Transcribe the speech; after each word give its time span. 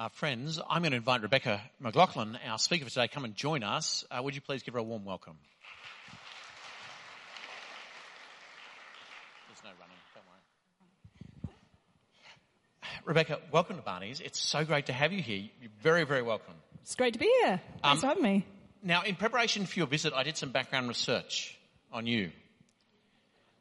Uh, 0.00 0.08
friends, 0.08 0.58
I'm 0.70 0.80
going 0.80 0.92
to 0.92 0.96
invite 0.96 1.20
Rebecca 1.20 1.60
McLaughlin, 1.78 2.38
our 2.48 2.58
speaker 2.58 2.86
for 2.86 2.90
today, 2.90 3.06
come 3.06 3.26
and 3.26 3.36
join 3.36 3.62
us. 3.62 4.02
Uh, 4.10 4.22
would 4.22 4.34
you 4.34 4.40
please 4.40 4.62
give 4.62 4.72
her 4.72 4.80
a 4.80 4.82
warm 4.82 5.04
welcome? 5.04 5.36
There's 9.46 9.62
no 9.62 9.68
running, 9.78 9.96
don't 10.14 10.24
worry. 11.44 11.54
Rebecca, 13.04 13.40
welcome 13.52 13.76
to 13.76 13.82
Barney's. 13.82 14.20
It's 14.20 14.40
so 14.40 14.64
great 14.64 14.86
to 14.86 14.94
have 14.94 15.12
you 15.12 15.20
here. 15.20 15.50
You're 15.60 15.70
very, 15.82 16.04
very 16.04 16.22
welcome. 16.22 16.54
It's 16.80 16.94
great 16.94 17.12
to 17.12 17.18
be 17.18 17.30
here. 17.42 17.60
Thanks 17.82 17.84
Um, 17.84 17.98
for 17.98 18.06
having 18.06 18.22
me. 18.22 18.46
Now, 18.82 19.02
in 19.02 19.16
preparation 19.16 19.66
for 19.66 19.80
your 19.80 19.86
visit, 19.86 20.14
I 20.14 20.22
did 20.22 20.38
some 20.38 20.50
background 20.50 20.88
research 20.88 21.58
on 21.92 22.06
you. 22.06 22.32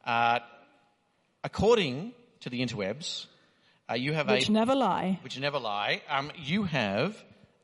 Uh, 0.05 0.39
according 1.43 2.13
to 2.39 2.49
the 2.49 2.65
interwebs, 2.65 3.25
uh, 3.89 3.95
you 3.95 4.13
have 4.13 4.29
Which 4.29 4.49
a 4.49 4.51
never 4.51 4.75
lie. 4.75 5.19
which 5.23 5.39
never 5.39 5.59
lie. 5.59 6.01
Um, 6.09 6.31
you 6.37 6.63
have 6.63 7.21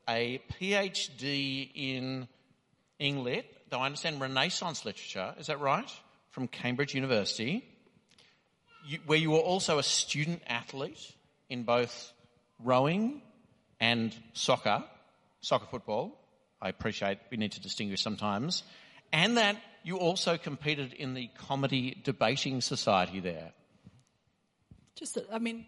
a 0.08 0.40
PhD 0.58 1.70
in 1.74 2.28
Englit, 3.00 3.44
though 3.70 3.78
I 3.78 3.86
understand 3.86 4.20
Renaissance 4.20 4.84
literature. 4.84 5.34
Is 5.38 5.46
that 5.46 5.60
right? 5.60 5.90
From 6.30 6.48
Cambridge 6.48 6.94
University, 6.94 7.64
you, 8.86 8.98
where 9.06 9.18
you 9.18 9.30
were 9.30 9.38
also 9.38 9.78
a 9.78 9.82
student 9.82 10.42
athlete 10.46 11.12
in 11.48 11.62
both 11.62 12.12
rowing 12.62 13.22
and 13.80 14.14
soccer, 14.32 14.82
soccer 15.40 15.66
football. 15.66 16.18
I 16.60 16.70
appreciate 16.70 17.18
we 17.30 17.36
need 17.36 17.52
to 17.52 17.60
distinguish 17.60 18.02
sometimes, 18.02 18.64
and 19.12 19.36
that 19.36 19.56
you 19.84 19.98
also 19.98 20.36
competed 20.36 20.92
in 20.92 21.14
the 21.14 21.28
comedy 21.38 22.00
debating 22.02 22.60
society 22.60 23.20
there. 23.20 23.52
Just, 24.96 25.18
I 25.30 25.38
mean, 25.38 25.66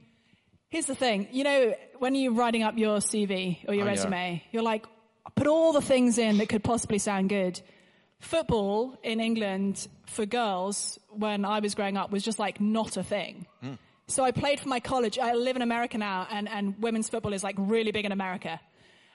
here's 0.69 0.87
the 0.87 0.95
thing. 0.95 1.29
You 1.33 1.45
know, 1.45 1.75
when 1.99 2.15
you're 2.15 2.33
writing 2.33 2.63
up 2.63 2.77
your 2.79 2.99
CV 2.99 3.59
or 3.69 3.75
your 3.75 3.85
Oh, 3.85 3.87
yeah. 3.87 3.93
resume, 3.93 4.43
you're 4.53 4.63
like, 4.63 4.87
put 5.35 5.47
all 5.47 5.73
the 5.73 5.81
things 5.83 6.19
in 6.19 6.39
that 6.39 6.49
could 6.49 6.65
possibly 6.65 6.99
sound 6.99 7.29
good. 7.29 7.61
Football 8.21 8.99
in 9.03 9.21
England 9.21 9.87
for 10.07 10.27
girls 10.27 10.99
when 11.11 11.45
I 11.45 11.61
was 11.61 11.75
growing 11.75 11.97
up 11.97 12.11
was 12.11 12.23
just 12.25 12.39
like 12.39 12.61
not 12.61 12.97
a 12.97 13.03
thing. 13.03 13.47
Hmm. 13.63 13.75
So 14.09 14.25
I 14.25 14.33
played 14.33 14.59
for 14.59 14.69
my 14.69 14.81
college. 14.81 15.19
I 15.19 15.35
live 15.35 15.55
in 15.55 15.63
America 15.63 15.99
now 15.99 16.27
and, 16.31 16.49
and 16.49 16.75
women's 16.83 17.09
football 17.09 17.33
is 17.33 17.45
like 17.45 17.55
really 17.59 17.93
big 17.93 18.05
in 18.07 18.13
America. 18.13 18.59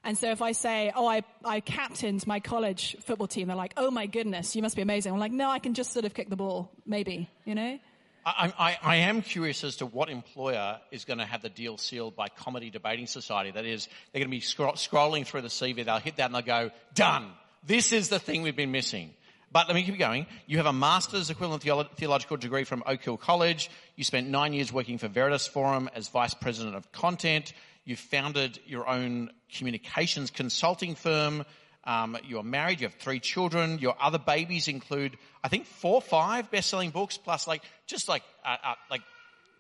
And 0.06 0.18
so 0.18 0.30
if 0.32 0.42
I 0.42 0.52
say, 0.52 0.92
oh, 0.96 1.08
I, 1.08 1.24
I 1.46 1.60
captained 1.62 2.28
my 2.28 2.40
college 2.40 2.96
football 3.02 3.28
team, 3.28 3.48
they're 3.48 3.56
like, 3.58 3.74
oh 3.78 3.90
my 3.90 4.06
goodness, 4.06 4.56
you 4.56 4.62
must 4.62 4.76
be 4.76 4.82
amazing. 4.82 5.14
I'm 5.14 5.20
like, 5.20 5.32
no, 5.32 5.50
I 5.50 5.60
can 5.60 5.74
just 5.74 5.92
sort 5.94 6.06
of 6.06 6.14
kick 6.14 6.30
the 6.30 6.36
ball, 6.36 6.70
maybe, 6.86 7.30
you 7.46 7.56
know? 7.56 7.80
I, 8.26 8.54
I, 8.58 8.78
I 8.82 8.96
am 8.98 9.22
curious 9.22 9.64
as 9.64 9.78
to 9.78 9.86
what 9.86 10.10
employer 10.10 10.80
is 10.92 11.06
going 11.06 11.20
to 11.20 11.26
have 11.26 11.42
the 11.42 11.50
deal 11.50 11.78
sealed 11.78 12.16
by 12.16 12.30
Comedy 12.30 12.70
Debating 12.70 13.08
Society. 13.08 13.52
That 13.52 13.66
is, 13.66 13.88
they're 14.12 14.20
going 14.20 14.30
to 14.30 14.36
be 14.36 14.40
scro- 14.40 14.74
scrolling 14.74 15.26
through 15.26 15.42
the 15.42 15.50
CV, 15.50 15.84
they'll 15.84 15.98
hit 16.00 16.18
that 16.18 16.26
and 16.26 16.36
they'll 16.36 16.42
go, 16.42 16.72
done. 16.94 17.32
This 17.66 17.92
is 17.92 18.10
the 18.10 18.20
thing 18.20 18.42
we've 18.42 18.56
been 18.56 18.72
missing. 18.72 19.12
But 19.52 19.68
let 19.68 19.76
me 19.76 19.84
keep 19.84 20.00
going. 20.00 20.26
You 20.48 20.58
have 20.58 20.66
a 20.66 20.74
master's 20.74 21.30
equivalent 21.30 21.64
theolo- 21.64 21.90
theological 21.92 22.38
degree 22.38 22.64
from 22.64 22.82
Oak 22.88 23.04
Hill 23.04 23.18
College. 23.18 23.70
You 23.96 24.04
spent 24.04 24.28
nine 24.28 24.54
years 24.54 24.74
working 24.74 24.98
for 24.98 25.08
Veritas 25.08 25.46
Forum 25.46 25.90
as 25.94 26.08
vice 26.08 26.34
president 26.34 26.76
of 26.76 26.92
content. 26.92 27.54
You 27.86 27.96
founded 27.96 28.60
your 28.66 28.88
own 28.88 29.30
communications 29.56 30.32
consulting 30.32 30.96
firm. 30.96 31.46
Um, 31.86 32.18
you're 32.26 32.44
married. 32.44 32.80
You 32.80 32.88
have 32.88 32.96
three 32.96 33.20
children. 33.20 33.80
Your 33.80 33.96
other 34.00 34.20
babies 34.20 34.68
include, 34.68 35.18
I 35.44 35.50
think, 35.50 35.66
four, 35.66 36.02
five 36.02 36.50
best-selling 36.50 36.92
books, 36.92 37.18
plus 37.18 37.48
like 37.48 37.62
just 37.88 38.08
like 38.08 38.24
uh, 38.46 38.56
uh, 38.64 38.76
like 38.90 39.02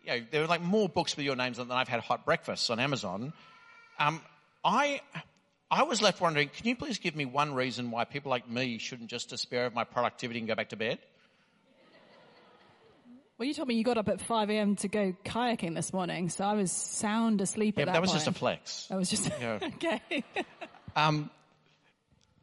you 0.06 0.12
know, 0.12 0.26
there 0.32 0.44
are 0.44 0.48
like 0.48 0.62
more 0.62 0.88
books 0.88 1.16
with 1.18 1.26
your 1.26 1.36
names 1.36 1.58
than 1.58 1.72
I've 1.72 1.88
had 1.88 2.00
hot 2.00 2.26
breakfasts 2.26 2.70
on 2.70 2.80
Amazon. 2.80 3.34
Um, 4.00 4.22
I 4.64 5.02
I 5.70 5.84
was 5.84 6.02
left 6.02 6.22
wondering, 6.22 6.50
can 6.50 6.68
you 6.68 6.76
please 6.76 7.00
give 7.00 7.16
me 7.16 7.26
one 7.26 7.54
reason 7.54 7.92
why 7.92 8.06
people 8.06 8.30
like 8.30 8.50
me 8.50 8.78
shouldn't 8.78 9.10
just 9.10 9.30
despair 9.30 9.66
of 9.66 9.74
my 9.74 9.84
productivity 9.84 10.40
and 10.40 10.48
go 10.48 10.56
back 10.56 10.70
to 10.70 10.76
bed? 10.78 11.00
Well, 13.38 13.48
you 13.48 13.56
told 13.56 13.68
me 13.68 13.76
you 13.76 13.84
got 13.84 13.98
up 13.98 14.08
at 14.08 14.22
5 14.22 14.52
a.m. 14.52 14.76
to 14.78 14.88
go 14.88 15.16
kayaking 15.26 15.74
this 15.74 15.92
morning, 15.92 16.30
so 16.30 16.46
I 16.46 16.54
was 16.54 16.72
sound 16.72 17.42
asleep 17.42 17.76
Yeah, 17.76 17.82
at 17.82 17.86
that 17.88 17.94
that 17.94 18.02
was 18.02 18.14
just 18.14 18.28
a 18.28 18.32
flex. 18.32 18.86
That 18.88 18.98
was 18.98 19.10
just, 19.10 19.30
Yeah. 19.42 19.60
okay. 19.64 20.24
Um, 20.96 21.32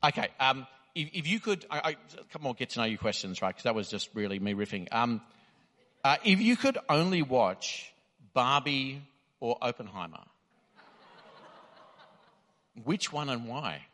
okay. 0.05 0.29
Um, 0.39 0.67
if, 0.95 1.11
if 1.13 1.29
you 1.29 1.41
could, 1.41 1.65
I, 1.71 1.79
I, 1.79 1.91
a 1.91 2.25
couple 2.33 2.43
more 2.43 2.55
get 2.55 2.71
to 2.71 2.81
know 2.81 2.85
you 2.87 2.99
questions, 2.99 3.43
right? 3.43 3.51
Because 3.51 3.65
that 3.65 3.75
was 3.75 3.89
just 3.89 4.11
really 4.15 4.39
me 4.39 4.55
riffing. 4.55 4.89
Um, 4.93 5.21
uh, 6.05 6.17
if 6.25 6.41
you 6.41 6.57
could 6.57 6.79
only 6.89 7.23
watch 7.23 7.93
Barbie 8.33 9.03
or 9.39 9.57
Oppenheimer, 9.61 10.25
which 12.85 13.13
one 13.13 13.29
and 13.29 13.47
why? 13.47 13.87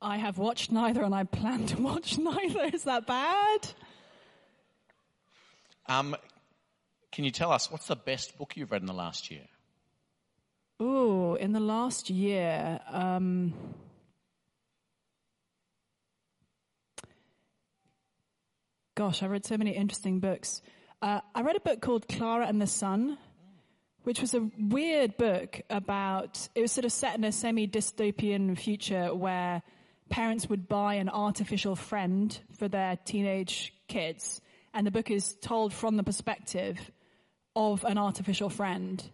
I 0.00 0.18
have 0.18 0.38
watched 0.38 0.70
neither 0.70 1.02
and 1.02 1.14
I 1.14 1.24
plan 1.24 1.66
to 1.66 1.80
watch 1.80 2.18
neither. 2.18 2.64
Is 2.64 2.84
that 2.84 3.06
bad? 3.06 3.68
Um, 5.88 6.16
can 7.12 7.24
you 7.24 7.30
tell 7.30 7.50
us 7.50 7.70
what's 7.70 7.86
the 7.86 7.96
best 7.96 8.36
book 8.36 8.56
you've 8.56 8.70
read 8.70 8.82
in 8.82 8.86
the 8.86 8.92
last 8.92 9.30
year? 9.30 9.46
Oh, 10.78 11.34
in 11.34 11.52
the 11.52 11.60
last 11.60 12.10
year, 12.10 12.80
um, 12.90 13.54
gosh, 18.96 19.22
I 19.22 19.26
read 19.26 19.44
so 19.44 19.56
many 19.56 19.72
interesting 19.72 20.18
books. 20.18 20.62
Uh, 21.00 21.20
I 21.34 21.42
read 21.42 21.54
a 21.54 21.60
book 21.60 21.80
called 21.80 22.08
Klara 22.08 22.48
and 22.48 22.60
the 22.60 22.66
Sun, 22.66 23.18
which 24.02 24.20
was 24.20 24.34
a 24.34 24.50
weird 24.58 25.18
book 25.18 25.60
about, 25.68 26.48
it 26.54 26.62
was 26.62 26.72
sort 26.72 26.86
of 26.86 26.92
set 26.92 27.14
in 27.16 27.22
a 27.22 27.30
semi 27.30 27.68
dystopian 27.68 28.58
future 28.58 29.14
where 29.14 29.62
parents 30.08 30.48
would 30.48 30.66
buy 30.66 30.94
an 30.94 31.10
artificial 31.10 31.76
friend 31.76 32.36
for 32.58 32.68
their 32.68 32.96
teenage 33.04 33.74
kids. 33.86 34.40
And 34.72 34.86
the 34.86 34.90
book 34.90 35.10
is 35.10 35.36
told 35.42 35.74
from 35.74 35.96
the 35.96 36.02
perspective 36.02 36.78
of 37.54 37.84
an 37.84 37.98
artificial 37.98 38.48
friend. 38.48 39.04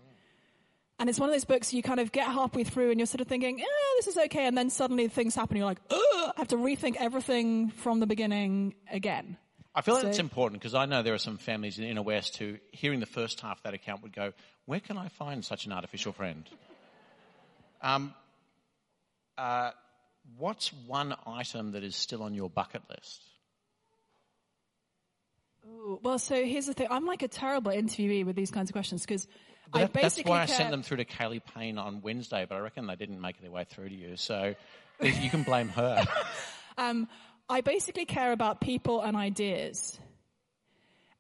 And 1.00 1.08
it's 1.08 1.18
one 1.18 1.28
of 1.28 1.34
those 1.34 1.44
books 1.44 1.74
you 1.74 1.82
kind 1.82 1.98
of 1.98 2.12
get 2.12 2.28
halfway 2.28 2.62
through 2.62 2.90
and 2.90 3.00
you're 3.00 3.06
sort 3.06 3.20
of 3.20 3.26
thinking, 3.26 3.60
eh, 3.60 3.64
this 3.96 4.06
is 4.06 4.16
okay. 4.16 4.46
And 4.46 4.56
then 4.56 4.70
suddenly 4.70 5.08
things 5.08 5.34
happen. 5.34 5.56
You're 5.56 5.66
like, 5.66 5.80
Ugh, 5.90 5.98
I 5.98 6.32
have 6.36 6.48
to 6.48 6.56
rethink 6.56 6.96
everything 7.00 7.70
from 7.70 7.98
the 7.98 8.06
beginning 8.06 8.74
again. 8.88 9.38
I 9.74 9.80
feel 9.80 9.94
like 9.94 10.04
it's 10.04 10.18
important 10.18 10.60
because 10.60 10.74
I 10.74 10.84
know 10.86 11.02
there 11.02 11.14
are 11.14 11.18
some 11.18 11.38
families 11.38 11.78
in 11.78 11.84
the 11.84 11.90
inner 11.90 12.02
west 12.02 12.36
who, 12.36 12.58
hearing 12.72 13.00
the 13.00 13.06
first 13.06 13.40
half 13.40 13.58
of 13.58 13.62
that 13.62 13.74
account, 13.74 14.02
would 14.02 14.12
go, 14.12 14.32
"Where 14.66 14.80
can 14.80 14.98
I 14.98 15.08
find 15.08 15.42
such 15.44 15.64
an 15.66 15.72
artificial 15.72 16.12
friend?" 16.12 16.48
Um, 17.80 18.14
uh, 19.38 19.70
what's 20.36 20.72
one 20.72 21.14
item 21.26 21.72
that 21.72 21.82
is 21.82 21.96
still 21.96 22.22
on 22.22 22.34
your 22.34 22.50
bucket 22.50 22.82
list? 22.90 23.22
Ooh, 25.66 25.98
Well, 26.02 26.18
so 26.18 26.44
here's 26.44 26.66
the 26.66 26.74
thing. 26.74 26.88
I'm 26.90 27.06
like 27.06 27.22
a 27.22 27.28
terrible 27.28 27.72
interviewee 27.72 28.24
with 28.26 28.36
these 28.36 28.50
kinds 28.50 28.68
of 28.70 28.74
questions 28.74 29.02
because 29.02 29.26
I 29.72 29.78
That- 29.80 29.92
that's 29.92 30.14
basically 30.16 30.30
why 30.30 30.42
I 30.42 30.46
care- 30.46 30.56
sent 30.56 30.70
them 30.70 30.82
through 30.82 30.98
to 30.98 31.04
Kaylee 31.04 31.42
Payne 31.44 31.78
on 31.78 32.02
Wednesday, 32.02 32.44
but 32.48 32.56
I 32.56 32.58
reckon 32.58 32.86
they 32.86 32.96
didn't 32.96 33.20
make 33.20 33.40
their 33.40 33.50
way 33.50 33.64
through 33.64 33.88
to 33.88 33.94
you. 33.94 34.16
So 34.16 34.54
you 35.00 35.30
can 35.30 35.44
blame 35.44 35.68
her. 35.70 36.04
Um, 36.78 37.06
I 37.52 37.60
basically 37.60 38.06
care 38.06 38.32
about 38.32 38.62
people 38.62 39.02
and 39.02 39.14
ideas. 39.14 40.00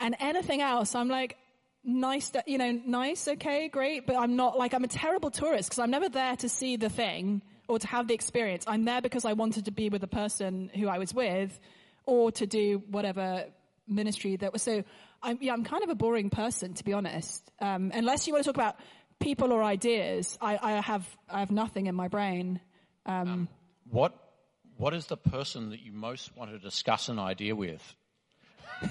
And 0.00 0.16
anything 0.18 0.62
else, 0.62 0.94
I'm 0.94 1.08
like, 1.08 1.36
nice, 1.84 2.32
you 2.46 2.56
know, 2.56 2.72
nice, 2.72 3.28
okay, 3.28 3.68
great, 3.68 4.06
but 4.06 4.16
I'm 4.16 4.34
not 4.34 4.56
like, 4.56 4.72
I'm 4.72 4.82
a 4.82 4.88
terrible 4.88 5.30
tourist 5.30 5.68
because 5.68 5.78
I'm 5.78 5.90
never 5.90 6.08
there 6.08 6.34
to 6.36 6.48
see 6.48 6.76
the 6.76 6.88
thing 6.88 7.42
or 7.68 7.78
to 7.78 7.86
have 7.86 8.08
the 8.08 8.14
experience. 8.14 8.64
I'm 8.66 8.86
there 8.86 9.02
because 9.02 9.26
I 9.26 9.34
wanted 9.34 9.66
to 9.66 9.72
be 9.72 9.90
with 9.90 10.00
the 10.00 10.08
person 10.08 10.70
who 10.74 10.88
I 10.88 10.96
was 10.96 11.12
with 11.12 11.60
or 12.06 12.32
to 12.32 12.46
do 12.46 12.82
whatever 12.88 13.44
ministry 13.86 14.36
that 14.36 14.54
was. 14.54 14.62
So 14.62 14.84
I'm, 15.22 15.36
yeah, 15.42 15.52
I'm 15.52 15.64
kind 15.64 15.84
of 15.84 15.90
a 15.90 15.94
boring 15.94 16.30
person, 16.30 16.72
to 16.72 16.82
be 16.82 16.94
honest. 16.94 17.50
Um, 17.60 17.92
unless 17.92 18.26
you 18.26 18.32
want 18.32 18.46
to 18.46 18.48
talk 18.48 18.56
about 18.56 18.76
people 19.20 19.52
or 19.52 19.62
ideas, 19.62 20.38
I, 20.40 20.58
I 20.62 20.72
have, 20.80 21.06
I 21.28 21.40
have 21.40 21.50
nothing 21.50 21.88
in 21.88 21.94
my 21.94 22.08
brain. 22.08 22.58
Um, 23.04 23.48
what 23.90 24.14
What 24.82 24.94
is 24.94 25.06
the 25.06 25.16
person 25.16 25.70
that 25.70 25.80
you 25.80 25.92
most 25.92 26.36
want 26.36 26.50
to 26.50 26.58
discuss 26.58 27.08
an 27.08 27.20
idea 27.20 27.54
with? 27.54 27.94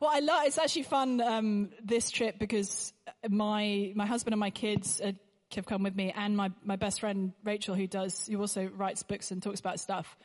Well, 0.00 0.10
I 0.12 0.20
love. 0.20 0.46
It's 0.46 0.58
actually 0.58 0.82
fun 0.82 1.20
um, 1.22 1.70
this 1.82 2.10
trip 2.10 2.38
because 2.38 2.92
my 3.26 3.92
my 3.94 4.04
husband 4.04 4.34
and 4.34 4.40
my 4.40 4.50
kids 4.50 5.00
have 5.00 5.66
come 5.66 5.82
with 5.82 5.94
me, 5.94 6.12
and 6.14 6.36
my 6.36 6.50
my 6.62 6.76
best 6.76 7.00
friend 7.00 7.32
Rachel, 7.42 7.74
who 7.74 7.86
does 7.86 8.26
who 8.26 8.38
also 8.38 8.68
writes 8.76 9.02
books 9.02 9.30
and 9.30 9.42
talks 9.42 9.60
about 9.60 9.80
stuff. 9.80 10.16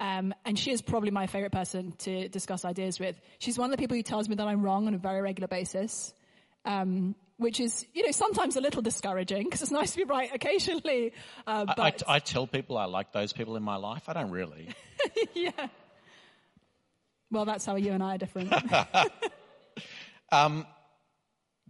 Um, 0.00 0.34
and 0.44 0.58
she 0.58 0.72
is 0.72 0.82
probably 0.82 1.10
my 1.10 1.28
favorite 1.28 1.52
person 1.52 1.92
to 1.98 2.28
discuss 2.28 2.64
ideas 2.64 2.98
with. 2.98 3.20
She's 3.38 3.58
one 3.58 3.70
of 3.70 3.76
the 3.76 3.80
people 3.80 3.96
who 3.96 4.02
tells 4.02 4.28
me 4.28 4.34
that 4.36 4.46
I'm 4.46 4.62
wrong 4.62 4.88
on 4.88 4.94
a 4.94 4.98
very 4.98 5.20
regular 5.20 5.46
basis, 5.46 6.12
um, 6.64 7.14
which 7.38 7.60
is 7.60 7.86
you 7.94 8.04
know 8.04 8.10
sometimes 8.10 8.56
a 8.56 8.60
little 8.60 8.82
discouraging 8.82 9.44
because 9.44 9.62
it's 9.62 9.70
nice 9.70 9.92
to 9.92 9.98
be 9.98 10.04
right 10.04 10.30
occasionally. 10.34 11.12
Uh, 11.46 11.64
I, 11.68 11.74
but 11.74 12.02
I, 12.06 12.16
I 12.16 12.18
tell 12.18 12.46
people 12.46 12.76
I 12.76 12.84
like 12.84 13.12
those 13.12 13.32
people 13.32 13.56
in 13.56 13.62
my 13.62 13.76
life. 13.76 14.08
I 14.08 14.12
don't 14.12 14.30
really. 14.30 14.68
yeah. 15.34 15.68
Well, 17.30 17.44
that's 17.44 17.64
how 17.64 17.76
you 17.76 17.92
and 17.92 18.02
I 18.02 18.14
are 18.16 18.18
different. 18.18 18.52
A 18.52 19.10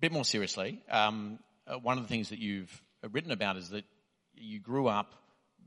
bit 0.01 0.13
more 0.13 0.25
seriously, 0.25 0.81
um, 0.91 1.39
uh, 1.67 1.75
one 1.75 1.99
of 1.99 2.05
the 2.05 2.09
things 2.09 2.29
that 2.31 2.39
you've 2.39 2.83
written 3.11 3.31
about 3.33 3.57
is 3.57 3.71
that 3.71 3.85
you 4.35 4.61
grew 4.61 4.87
up 4.87 5.15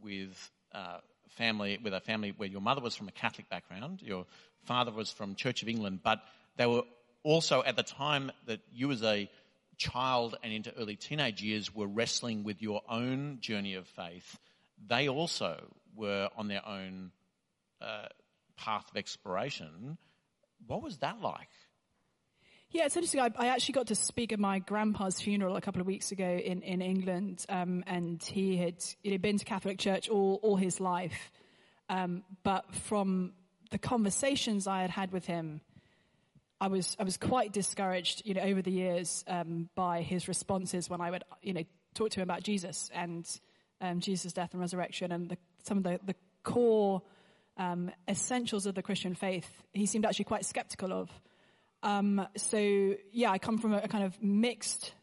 with 0.01 0.49
uh, 0.73 0.97
family 1.29 1.77
with 1.83 1.93
a 1.93 1.99
family 1.99 2.33
where 2.35 2.47
your 2.47 2.61
mother 2.61 2.81
was 2.81 2.95
from 2.95 3.07
a 3.07 3.11
Catholic 3.11 3.49
background, 3.49 4.01
your 4.01 4.25
father 4.63 4.91
was 4.91 5.11
from 5.11 5.35
Church 5.35 5.61
of 5.61 5.67
England, 5.67 5.99
but 6.03 6.21
they 6.57 6.65
were 6.65 6.83
also 7.23 7.63
at 7.63 7.75
the 7.75 7.83
time 7.83 8.31
that 8.47 8.61
you 8.71 8.91
as 8.91 9.03
a 9.03 9.29
child 9.81 10.37
and 10.43 10.53
into 10.53 10.71
early 10.77 10.95
teenage 10.95 11.41
years 11.41 11.73
were 11.73 11.87
wrestling 11.87 12.43
with 12.43 12.61
your 12.61 12.81
own 12.87 13.37
journey 13.39 13.73
of 13.73 13.87
faith. 13.87 14.37
They 14.87 15.09
also 15.09 15.57
were 15.95 16.29
on 16.37 16.47
their 16.47 16.65
own 16.67 17.11
uh, 17.81 18.05
path 18.57 18.85
of 18.91 18.97
exploration. 18.97 19.97
What 20.67 20.83
was 20.83 20.97
that 20.99 21.19
like? 21.21 21.49
Yeah, 22.69 22.85
it's 22.85 22.95
interesting. 22.95 23.19
I, 23.19 23.31
I, 23.35 23.47
actually 23.47 23.73
got 23.73 23.87
to 23.87 23.95
speak 23.95 24.31
at 24.31 24.39
my 24.39 24.59
grandpa's 24.59 25.19
funeral 25.19 25.57
a 25.57 25.61
couple 25.61 25.81
of 25.81 25.87
weeks 25.87 26.13
ago 26.13 26.25
in, 26.25 26.61
in 26.61 26.81
England, 26.81 27.45
um, 27.49 27.83
and 27.85 28.23
he 28.23 28.55
had, 28.55 28.75
he 29.03 29.11
had 29.11 29.21
been 29.21 29.37
to 29.39 29.43
Catholic 29.43 29.77
Church 29.77 30.07
all, 30.07 30.39
all 30.41 30.55
his 30.55 30.79
life. 30.79 31.31
Um, 31.89 32.23
but 32.43 32.73
from 32.73 33.33
the 33.71 33.77
conversations 33.77 34.67
I 34.67 34.81
had 34.81 34.91
had 34.91 35.11
with 35.11 35.25
him, 35.25 35.59
I 36.61 36.67
was, 36.67 36.95
I 36.99 37.03
was 37.03 37.17
quite 37.17 37.51
discouraged, 37.51 38.21
you 38.23 38.35
know, 38.35 38.41
over 38.41 38.61
the 38.61 38.71
years 38.71 39.25
um, 39.27 39.67
by 39.73 40.03
his 40.03 40.27
responses 40.27 40.87
when 40.91 41.01
I 41.01 41.09
would, 41.09 41.23
you 41.41 41.53
know, 41.53 41.63
talk 41.95 42.11
to 42.11 42.19
him 42.19 42.23
about 42.23 42.43
Jesus 42.43 42.91
and 42.93 43.27
um, 43.81 43.99
Jesus' 43.99 44.31
death 44.31 44.51
and 44.51 44.61
resurrection 44.61 45.11
and 45.11 45.27
the, 45.27 45.37
some 45.63 45.79
of 45.79 45.83
the, 45.83 45.99
the 46.05 46.13
core 46.43 47.01
um, 47.57 47.89
essentials 48.07 48.67
of 48.67 48.75
the 48.75 48.83
Christian 48.83 49.15
faith. 49.15 49.49
He 49.73 49.87
seemed 49.87 50.05
actually 50.05 50.25
quite 50.25 50.45
skeptical 50.45 50.93
of. 50.93 51.09
Um, 51.81 52.27
so 52.37 52.93
yeah, 53.11 53.31
I 53.31 53.39
come 53.39 53.57
from 53.57 53.73
a, 53.73 53.79
a, 53.79 53.87
kind 53.87 54.03
of 54.03 54.21
mixed 54.21 54.93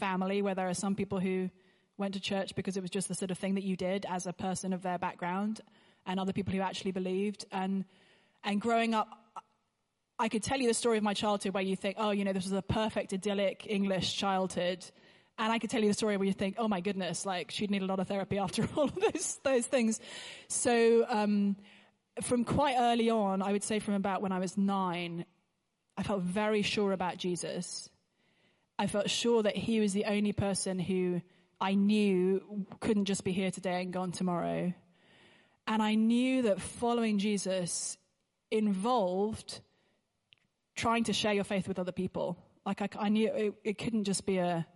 family 0.00 0.42
where 0.42 0.56
there 0.56 0.68
are 0.68 0.74
some 0.74 0.96
people 0.96 1.20
who 1.20 1.48
went 1.96 2.14
to 2.14 2.20
church 2.20 2.56
because 2.56 2.76
it 2.76 2.80
was 2.80 2.90
just 2.90 3.06
the 3.06 3.14
sort 3.14 3.30
of 3.30 3.38
thing 3.38 3.54
that 3.54 3.62
you 3.62 3.76
did 3.76 4.04
as 4.10 4.26
a 4.26 4.32
person 4.32 4.72
of 4.72 4.82
their 4.82 4.98
background, 4.98 5.60
and 6.06 6.18
other 6.18 6.32
people 6.32 6.52
who 6.52 6.60
actually 6.60 6.90
believed. 6.90 7.44
And 7.52 7.84
and 8.42 8.60
growing 8.60 8.94
up, 8.94 9.08
I 10.18 10.28
could 10.28 10.42
tell 10.42 10.58
you 10.58 10.66
the 10.66 10.74
story 10.74 10.98
of 10.98 11.04
my 11.04 11.14
childhood 11.14 11.54
where 11.54 11.62
you 11.62 11.76
think, 11.76 11.96
oh, 11.98 12.10
you 12.10 12.24
know, 12.24 12.32
this 12.32 12.44
was 12.44 12.52
a 12.52 12.62
perfect 12.62 13.12
idyllic 13.12 13.66
English 13.68 14.16
childhood. 14.16 14.84
And 15.38 15.52
I 15.52 15.60
could 15.60 15.70
tell 15.70 15.80
you 15.80 15.88
the 15.88 15.94
story 15.94 16.16
where 16.16 16.26
you 16.26 16.32
think, 16.32 16.56
oh 16.58 16.66
my 16.66 16.80
goodness, 16.80 17.24
like 17.24 17.52
she'd 17.52 17.70
need 17.70 17.82
a 17.82 17.86
lot 17.86 18.00
of 18.00 18.08
therapy 18.08 18.38
after 18.38 18.68
all 18.76 18.84
of 18.84 18.94
those, 18.96 19.38
those 19.44 19.66
things. 19.66 20.00
So, 20.48 21.06
um, 21.08 21.56
from 22.22 22.44
quite 22.44 22.74
early 22.76 23.10
on, 23.10 23.42
I 23.42 23.52
would 23.52 23.62
say 23.62 23.78
from 23.78 23.94
about 23.94 24.22
when 24.22 24.32
I 24.32 24.40
was 24.40 24.58
nine, 24.58 25.24
I 25.96 26.02
felt 26.02 26.22
very 26.22 26.62
sure 26.62 26.92
about 26.92 27.16
Jesus. 27.16 27.88
I 28.76 28.88
felt 28.88 29.08
sure 29.08 29.44
that 29.44 29.56
he 29.56 29.78
was 29.78 29.92
the 29.92 30.06
only 30.06 30.32
person 30.32 30.80
who 30.80 31.22
I 31.60 31.74
knew 31.74 32.66
couldn't 32.80 33.04
just 33.04 33.22
be 33.22 33.32
here 33.32 33.52
today 33.52 33.82
and 33.82 33.92
gone 33.92 34.10
tomorrow. 34.10 34.72
And 35.68 35.82
I 35.82 35.94
knew 35.94 36.42
that 36.42 36.60
following 36.60 37.18
Jesus 37.18 37.98
involved 38.50 39.60
trying 40.78 41.04
to 41.04 41.12
share 41.12 41.32
your 41.32 41.44
faith 41.44 41.66
with 41.66 41.78
other 41.78 41.92
people. 41.92 42.38
Like 42.64 42.80
I, 42.80 42.88
I 42.98 43.08
knew 43.08 43.28
it, 43.34 43.54
it, 43.64 43.78
couldn't 43.78 44.04
just 44.04 44.24
be 44.24 44.38
a, 44.38 44.66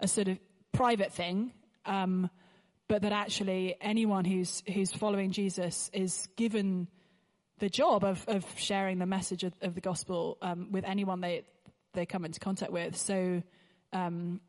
a 0.00 0.06
sort 0.06 0.28
of 0.28 0.38
private 0.72 1.12
thing, 1.12 1.52
um, 1.84 2.30
but 2.88 3.02
that 3.02 3.12
actually 3.12 3.74
anyone 3.80 4.24
who's 4.24 4.62
who's 4.72 4.92
following 4.92 5.32
Jesus 5.32 5.90
is 5.92 6.28
given 6.36 6.88
the 7.58 7.68
job 7.68 8.04
of, 8.04 8.24
of 8.28 8.46
sharing 8.56 8.98
the 8.98 9.06
message 9.06 9.44
of, 9.44 9.52
of 9.62 9.74
the 9.74 9.80
gospel 9.80 10.38
um, 10.42 10.68
with 10.70 10.84
anyone 10.84 11.20
they 11.20 11.44
they 11.94 12.06
come 12.06 12.24
into 12.24 12.40
contact 12.40 12.72
with. 12.72 12.96
So, 12.96 13.42
um, 13.92 14.40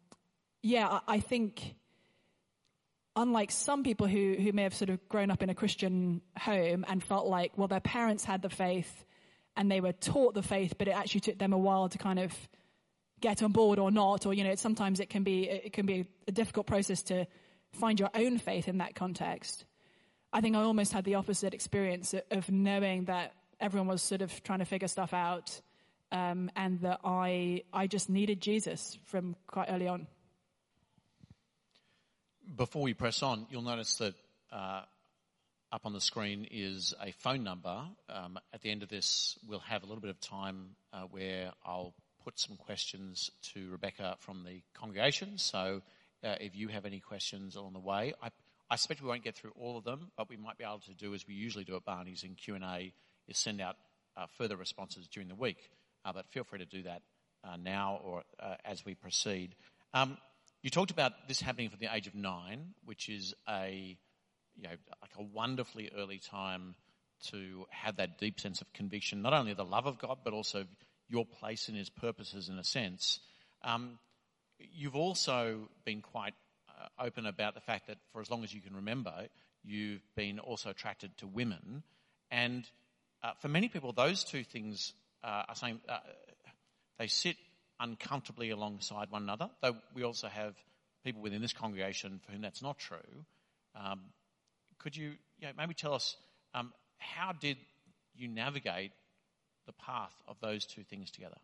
yeah, 0.62 0.88
I, 0.88 1.16
I, 1.16 1.19
think 1.19 1.75
unlike 3.16 3.51
some 3.51 3.84
people 3.84 4.07
who 4.07 4.36
who 4.39 4.51
may 4.51 4.63
have 4.63 4.75
sort 4.75 4.89
of 4.89 5.10
grown 5.10 5.31
up 5.31 5.42
in 5.42 5.50
a 5.50 5.56
Christian 5.56 6.22
home 6.38 6.86
and 6.88 7.04
felt 7.04 7.25
like, 7.25 7.57
well, 7.57 7.68
their 7.68 7.80
parents 7.80 8.24
had 8.24 8.42
the 8.42 8.50
faith 8.50 9.06
and 9.56 9.70
they 9.70 9.82
were 9.82 9.94
taught 9.94 10.34
the 10.34 10.44
faith, 10.44 10.76
but 10.78 10.88
it 10.88 10.92
actually 10.92 11.22
took 11.22 11.38
them 11.38 11.54
a 11.54 11.58
while 11.58 11.90
to 11.90 11.98
kind 11.98 12.20
of 12.20 12.34
get 13.22 13.42
on 13.42 13.52
board 13.52 13.80
or 13.80 13.92
not, 13.92 14.26
or 14.26 14.34
you 14.34 14.44
know, 14.44 14.56
sometimes 14.56 15.00
it 15.00 15.10
can 15.10 15.24
be 15.24 15.50
it 15.50 15.74
can 15.74 15.86
be 15.86 16.06
a 16.28 16.32
difficult 16.32 16.68
process 16.68 17.02
to 17.04 17.26
find 17.72 18.00
your 18.00 18.10
own 18.14 18.38
faith 18.38 18.68
in 18.68 18.80
that 18.80 18.96
context. 18.96 19.66
I 20.32 20.42
think 20.42 20.56
I 20.56 20.62
almost 20.62 20.94
had 20.94 21.06
the 21.06 21.16
opposite 21.16 21.54
experience 21.54 22.14
of 22.32 22.52
knowing 22.52 23.06
that 23.06 23.34
everyone 23.60 23.88
was 23.88 24.02
sort 24.02 24.22
of 24.22 24.44
trying 24.44 24.60
to 24.60 24.66
figure 24.66 24.88
stuff 24.88 25.14
out, 25.14 25.62
um, 26.12 26.52
and 26.56 26.82
that 26.82 27.00
I 27.04 27.64
I 27.72 27.88
just 27.88 28.10
needed 28.10 28.42
Jesus 28.42 28.98
from 29.06 29.36
quite 29.48 29.70
early 29.70 29.88
on. 29.88 30.08
Before 32.56 32.82
we 32.82 32.94
press 32.94 33.24
on, 33.24 33.48
you'll 33.50 33.62
notice 33.62 33.96
that 33.98 34.16
uh, 34.52 34.82
up 35.74 35.86
on 35.86 35.94
the 35.94 36.00
screen 36.00 36.48
is 36.52 36.94
a 37.02 37.12
phone 37.12 37.44
number. 37.44 37.84
Um, 38.08 38.38
at 38.54 38.62
the 38.62 38.70
end 38.70 38.84
of 38.84 38.90
this, 38.90 39.40
we'll 39.48 39.60
have 39.60 39.81
a 39.81 39.88
little 39.88 40.02
bit 40.02 40.12
of 40.12 40.20
time 40.22 40.75
uh, 40.94 41.02
where 41.10 41.52
I'll 41.66 41.96
put 42.24 42.40
some 42.40 42.56
questions 42.58 43.31
to 43.54 43.72
Rebecca 43.72 44.16
from 44.20 44.44
the 44.46 44.62
congregation. 44.75 45.40
So 45.40 45.81
uh, 46.24 46.36
if 46.40 46.56
you 46.56 46.68
have 46.68 46.86
any 46.86 47.00
questions 47.00 47.56
along 47.56 47.74
the 47.74 47.80
way, 47.80 48.14
I 48.22 48.30
I 48.70 48.75
suspect 48.75 49.02
we 49.02 49.08
won't 49.08 49.24
get 49.24 49.36
through 49.36 49.52
all 49.60 49.78
of 49.78 49.84
them, 49.84 50.12
but 50.18 50.30
we 50.30 50.38
might 50.38 50.58
be 50.58 50.64
able 50.64 50.80
to 50.80 50.94
do 50.94 51.14
as 51.14 51.28
we 51.28 51.34
usually 51.34 51.64
do 51.64 51.75
at 51.75 51.86
Barney's 51.86 52.24
in 52.24 52.34
Q&A 52.34 52.94
is 53.28 53.38
send 53.38 53.62
out 53.62 53.75
uh, 54.18 54.25
further 54.38 54.56
responses 54.56 55.08
during 55.08 55.28
the 55.28 55.36
week. 55.36 55.70
Uh, 56.06 56.14
but 56.14 56.25
feel 56.31 56.44
free 56.44 56.60
to 56.60 56.66
do 56.66 56.81
that 56.84 57.02
uh, 57.44 57.56
now 57.58 58.00
or 58.04 58.24
uh, 58.40 58.56
as 58.66 58.84
we 58.84 58.96
proceed. 58.96 59.54
Um, 59.94 60.18
you 60.64 60.70
talked 60.72 60.92
about 60.92 61.28
this 61.28 61.42
happening 61.42 61.70
from 61.70 61.80
the 61.81 61.94
age 61.94 62.08
of 62.08 62.16
nine, 62.16 62.74
which 62.86 63.10
is 63.10 63.36
a 63.48 63.98
you 64.56 64.64
know, 64.64 64.76
like 65.02 65.12
a 65.18 65.24
wonderfully 65.24 65.92
early 65.98 66.20
time 66.20 66.76
to 67.30 67.66
have 67.70 67.98
that 67.98 68.18
deep 68.18 68.40
sense 68.40 68.62
of 68.62 68.72
conviction, 68.74 69.22
not 69.22 69.34
only 69.34 69.54
the 69.54 69.66
love 69.66 69.86
of 69.86 69.98
God, 69.98 70.20
but 70.24 70.34
also 70.34 70.66
your 71.10 71.26
place 71.26 71.70
in 71.70 71.76
His 71.76 71.90
purposes 71.90 72.50
in 72.50 72.58
a 72.58 72.64
sense. 72.64 73.20
Um, 73.64 74.00
you've 74.60 74.96
also 74.96 75.70
been 75.86 76.02
quite 76.02 76.34
uh, 76.70 77.04
open 77.04 77.26
about 77.26 77.54
the 77.54 77.62
fact 77.62 77.88
that 77.88 77.98
for 78.12 78.22
as 78.22 78.30
long 78.30 78.44
as 78.44 78.54
you 78.54 78.62
can 78.62 78.76
remember, 78.76 79.28
you've 79.64 80.02
been 80.16 80.40
also 80.40 80.70
attracted 80.70 81.16
to 81.18 81.28
women. 81.28 81.84
And 82.32 82.68
uh, 83.24 83.32
for 83.40 83.48
many 83.48 83.70
people, 83.70 83.94
those 83.94 84.24
two 84.24 84.44
things 84.44 84.94
uh, 85.24 85.44
are 85.48 85.56
saying 85.56 85.80
uh, 85.88 86.00
they 87.00 87.08
sit 87.08 87.38
uncomfortably 87.80 88.50
alongside 88.50 89.10
one 89.12 89.24
another. 89.24 89.50
Though 89.62 89.78
we 89.94 90.04
also 90.04 90.28
have 90.28 90.56
people 91.04 91.22
within 91.22 91.42
this 91.42 91.54
congregation 91.54 92.20
for 92.26 92.32
whom 92.32 92.42
that's 92.42 92.62
not 92.62 92.77
true. 92.77 92.98
Um, 93.75 94.01
could 94.80 94.96
you, 94.96 95.13
you 95.39 95.48
know, 95.48 95.53
maybe 95.58 95.74
tell 95.74 95.94
us 95.94 96.15
um, 96.53 96.74
how 96.98 97.32
did 97.34 97.58
you 98.15 98.27
navigate 98.27 98.92
the 99.65 99.74
path 99.74 100.13
of 100.27 100.38
those 100.42 100.65
two 100.65 100.84
things 100.84 101.12
together? 101.12 101.38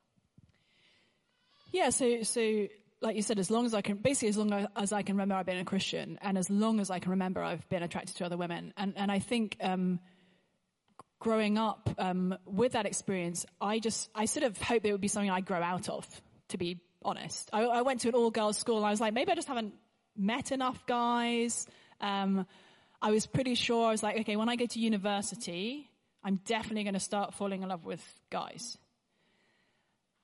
Yeah, 1.71 1.89
so 1.89 2.23
so 2.23 2.67
like 3.01 3.15
you 3.15 3.21
said, 3.21 3.39
as 3.39 3.49
long 3.49 3.65
as 3.65 3.73
I 3.73 3.81
can, 3.81 3.97
basically 3.97 4.29
as 4.29 4.37
long 4.37 4.67
as 4.75 4.91
I 4.91 5.03
can 5.03 5.15
remember, 5.15 5.35
I've 5.35 5.45
been 5.45 5.57
a 5.57 5.65
Christian, 5.65 6.17
and 6.21 6.37
as 6.37 6.49
long 6.49 6.79
as 6.79 6.89
I 6.89 6.99
can 6.99 7.11
remember, 7.11 7.41
I've 7.41 7.67
been 7.69 7.83
attracted 7.83 8.17
to 8.17 8.25
other 8.25 8.37
women. 8.37 8.73
And 8.77 8.93
and 8.95 9.11
I 9.11 9.19
think 9.19 9.57
um, 9.61 9.99
growing 11.19 11.57
up 11.57 11.89
um, 11.97 12.37
with 12.45 12.73
that 12.73 12.85
experience, 12.85 13.45
I 13.61 13.79
just 13.79 14.09
I 14.15 14.25
sort 14.25 14.45
of 14.45 14.61
hoped 14.61 14.85
it 14.85 14.91
would 14.91 15.01
be 15.01 15.07
something 15.07 15.29
I'd 15.29 15.45
grow 15.45 15.61
out 15.61 15.89
of. 15.89 16.07
To 16.49 16.57
be 16.57 16.81
honest, 17.03 17.49
I, 17.53 17.61
I 17.61 17.81
went 17.83 18.01
to 18.01 18.09
an 18.09 18.15
all 18.15 18.31
girls 18.31 18.57
school, 18.57 18.77
and 18.77 18.85
I 18.85 18.89
was 18.89 18.99
like, 18.99 19.13
maybe 19.13 19.31
I 19.31 19.35
just 19.35 19.47
haven't 19.47 19.73
met 20.17 20.51
enough 20.51 20.85
guys. 20.85 21.67
Um, 22.01 22.45
I 23.01 23.11
was 23.11 23.25
pretty 23.25 23.55
sure 23.55 23.87
I 23.87 23.91
was 23.91 24.03
like, 24.03 24.19
okay, 24.21 24.35
when 24.35 24.49
I 24.49 24.55
go 24.55 24.65
to 24.65 24.79
university, 24.79 25.89
I'm 26.23 26.39
definitely 26.45 26.83
going 26.83 26.95
to 26.95 26.99
start 26.99 27.33
falling 27.33 27.63
in 27.63 27.69
love 27.69 27.85
with 27.85 28.03
guys. 28.29 28.77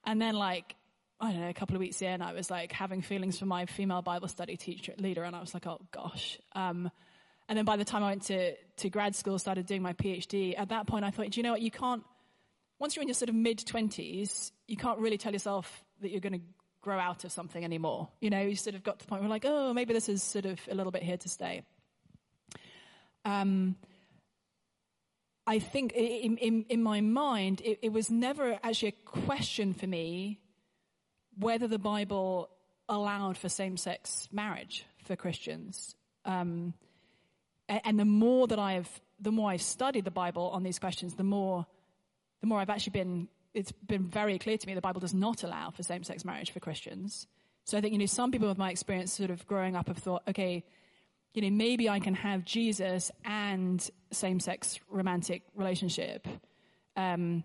And 0.05 0.21
then 0.21 0.35
like 0.35 0.75
I 1.19 1.31
don't 1.31 1.41
know, 1.41 1.49
a 1.49 1.53
couple 1.53 1.75
of 1.75 1.79
weeks 1.79 2.01
in, 2.01 2.21
I 2.21 2.33
was 2.33 2.51
like 2.51 2.73
having 2.73 3.01
feelings 3.01 3.39
for 3.39 3.45
my 3.45 3.65
female 3.65 4.01
Bible 4.01 4.27
study 4.27 4.57
teacher 4.57 4.93
leader, 4.97 5.23
and 5.23 5.35
I 5.35 5.39
was 5.39 5.53
like, 5.53 5.65
oh 5.65 5.79
gosh. 5.91 6.37
Um, 6.53 6.91
and 7.47 7.57
then 7.57 7.65
by 7.65 7.77
the 7.77 7.85
time 7.85 8.03
I 8.03 8.09
went 8.09 8.23
to, 8.23 8.55
to 8.55 8.89
grad 8.89 9.15
school, 9.15 9.39
started 9.39 9.65
doing 9.65 9.81
my 9.81 9.93
PhD, 9.93 10.59
at 10.59 10.69
that 10.69 10.87
point 10.87 11.05
I 11.05 11.11
thought, 11.11 11.29
do 11.29 11.39
you 11.39 11.43
know 11.43 11.51
what, 11.51 11.61
you 11.61 11.71
can't, 11.71 12.03
once 12.79 12.95
you're 12.95 13.01
in 13.01 13.07
your 13.07 13.15
sort 13.15 13.29
of 13.29 13.35
mid 13.35 13.59
20s, 13.59 14.51
you 14.67 14.75
can't 14.75 14.99
really 14.99 15.17
tell 15.17 15.31
yourself 15.31 15.83
that 16.01 16.11
you're 16.11 16.19
going 16.19 16.33
to 16.33 16.45
grow 16.81 16.99
out 16.99 17.23
of 17.23 17.31
something 17.31 17.63
anymore. 17.63 18.09
You 18.19 18.29
know, 18.29 18.41
you 18.41 18.55
sort 18.55 18.75
of 18.75 18.83
got 18.83 18.99
to 18.99 19.05
the 19.05 19.09
point 19.09 19.21
where 19.21 19.29
like, 19.29 19.45
oh, 19.47 19.73
maybe 19.73 19.93
this 19.93 20.09
is 20.09 20.21
sort 20.21 20.45
of 20.45 20.59
a 20.69 20.75
little 20.75 20.91
bit 20.91 21.03
here 21.03 21.17
to 21.17 21.29
stay. 21.29 21.63
Um, 23.25 23.75
I 25.47 25.59
think 25.59 25.93
in, 25.93 26.37
in, 26.37 26.65
in 26.69 26.81
my 26.81 27.01
mind, 27.01 27.61
it, 27.61 27.79
it 27.81 27.91
was 27.91 28.09
never 28.09 28.57
actually 28.63 28.89
a 28.89 29.09
question 29.09 29.73
for 29.73 29.85
me 29.87 30.39
whether 31.37 31.67
the 31.67 31.77
Bible 31.77 32.49
allowed 32.87 33.37
for 33.37 33.49
same-sex 33.49 34.29
marriage 34.31 34.85
for 35.03 35.15
Christians. 35.15 35.95
Um, 36.23 36.73
and 37.67 37.99
the 37.99 38.05
more 38.05 38.47
that 38.47 38.59
I've, 38.59 38.89
the 39.19 39.31
more 39.31 39.51
I've 39.51 39.61
studied 39.61 40.05
the 40.05 40.11
Bible 40.11 40.49
on 40.49 40.63
these 40.63 40.79
questions, 40.79 41.15
the 41.15 41.23
more, 41.23 41.65
the 42.41 42.47
more 42.47 42.59
I've 42.59 42.69
actually 42.69 42.91
been, 42.91 43.27
it's 43.53 43.71
been 43.71 44.07
very 44.07 44.39
clear 44.39 44.57
to 44.57 44.67
me 44.67 44.73
the 44.73 44.81
Bible 44.81 45.01
does 45.01 45.13
not 45.13 45.43
allow 45.43 45.71
for 45.71 45.83
same-sex 45.83 46.25
marriage 46.25 46.51
for 46.51 46.59
Christians. 46.59 47.27
So 47.65 47.77
I 47.77 47.81
think, 47.81 47.93
you 47.93 47.99
know, 47.99 48.05
some 48.05 48.31
people 48.31 48.47
with 48.47 48.57
my 48.57 48.71
experience 48.71 49.13
sort 49.13 49.31
of 49.31 49.45
growing 49.47 49.75
up 49.75 49.87
have 49.87 49.97
thought, 49.97 50.23
okay, 50.27 50.63
you 51.35 51.41
know, 51.41 51.49
maybe 51.49 51.89
I 51.89 51.99
can 51.99 52.15
have 52.15 52.45
Jesus 52.45 53.11
and 53.25 53.87
same-sex 54.11 54.79
romantic 54.89 55.43
relationship. 55.53 56.27
Um, 56.95 57.43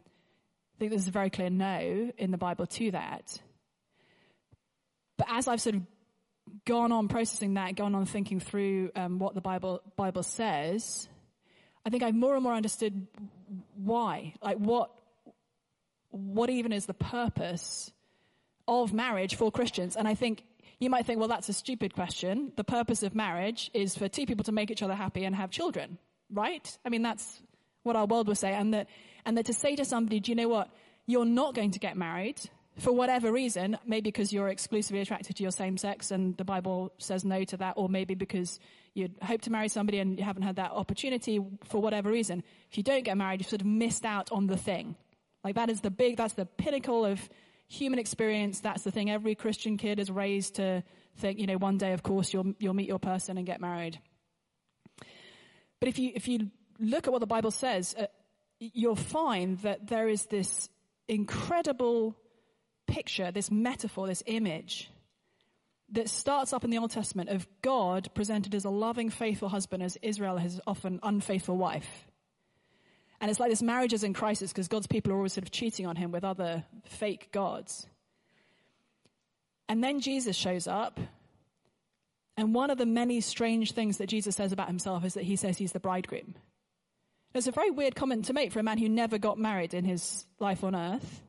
I 0.76 0.78
think 0.78 0.92
there's 0.92 1.08
a 1.08 1.10
very 1.10 1.28
clear 1.28 1.50
no 1.50 2.12
in 2.16 2.30
the 2.30 2.38
Bible 2.38 2.66
to 2.66 2.92
that. 2.92 3.40
But 5.18 5.26
as 5.28 5.48
I've 5.48 5.60
sort 5.60 5.74
of 5.74 5.82
gone 6.64 6.92
on 6.92 7.08
processing 7.08 7.54
that, 7.54 7.74
gone 7.74 7.96
on 7.96 8.06
thinking 8.06 8.38
through 8.38 8.92
um, 8.94 9.18
what 9.18 9.34
the 9.34 9.40
Bible 9.40 9.82
Bible 9.96 10.22
says, 10.22 11.08
I 11.84 11.90
think 11.90 12.04
I've 12.04 12.14
more 12.14 12.34
and 12.34 12.44
more 12.44 12.54
understood 12.54 13.08
why, 13.74 14.34
like 14.40 14.56
what 14.56 14.92
what 16.10 16.48
even 16.48 16.72
is 16.72 16.86
the 16.86 16.94
purpose 16.94 17.92
of 18.68 18.92
marriage 18.92 19.34
for 19.34 19.50
Christians? 19.50 19.96
And 19.96 20.06
I 20.06 20.14
think 20.14 20.44
you 20.80 20.88
might 20.88 21.06
think, 21.06 21.20
well, 21.20 21.28
that's 21.28 21.48
a 21.48 21.52
stupid 21.52 21.94
question. 21.94 22.52
The 22.56 22.64
purpose 22.64 23.02
of 23.02 23.14
marriage 23.14 23.70
is 23.74 23.96
for 23.96 24.08
two 24.08 24.26
people 24.26 24.44
to 24.44 24.52
make 24.52 24.70
each 24.70 24.82
other 24.82 24.94
happy 24.94 25.24
and 25.24 25.36
have 25.36 25.50
children, 25.50 25.98
right? 26.32 26.78
I 26.84 26.88
mean, 26.88 27.02
that's 27.02 27.40
what 27.82 27.96
our 27.96 28.06
world 28.06 28.26
will 28.26 28.34
say. 28.34 28.54
And 28.54 28.72
that, 28.72 28.88
and 29.26 29.36
that 29.36 29.46
to 29.46 29.52
say 29.52 29.76
to 29.76 29.84
somebody, 29.84 30.20
do 30.20 30.32
you 30.32 30.36
know 30.36 30.48
what? 30.48 30.70
You're 31.06 31.26
not 31.26 31.54
going 31.54 31.72
to 31.72 31.78
get 31.78 31.96
married 31.96 32.40
for 32.78 32.92
whatever 32.92 33.30
reason, 33.30 33.76
maybe 33.84 34.08
because 34.10 34.32
you're 34.32 34.48
exclusively 34.48 35.00
attracted 35.00 35.36
to 35.36 35.42
your 35.42 35.52
same 35.52 35.76
sex 35.76 36.10
and 36.10 36.34
the 36.38 36.44
Bible 36.44 36.92
says 36.96 37.24
no 37.24 37.44
to 37.44 37.56
that, 37.58 37.74
or 37.76 37.90
maybe 37.90 38.14
because 38.14 38.58
you 38.94 39.10
hope 39.20 39.42
to 39.42 39.52
marry 39.52 39.68
somebody 39.68 39.98
and 39.98 40.18
you 40.18 40.24
haven't 40.24 40.42
had 40.42 40.56
that 40.56 40.70
opportunity 40.70 41.40
for 41.64 41.82
whatever 41.82 42.10
reason. 42.10 42.42
If 42.70 42.78
you 42.78 42.82
don't 42.82 43.04
get 43.04 43.18
married, 43.18 43.40
you've 43.40 43.50
sort 43.50 43.60
of 43.60 43.66
missed 43.66 44.06
out 44.06 44.32
on 44.32 44.46
the 44.46 44.56
thing. 44.56 44.96
Like 45.44 45.56
that 45.56 45.68
is 45.68 45.82
the 45.82 45.90
big, 45.90 46.16
that's 46.16 46.34
the 46.34 46.46
pinnacle 46.46 47.04
of 47.04 47.20
human 47.70 48.00
experience. 48.00 48.60
That's 48.60 48.82
the 48.82 48.90
thing 48.90 49.10
every 49.10 49.36
Christian 49.36 49.76
kid 49.76 50.00
is 50.00 50.10
raised 50.10 50.56
to 50.56 50.82
think, 51.18 51.38
you 51.38 51.46
know, 51.46 51.56
one 51.56 51.78
day, 51.78 51.92
of 51.92 52.02
course, 52.02 52.32
you'll, 52.32 52.52
you'll 52.58 52.74
meet 52.74 52.88
your 52.88 52.98
person 52.98 53.38
and 53.38 53.46
get 53.46 53.60
married. 53.60 53.98
But 55.78 55.88
if 55.88 55.98
you, 55.98 56.10
if 56.14 56.26
you 56.26 56.50
look 56.80 57.06
at 57.06 57.12
what 57.12 57.20
the 57.20 57.26
Bible 57.26 57.52
says, 57.52 57.94
uh, 57.96 58.06
you'll 58.58 58.96
find 58.96 59.58
that 59.60 59.86
there 59.86 60.08
is 60.08 60.26
this 60.26 60.68
incredible 61.08 62.16
picture, 62.88 63.30
this 63.30 63.52
metaphor, 63.52 64.08
this 64.08 64.24
image 64.26 64.90
that 65.92 66.08
starts 66.08 66.52
up 66.52 66.64
in 66.64 66.70
the 66.70 66.78
Old 66.78 66.90
Testament 66.90 67.30
of 67.30 67.46
God 67.62 68.08
presented 68.14 68.54
as 68.54 68.64
a 68.64 68.70
loving, 68.70 69.10
faithful 69.10 69.48
husband 69.48 69.82
as 69.82 69.96
Israel 70.02 70.38
has 70.38 70.60
often 70.66 70.98
unfaithful 71.04 71.56
wife. 71.56 72.09
And 73.20 73.30
it's 73.30 73.38
like 73.38 73.50
this 73.50 73.62
marriage 73.62 73.92
is 73.92 74.02
in 74.02 74.14
crisis 74.14 74.50
because 74.50 74.68
God's 74.68 74.86
people 74.86 75.12
are 75.12 75.16
always 75.16 75.34
sort 75.34 75.44
of 75.44 75.50
cheating 75.50 75.86
on 75.86 75.96
him 75.96 76.10
with 76.10 76.24
other 76.24 76.64
fake 76.84 77.30
gods. 77.32 77.86
And 79.68 79.84
then 79.84 80.00
Jesus 80.00 80.36
shows 80.36 80.66
up. 80.66 80.98
And 82.36 82.54
one 82.54 82.70
of 82.70 82.78
the 82.78 82.86
many 82.86 83.20
strange 83.20 83.72
things 83.72 83.98
that 83.98 84.08
Jesus 84.08 84.34
says 84.34 84.52
about 84.52 84.68
himself 84.68 85.04
is 85.04 85.14
that 85.14 85.24
he 85.24 85.36
says 85.36 85.58
he's 85.58 85.72
the 85.72 85.80
bridegroom. 85.80 86.34
It's 87.34 87.46
a 87.46 87.52
very 87.52 87.70
weird 87.70 87.94
comment 87.94 88.24
to 88.26 88.32
make 88.32 88.52
for 88.52 88.58
a 88.58 88.62
man 88.62 88.78
who 88.78 88.88
never 88.88 89.18
got 89.18 89.38
married 89.38 89.74
in 89.74 89.84
his 89.84 90.26
life 90.38 90.64
on 90.64 90.74
earth. 90.74 91.22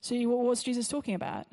So, 0.00 0.16
what's 0.28 0.62
Jesus 0.62 0.88
talking 0.88 1.14
about? 1.14 1.46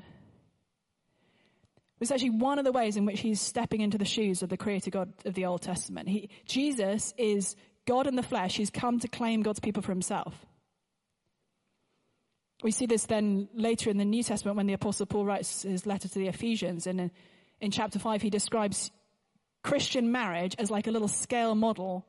It's 2.00 2.12
actually 2.12 2.30
one 2.30 2.60
of 2.60 2.66
the 2.66 2.72
ways 2.72 2.96
in 2.96 3.06
which 3.06 3.20
he's 3.20 3.42
stepping 3.42 3.82
into 3.82 3.98
the 3.98 4.06
shoes 4.06 4.42
of 4.42 4.50
the 4.50 4.56
creator 4.56 4.90
God 4.90 5.12
of 5.26 5.34
the 5.34 5.46
Old 5.46 5.62
Testament. 5.62 6.08
He, 6.08 6.30
Jesus 6.46 7.14
is 7.18 7.56
God 7.90 8.06
in 8.06 8.16
the 8.16 8.22
flesh, 8.22 8.56
he's 8.56 8.70
come 8.70 9.00
to 9.00 9.08
claim 9.08 9.42
God's 9.42 9.60
people 9.60 9.82
for 9.82 9.92
himself. 9.92 10.46
We 12.62 12.70
see 12.70 12.86
this 12.86 13.06
then 13.06 13.50
later 13.56 13.90
in 13.90 13.98
the 13.98 14.06
New 14.06 14.22
Testament 14.22 14.58
when 14.58 14.68
the 14.68 14.74
Apostle 14.74 15.08
Paul 15.08 15.26
writes 15.26 15.64
his 15.64 15.88
letter 15.88 16.08
to 16.08 16.20
the 16.20 16.28
Ephesians. 16.28 16.86
And 16.86 17.02
in, 17.02 17.12
in 17.60 17.72
chapter 17.72 17.98
5, 17.98 18.22
he 18.22 18.30
describes 18.30 18.92
Christian 19.64 20.12
marriage 20.12 20.56
as 20.60 20.70
like 20.70 20.86
a 20.86 20.92
little 20.92 21.08
scale 21.08 21.56
model 21.56 22.06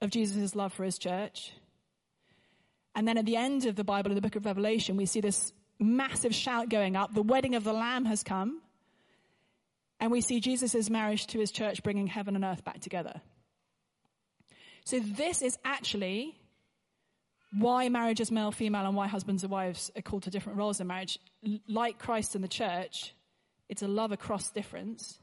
of 0.00 0.08
Jesus' 0.08 0.54
love 0.54 0.72
for 0.72 0.84
his 0.84 0.96
church. 0.96 1.52
And 2.94 3.06
then 3.06 3.18
at 3.18 3.26
the 3.26 3.36
end 3.36 3.66
of 3.66 3.76
the 3.76 3.84
Bible, 3.84 4.10
in 4.10 4.14
the 4.14 4.22
book 4.22 4.36
of 4.36 4.46
Revelation, 4.46 4.96
we 4.96 5.04
see 5.04 5.20
this 5.20 5.52
massive 5.78 6.34
shout 6.34 6.70
going 6.70 6.96
up. 6.96 7.12
The 7.12 7.22
wedding 7.22 7.54
of 7.56 7.64
the 7.64 7.74
Lamb 7.74 8.06
has 8.06 8.22
come. 8.22 8.62
And 10.00 10.10
we 10.10 10.22
see 10.22 10.40
Jesus' 10.40 10.88
marriage 10.88 11.26
to 11.26 11.40
his 11.40 11.50
church 11.50 11.82
bringing 11.82 12.06
heaven 12.06 12.36
and 12.36 12.44
earth 12.44 12.64
back 12.64 12.80
together. 12.80 13.20
So 14.84 15.00
this 15.00 15.40
is 15.42 15.58
actually 15.64 16.36
why 17.58 17.88
marriage 17.88 18.20
is 18.20 18.30
male, 18.30 18.52
female, 18.52 18.86
and 18.86 18.94
why 18.94 19.06
husbands 19.06 19.42
and 19.42 19.50
wives 19.50 19.90
are 19.96 20.02
called 20.02 20.24
to 20.24 20.30
different 20.30 20.58
roles 20.58 20.80
in 20.80 20.86
marriage. 20.86 21.18
Like 21.68 21.98
Christ 21.98 22.34
and 22.34 22.44
the 22.44 22.48
church, 22.48 23.14
it's 23.68 23.82
a 23.82 23.88
love 23.88 24.12
across 24.12 24.50
difference. 24.50 25.18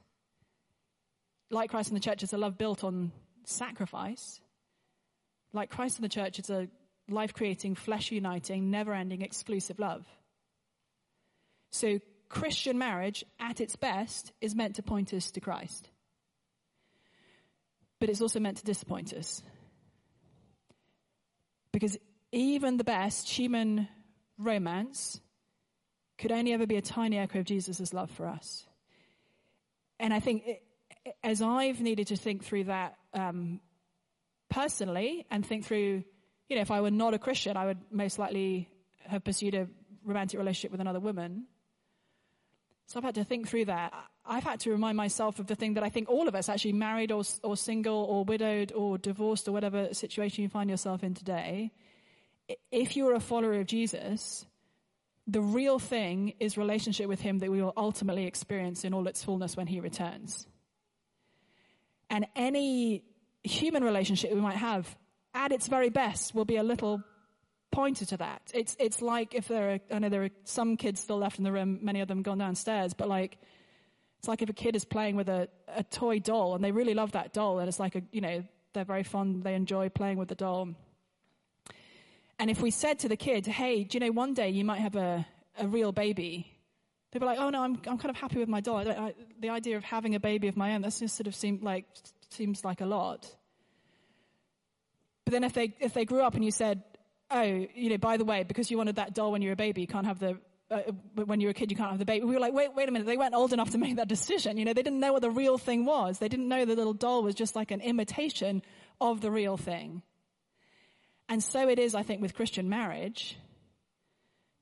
Like 1.52 1.70
Christ 1.70 1.90
and 1.90 1.98
the 1.98 2.02
church, 2.02 2.24
it's 2.24 2.34
a 2.34 2.38
love 2.38 2.58
built 2.58 2.84
on 2.84 3.12
sacrifice. 3.46 4.40
Like 5.54 5.70
Christ 5.70 5.98
and 5.98 6.06
the 6.06 6.10
church, 6.10 6.40
it's 6.40 6.50
a 6.50 6.68
life 7.10 7.34
creating, 7.34 7.76
flesh 7.76 8.12
uniting, 8.12 8.72
never 8.72 8.94
ending, 8.94 9.22
exclusive 9.22 9.78
love. 9.78 10.06
So 11.70 12.00
Christian 12.30 12.78
marriage, 12.78 13.26
at 13.40 13.62
its 13.62 13.76
best, 13.76 14.32
is 14.42 14.56
meant 14.56 14.78
to 14.78 14.84
point 14.84 15.14
us 15.14 15.30
to 15.32 15.42
Christ 15.42 15.90
but 18.02 18.10
it's 18.10 18.20
also 18.20 18.40
meant 18.40 18.58
to 18.58 18.66
disappoint 18.66 19.14
us. 19.14 19.44
Because 21.72 22.00
even 22.32 22.78
the 22.78 22.84
best 22.84 23.30
human 23.30 23.88
romance 24.40 25.22
could 26.18 26.32
only 26.32 26.52
ever 26.52 26.66
be 26.66 26.78
a 26.78 26.82
tiny 26.82 27.20
echo 27.20 27.40
of 27.40 27.46
Jesus' 27.46 27.94
love 27.94 28.10
for 28.10 28.26
us. 28.26 28.66
And 30.00 30.16
I 30.16 30.20
think 30.20 30.48
it, 30.48 30.64
as 31.24 31.44
I've 31.44 31.80
needed 31.80 32.08
to 32.08 32.16
think 32.16 32.44
through 32.44 32.64
that 32.64 32.96
um, 33.14 33.62
personally 34.50 35.28
and 35.30 35.46
think 35.46 35.66
through, 35.66 36.04
you 36.50 36.56
know, 36.56 36.62
if 36.64 36.72
I 36.72 36.82
were 36.82 36.90
not 36.90 37.14
a 37.14 37.20
Christian, 37.20 37.56
I 37.56 37.68
would 37.68 37.82
most 37.92 38.18
likely 38.18 38.68
have 39.06 39.24
pursued 39.24 39.54
a 39.54 39.68
romantic 40.04 40.40
relationship 40.40 40.72
with 40.72 40.82
another 40.82 41.00
woman. 41.00 41.46
So 42.88 42.98
I've 42.98 43.04
had 43.04 43.16
to 43.16 43.24
think 43.24 43.48
through 43.48 43.66
that. 43.66 43.94
I've 44.26 44.44
had 44.44 44.60
to 44.62 44.72
remind 44.72 44.98
myself 44.98 45.40
of 45.40 45.48
the 45.48 45.56
thing 45.56 45.74
that 45.74 45.84
I 45.84 45.90
think 45.90 46.10
all 46.10 46.28
of 46.28 46.36
us, 46.36 46.48
actually 46.48 46.74
married 46.74 47.12
or, 47.12 47.24
or 47.44 47.58
single 47.58 48.04
or 48.04 48.24
widowed 48.24 48.72
or 48.72 48.98
divorced 48.98 49.48
or 49.48 49.52
whatever 49.52 49.94
situation 49.94 50.44
you 50.44 50.50
find 50.50 50.70
yourself 50.70 51.04
in 51.04 51.14
today, 51.14 51.72
if 52.72 52.96
you're 52.96 53.14
a 53.14 53.20
follower 53.20 53.60
of 53.60 53.66
Jesus, 53.66 54.46
the 55.28 55.42
real 55.42 55.80
thing 55.80 56.34
is 56.40 56.58
relationship 56.58 57.08
with 57.08 57.22
Him 57.22 57.40
that 57.40 57.50
we 57.50 57.62
will 57.62 57.74
ultimately 57.76 58.26
experience 58.26 58.84
in 58.84 58.94
all 58.94 59.08
its 59.08 59.24
fullness 59.24 59.58
when 59.58 59.68
He 59.68 59.80
returns. 59.80 60.46
And 62.10 62.28
any 62.36 63.04
human 63.44 63.84
relationship 63.84 64.34
we 64.34 64.42
might 64.42 64.58
have, 64.58 64.96
at 65.34 65.52
its 65.52 65.68
very 65.68 65.90
best, 65.90 66.36
will 66.36 66.46
be 66.46 66.58
a 66.58 66.64
little 66.64 67.02
pointer 67.72 68.06
to 68.06 68.18
that. 68.18 68.52
It's, 68.54 68.76
it's 68.80 69.02
like 69.02 69.34
if 69.34 69.48
there 69.48 69.72
are, 69.72 69.80
I 69.96 70.00
know 70.00 70.10
there 70.10 70.26
are 70.26 70.30
some 70.44 70.76
kids 70.76 71.00
still 71.00 71.18
left 71.18 71.38
in 71.38 71.44
the 71.44 71.52
room, 71.52 71.80
many 71.82 72.02
of 72.02 72.08
them 72.08 72.22
gone 72.22 72.38
downstairs, 72.38 72.94
but 72.94 73.08
like, 73.08 73.38
it's 74.22 74.28
like 74.28 74.44
if 74.44 74.50
a 74.52 74.54
kid 74.54 74.76
is 74.76 74.86
playing 74.86 75.16
with 75.16 75.30
a, 75.30 75.50
a 75.68 75.82
toy 75.82 76.20
doll 76.20 76.54
and 76.54 76.64
they 76.64 76.72
really 76.72 76.94
love 76.94 77.14
that 77.14 77.34
doll 77.34 77.58
and 77.58 77.68
it's 77.68 77.80
like 77.80 77.96
a, 77.96 78.04
you 78.12 78.22
know, 78.22 78.44
they're 78.72 78.86
very 78.86 79.02
fond, 79.02 79.44
they 79.44 79.56
enjoy 79.56 79.90
playing 79.90 80.18
with 80.20 80.28
the 80.28 80.36
doll. 80.36 80.70
And 82.38 82.52
if 82.52 82.62
we 82.62 82.70
said 82.70 83.00
to 83.00 83.10
the 83.10 83.18
kid, 83.18 83.48
hey, 83.48 83.84
do 83.84 83.96
you 83.96 84.00
know, 84.00 84.12
one 84.12 84.36
day 84.36 84.50
you 84.50 84.64
might 84.64 84.80
have 84.80 84.96
a, 84.96 85.26
a 85.58 85.68
real 85.68 85.92
baby, 85.92 86.46
they'd 87.12 87.18
be 87.18 87.26
like, 87.26 87.40
oh 87.40 87.50
no, 87.50 87.64
I'm, 87.64 87.82
I'm 87.88 87.98
kind 87.98 88.12
of 88.12 88.16
happy 88.16 88.38
with 88.38 88.48
my 88.48 88.62
doll. 88.62 88.88
I 88.88 88.92
I, 88.92 89.14
the 89.40 89.50
idea 89.50 89.76
of 89.76 89.84
having 89.84 90.14
a 90.14 90.20
baby 90.20 90.48
of 90.48 90.56
my 90.56 90.76
own, 90.76 90.84
that 90.84 90.96
just 90.96 91.16
sort 91.16 91.26
of 91.26 91.34
seemed 91.34 91.64
like, 91.64 91.86
seems 92.30 92.64
like 92.64 92.82
a 92.82 92.86
lot. 92.86 93.28
But 95.26 95.32
then 95.32 95.44
if 95.44 95.54
they, 95.54 95.74
if 95.80 95.96
they 95.96 96.06
grew 96.06 96.22
up 96.22 96.36
and 96.36 96.46
you 96.46 96.52
said, 96.52 96.84
oh, 97.32 97.42
you 97.42 97.90
know, 97.90 97.98
by 97.98 98.18
the 98.18 98.26
way, 98.26 98.44
because 98.44 98.70
you 98.70 98.78
wanted 98.78 98.98
that 98.98 99.16
doll 99.16 99.32
when 99.32 99.42
you 99.42 99.50
were 99.50 99.54
a 99.54 99.56
baby, 99.56 99.82
you 99.82 99.88
can't 99.88 100.06
have 100.06 100.20
the 100.20 100.38
uh, 100.72 100.92
when 101.26 101.40
you 101.42 101.48
were 101.48 101.52
a 101.52 101.54
kid, 101.54 101.70
you 101.72 101.78
can't 101.78 101.90
have 101.90 102.00
the 102.00 102.06
baby. 102.06 102.26
We 102.26 102.34
were 102.34 102.40
like, 102.40 102.54
wait, 102.54 102.74
wait 102.74 102.88
a 102.88 102.92
minute. 102.92 103.06
They 103.06 103.18
weren't 103.18 103.34
old 103.34 103.54
enough 103.54 103.72
to 103.72 103.78
make 103.78 103.98
that 103.98 104.08
decision. 104.08 104.58
You 104.58 104.66
know, 104.66 104.74
they 104.74 104.84
didn't 104.84 105.00
know 105.00 105.14
what 105.14 105.22
the 105.22 105.32
real 105.32 105.58
thing 105.58 105.86
was. 105.86 106.20
They 106.20 106.30
didn't 106.30 106.48
know 106.48 106.66
the 106.66 106.76
little 106.76 106.94
doll 106.94 107.24
was 107.24 107.36
just 107.36 107.56
like 107.56 107.72
an 107.72 107.82
imitation 107.82 108.62
of 109.00 109.22
the 109.22 109.32
real 109.32 109.58
thing. 109.58 110.02
And 111.30 111.44
so 111.44 111.68
it 111.70 111.80
is, 111.80 111.96
I 111.96 112.04
think, 112.04 112.22
with 112.22 112.34
Christian 112.34 112.70
marriage 112.70 113.38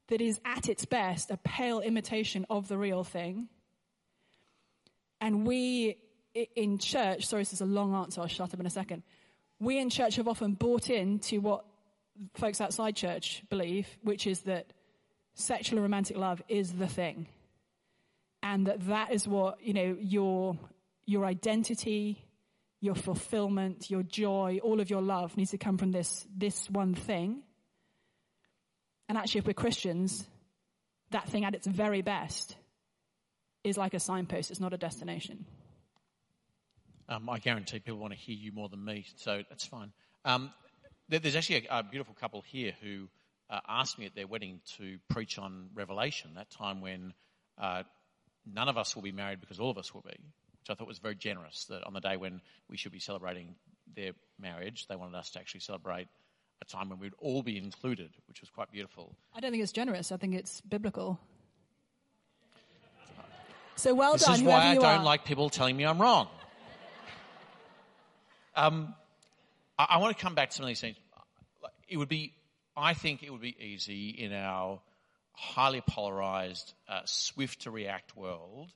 that 0.07 0.21
is 0.21 0.39
at 0.45 0.69
its 0.69 0.85
best 0.85 1.31
a 1.31 1.37
pale 1.37 1.79
imitation 1.79 2.45
of 2.49 2.67
the 2.67 2.77
real 2.77 3.03
thing. 3.03 3.47
And 5.21 5.45
we 5.45 5.97
in 6.33 6.77
church, 6.77 7.25
sorry, 7.25 7.41
this 7.41 7.53
is 7.53 7.61
a 7.61 7.65
long 7.65 7.93
answer. 7.95 8.21
I'll 8.21 8.27
shut 8.27 8.53
up 8.53 8.59
in 8.59 8.65
a 8.65 8.69
second. 8.69 9.03
We 9.59 9.77
in 9.77 9.89
church 9.89 10.15
have 10.15 10.27
often 10.27 10.53
bought 10.53 10.89
into 10.89 11.41
what 11.41 11.65
folks 12.35 12.61
outside 12.61 12.95
church 12.95 13.43
believe, 13.49 13.87
which 14.03 14.27
is 14.27 14.41
that 14.41 14.73
sexual 15.39 15.77
and 15.77 15.83
romantic 15.83 16.17
love 16.17 16.41
is 16.47 16.73
the 16.73 16.87
thing. 16.87 17.27
And 18.41 18.67
that 18.67 18.87
that 18.87 19.11
is 19.11 19.27
what, 19.27 19.61
you 19.61 19.73
know, 19.73 19.97
your, 19.99 20.57
your 21.05 21.25
identity, 21.25 22.23
your 22.81 22.95
fulfillment, 22.95 23.89
your 23.89 24.03
joy, 24.03 24.59
all 24.63 24.79
of 24.79 24.89
your 24.89 25.01
love 25.01 25.35
needs 25.35 25.51
to 25.51 25.57
come 25.57 25.77
from 25.77 25.91
this, 25.91 26.25
this 26.35 26.69
one 26.69 26.95
thing. 26.95 27.43
And 29.09 29.17
actually, 29.17 29.39
if 29.39 29.47
we're 29.47 29.53
Christians, 29.53 30.25
that 31.11 31.27
thing 31.27 31.43
at 31.43 31.55
its 31.55 31.67
very 31.67 32.01
best 32.01 32.55
is 33.63 33.77
like 33.77 33.93
a 33.93 33.99
signpost, 33.99 34.51
it's 34.51 34.59
not 34.59 34.73
a 34.73 34.77
destination. 34.77 35.45
Um, 37.09 37.27
I 37.27 37.39
guarantee 37.39 37.79
people 37.79 37.99
want 37.99 38.13
to 38.13 38.19
hear 38.19 38.35
you 38.35 38.51
more 38.51 38.69
than 38.69 38.85
me, 38.85 39.05
so 39.15 39.41
that's 39.49 39.65
fine. 39.65 39.91
Um, 40.23 40.51
there, 41.09 41.19
there's 41.19 41.35
actually 41.35 41.67
a, 41.67 41.79
a, 41.79 41.83
beautiful 41.83 42.13
couple 42.13 42.41
here 42.41 42.73
who 42.81 43.07
uh, 43.49 43.59
asked 43.67 43.97
me 43.97 44.05
at 44.05 44.15
their 44.15 44.27
wedding 44.27 44.61
to 44.77 44.97
preach 45.09 45.37
on 45.37 45.69
Revelation, 45.73 46.31
that 46.35 46.49
time 46.49 46.81
when 46.81 47.13
uh, 47.57 47.83
none 48.45 48.69
of 48.69 48.77
us 48.77 48.95
will 48.95 49.03
be 49.03 49.11
married 49.11 49.39
because 49.41 49.59
all 49.59 49.71
of 49.71 49.77
us 49.77 49.93
will 49.93 50.01
be, 50.01 50.09
which 50.09 50.69
I 50.69 50.75
thought 50.75 50.87
was 50.87 50.99
very 50.99 51.15
generous. 51.15 51.65
That 51.69 51.83
on 51.85 51.93
the 51.93 52.01
day 52.01 52.17
when 52.17 52.41
we 52.69 52.77
should 52.77 52.91
be 52.91 52.99
celebrating 52.99 53.55
their 53.95 54.11
marriage, 54.39 54.87
they 54.87 54.95
wanted 54.95 55.17
us 55.17 55.31
to 55.31 55.39
actually 55.39 55.61
celebrate 55.61 56.07
a 56.61 56.65
time 56.65 56.89
when 56.89 56.99
we'd 56.99 57.13
all 57.19 57.41
be 57.41 57.57
included, 57.57 58.11
which 58.27 58.41
was 58.41 58.49
quite 58.49 58.71
beautiful. 58.71 59.15
I 59.33 59.39
don't 59.39 59.51
think 59.51 59.63
it's 59.63 59.71
generous. 59.71 60.11
I 60.11 60.17
think 60.17 60.35
it's 60.35 60.61
biblical. 60.61 61.19
So 63.75 63.93
well 63.93 64.13
this 64.13 64.23
done. 64.23 64.33
This 64.33 64.41
is 64.41 64.47
why 64.47 64.65
I 64.67 64.75
don't 64.75 64.83
are. 64.83 65.03
like 65.03 65.23
people 65.23 65.49
telling 65.49 65.75
me 65.77 65.85
I'm 65.85 66.01
wrong. 66.01 66.27
Um, 68.55 68.93
I, 69.77 69.85
I, 69.91 69.97
want 69.99 70.17
to 70.17 70.21
come 70.21 70.35
back 70.35 70.49
to 70.49 70.55
some 70.55 70.65
of 70.65 70.67
these 70.67 70.81
things. 70.81 70.97
It 71.87 71.95
would 71.95 72.09
be, 72.09 72.33
I 72.79 72.93
think 72.93 73.23
it 73.23 73.31
would 73.31 73.41
be 73.41 73.55
easy 73.59 74.09
in 74.09 74.31
our 74.31 74.79
highly 75.33 75.81
polarized, 75.81 76.73
uh, 76.87 77.01
swift 77.05 77.63
to 77.63 77.71
react 77.71 78.15
world 78.15 78.71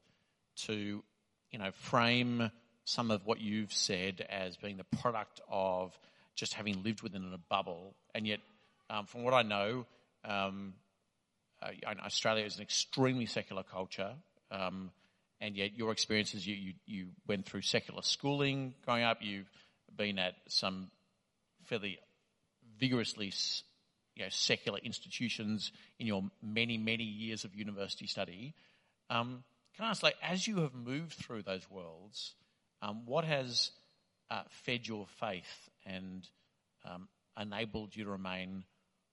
to, 0.55 1.03
you 1.51 1.59
know, 1.59 1.71
frame 1.71 2.51
some 2.85 3.11
of 3.11 3.25
what 3.25 3.39
you've 3.39 3.71
said 3.71 4.25
as 4.29 4.57
being 4.57 4.77
the 4.77 4.97
product 4.97 5.39
of 5.49 5.97
just 6.35 6.53
having 6.53 6.83
lived 6.83 7.01
within 7.01 7.31
a 7.33 7.37
bubble. 7.37 7.95
And 8.13 8.27
yet, 8.27 8.39
um, 8.89 9.05
from 9.05 9.23
what 9.23 9.33
I 9.33 9.43
know, 9.43 9.85
um, 10.25 10.73
uh, 11.61 11.69
Australia 12.05 12.43
is 12.43 12.57
an 12.57 12.63
extremely 12.63 13.25
secular 13.25 13.63
culture. 13.63 14.13
Um, 14.51 14.91
and 15.39 15.55
yet 15.55 15.77
your 15.77 15.91
experiences, 15.91 16.45
you, 16.45 16.55
you, 16.55 16.73
you, 16.85 17.07
went 17.27 17.45
through 17.45 17.61
secular 17.61 18.01
schooling 18.01 18.75
growing 18.85 19.03
up, 19.03 19.19
you've 19.21 19.49
been 19.95 20.19
at 20.19 20.35
some 20.47 20.91
fairly 21.65 21.99
vigorously 22.77 23.31
you 24.15 24.23
know, 24.23 24.29
secular 24.29 24.79
institutions 24.79 25.71
in 25.99 26.07
your 26.07 26.23
many, 26.41 26.77
many 26.77 27.03
years 27.03 27.45
of 27.45 27.55
university 27.55 28.07
study. 28.07 28.53
Um, 29.09 29.43
can 29.75 29.85
I 29.85 29.89
ask, 29.89 30.03
like, 30.03 30.15
as 30.21 30.47
you 30.47 30.61
have 30.61 30.73
moved 30.73 31.13
through 31.13 31.43
those 31.43 31.69
worlds, 31.69 32.35
um, 32.81 33.05
what 33.05 33.25
has 33.25 33.71
uh, 34.29 34.43
fed 34.49 34.87
your 34.87 35.07
faith 35.19 35.69
and 35.85 36.27
um, 36.85 37.07
enabled 37.39 37.95
you 37.95 38.03
to 38.05 38.11
remain 38.11 38.65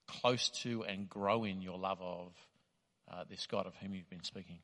close 0.07 0.51
to 0.51 0.85
and 0.85 1.09
grow 1.09 1.45
in 1.45 1.63
your 1.63 1.79
love 1.79 1.99
of 2.01 2.33
uh, 3.11 3.25
this 3.29 3.47
God 3.47 3.67
of 3.67 3.75
whom 3.77 3.95
you've 3.95 4.11
been 4.11 4.25
speaking? 4.25 4.59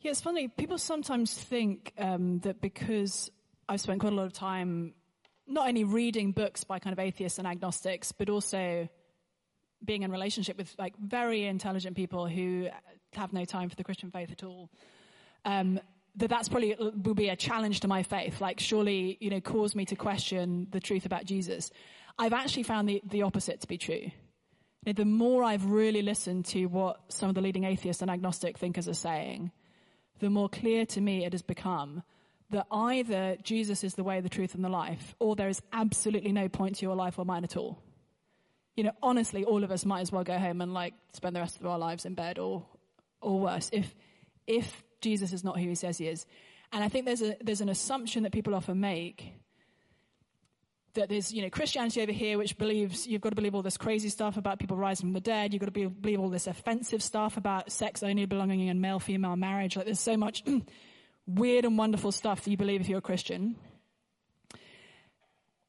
Yeah, 0.00 0.12
it's 0.12 0.20
funny. 0.20 0.48
People 0.48 0.78
sometimes 0.78 1.34
think 1.34 1.92
um, 1.98 2.38
that 2.40 2.60
because 2.60 3.30
I've 3.68 3.80
spent 3.80 4.00
quite 4.00 4.12
a 4.12 4.16
lot 4.16 4.26
of 4.26 4.32
time 4.32 4.94
not 5.48 5.68
only 5.68 5.84
reading 5.84 6.32
books 6.32 6.64
by 6.64 6.78
kind 6.78 6.92
of 6.92 6.98
atheists 6.98 7.38
and 7.38 7.48
agnostics, 7.48 8.12
but 8.12 8.28
also 8.28 8.88
being 9.84 10.02
in 10.02 10.10
relationship 10.10 10.58
with 10.58 10.74
like 10.78 10.94
very 10.98 11.44
intelligent 11.44 11.96
people 11.96 12.26
who 12.26 12.68
have 13.14 13.32
no 13.32 13.44
time 13.44 13.68
for 13.68 13.76
the 13.76 13.84
Christian 13.84 14.10
faith 14.10 14.30
at 14.30 14.42
all. 14.42 14.70
Um, 15.44 15.80
that 16.16 16.28
that's 16.30 16.48
probably 16.48 16.74
will 16.78 17.14
be 17.14 17.28
a 17.28 17.36
challenge 17.36 17.80
to 17.80 17.88
my 17.88 18.02
faith. 18.02 18.40
Like, 18.40 18.60
surely, 18.60 19.16
you 19.20 19.30
know, 19.30 19.40
cause 19.40 19.74
me 19.74 19.84
to 19.86 19.96
question 19.96 20.66
the 20.70 20.80
truth 20.80 21.06
about 21.06 21.24
Jesus. 21.24 21.70
I've 22.18 22.32
actually 22.32 22.64
found 22.64 22.88
the, 22.88 23.00
the 23.08 23.22
opposite 23.22 23.60
to 23.60 23.68
be 23.68 23.78
true. 23.78 24.10
You 24.84 24.86
know, 24.86 24.92
the 24.92 25.04
more 25.04 25.44
I've 25.44 25.66
really 25.66 26.02
listened 26.02 26.46
to 26.46 26.66
what 26.66 27.00
some 27.08 27.28
of 27.28 27.34
the 27.36 27.40
leading 27.40 27.64
atheists 27.64 28.02
and 28.02 28.10
agnostic 28.10 28.58
thinkers 28.58 28.88
are 28.88 28.94
saying, 28.94 29.52
the 30.18 30.30
more 30.30 30.48
clear 30.48 30.84
to 30.86 31.00
me 31.00 31.24
it 31.24 31.32
has 31.32 31.42
become 31.42 32.02
that 32.50 32.66
either 32.70 33.36
Jesus 33.42 33.84
is 33.84 33.94
the 33.94 34.04
way, 34.04 34.20
the 34.20 34.28
truth, 34.28 34.54
and 34.54 34.64
the 34.64 34.68
life, 34.68 35.14
or 35.18 35.36
there 35.36 35.48
is 35.48 35.60
absolutely 35.72 36.32
no 36.32 36.48
point 36.48 36.76
to 36.76 36.86
your 36.86 36.96
life 36.96 37.18
or 37.18 37.24
mine 37.24 37.44
at 37.44 37.56
all. 37.56 37.82
You 38.76 38.84
know, 38.84 38.92
honestly, 39.02 39.44
all 39.44 39.64
of 39.64 39.70
us 39.70 39.84
might 39.84 40.00
as 40.00 40.12
well 40.12 40.24
go 40.24 40.38
home 40.38 40.60
and 40.60 40.72
like 40.72 40.94
spend 41.12 41.34
the 41.34 41.40
rest 41.40 41.60
of 41.60 41.66
our 41.66 41.78
lives 41.78 42.06
in 42.06 42.14
bed 42.14 42.38
or, 42.38 42.64
or 43.20 43.40
worse, 43.40 43.70
if, 43.72 43.94
if 44.46 44.84
Jesus 45.00 45.32
is 45.32 45.44
not 45.44 45.58
who 45.58 45.68
he 45.68 45.74
says 45.74 45.98
he 45.98 46.06
is. 46.06 46.26
And 46.72 46.84
I 46.84 46.88
think 46.88 47.04
there's 47.06 47.22
a, 47.22 47.36
there's 47.40 47.60
an 47.60 47.68
assumption 47.68 48.22
that 48.22 48.32
people 48.32 48.54
often 48.54 48.80
make 48.80 49.32
that 50.94 51.08
there's, 51.08 51.32
you 51.32 51.42
know, 51.42 51.50
Christianity 51.50 52.02
over 52.02 52.12
here, 52.12 52.38
which 52.38 52.58
believes 52.58 53.06
you've 53.06 53.20
got 53.20 53.30
to 53.30 53.36
believe 53.36 53.54
all 53.54 53.62
this 53.62 53.76
crazy 53.76 54.08
stuff 54.08 54.36
about 54.36 54.58
people 54.58 54.76
rising 54.76 55.06
from 55.06 55.12
the 55.12 55.20
dead. 55.20 55.52
You've 55.52 55.60
got 55.60 55.66
to 55.66 55.72
be, 55.72 55.86
believe 55.86 56.20
all 56.20 56.28
this 56.28 56.46
offensive 56.46 57.02
stuff 57.02 57.36
about 57.36 57.70
sex 57.70 58.02
only 58.02 58.26
belonging 58.26 58.66
in 58.66 58.80
male 58.80 58.98
female 58.98 59.36
marriage. 59.36 59.76
Like 59.76 59.84
there's 59.84 60.00
so 60.00 60.16
much 60.16 60.42
weird 61.28 61.64
and 61.64 61.76
wonderful 61.76 62.10
stuff 62.10 62.42
that 62.42 62.50
you 62.50 62.56
believe 62.56 62.80
if 62.80 62.88
you're 62.88 62.98
a 62.98 63.02
Christian. 63.02 63.56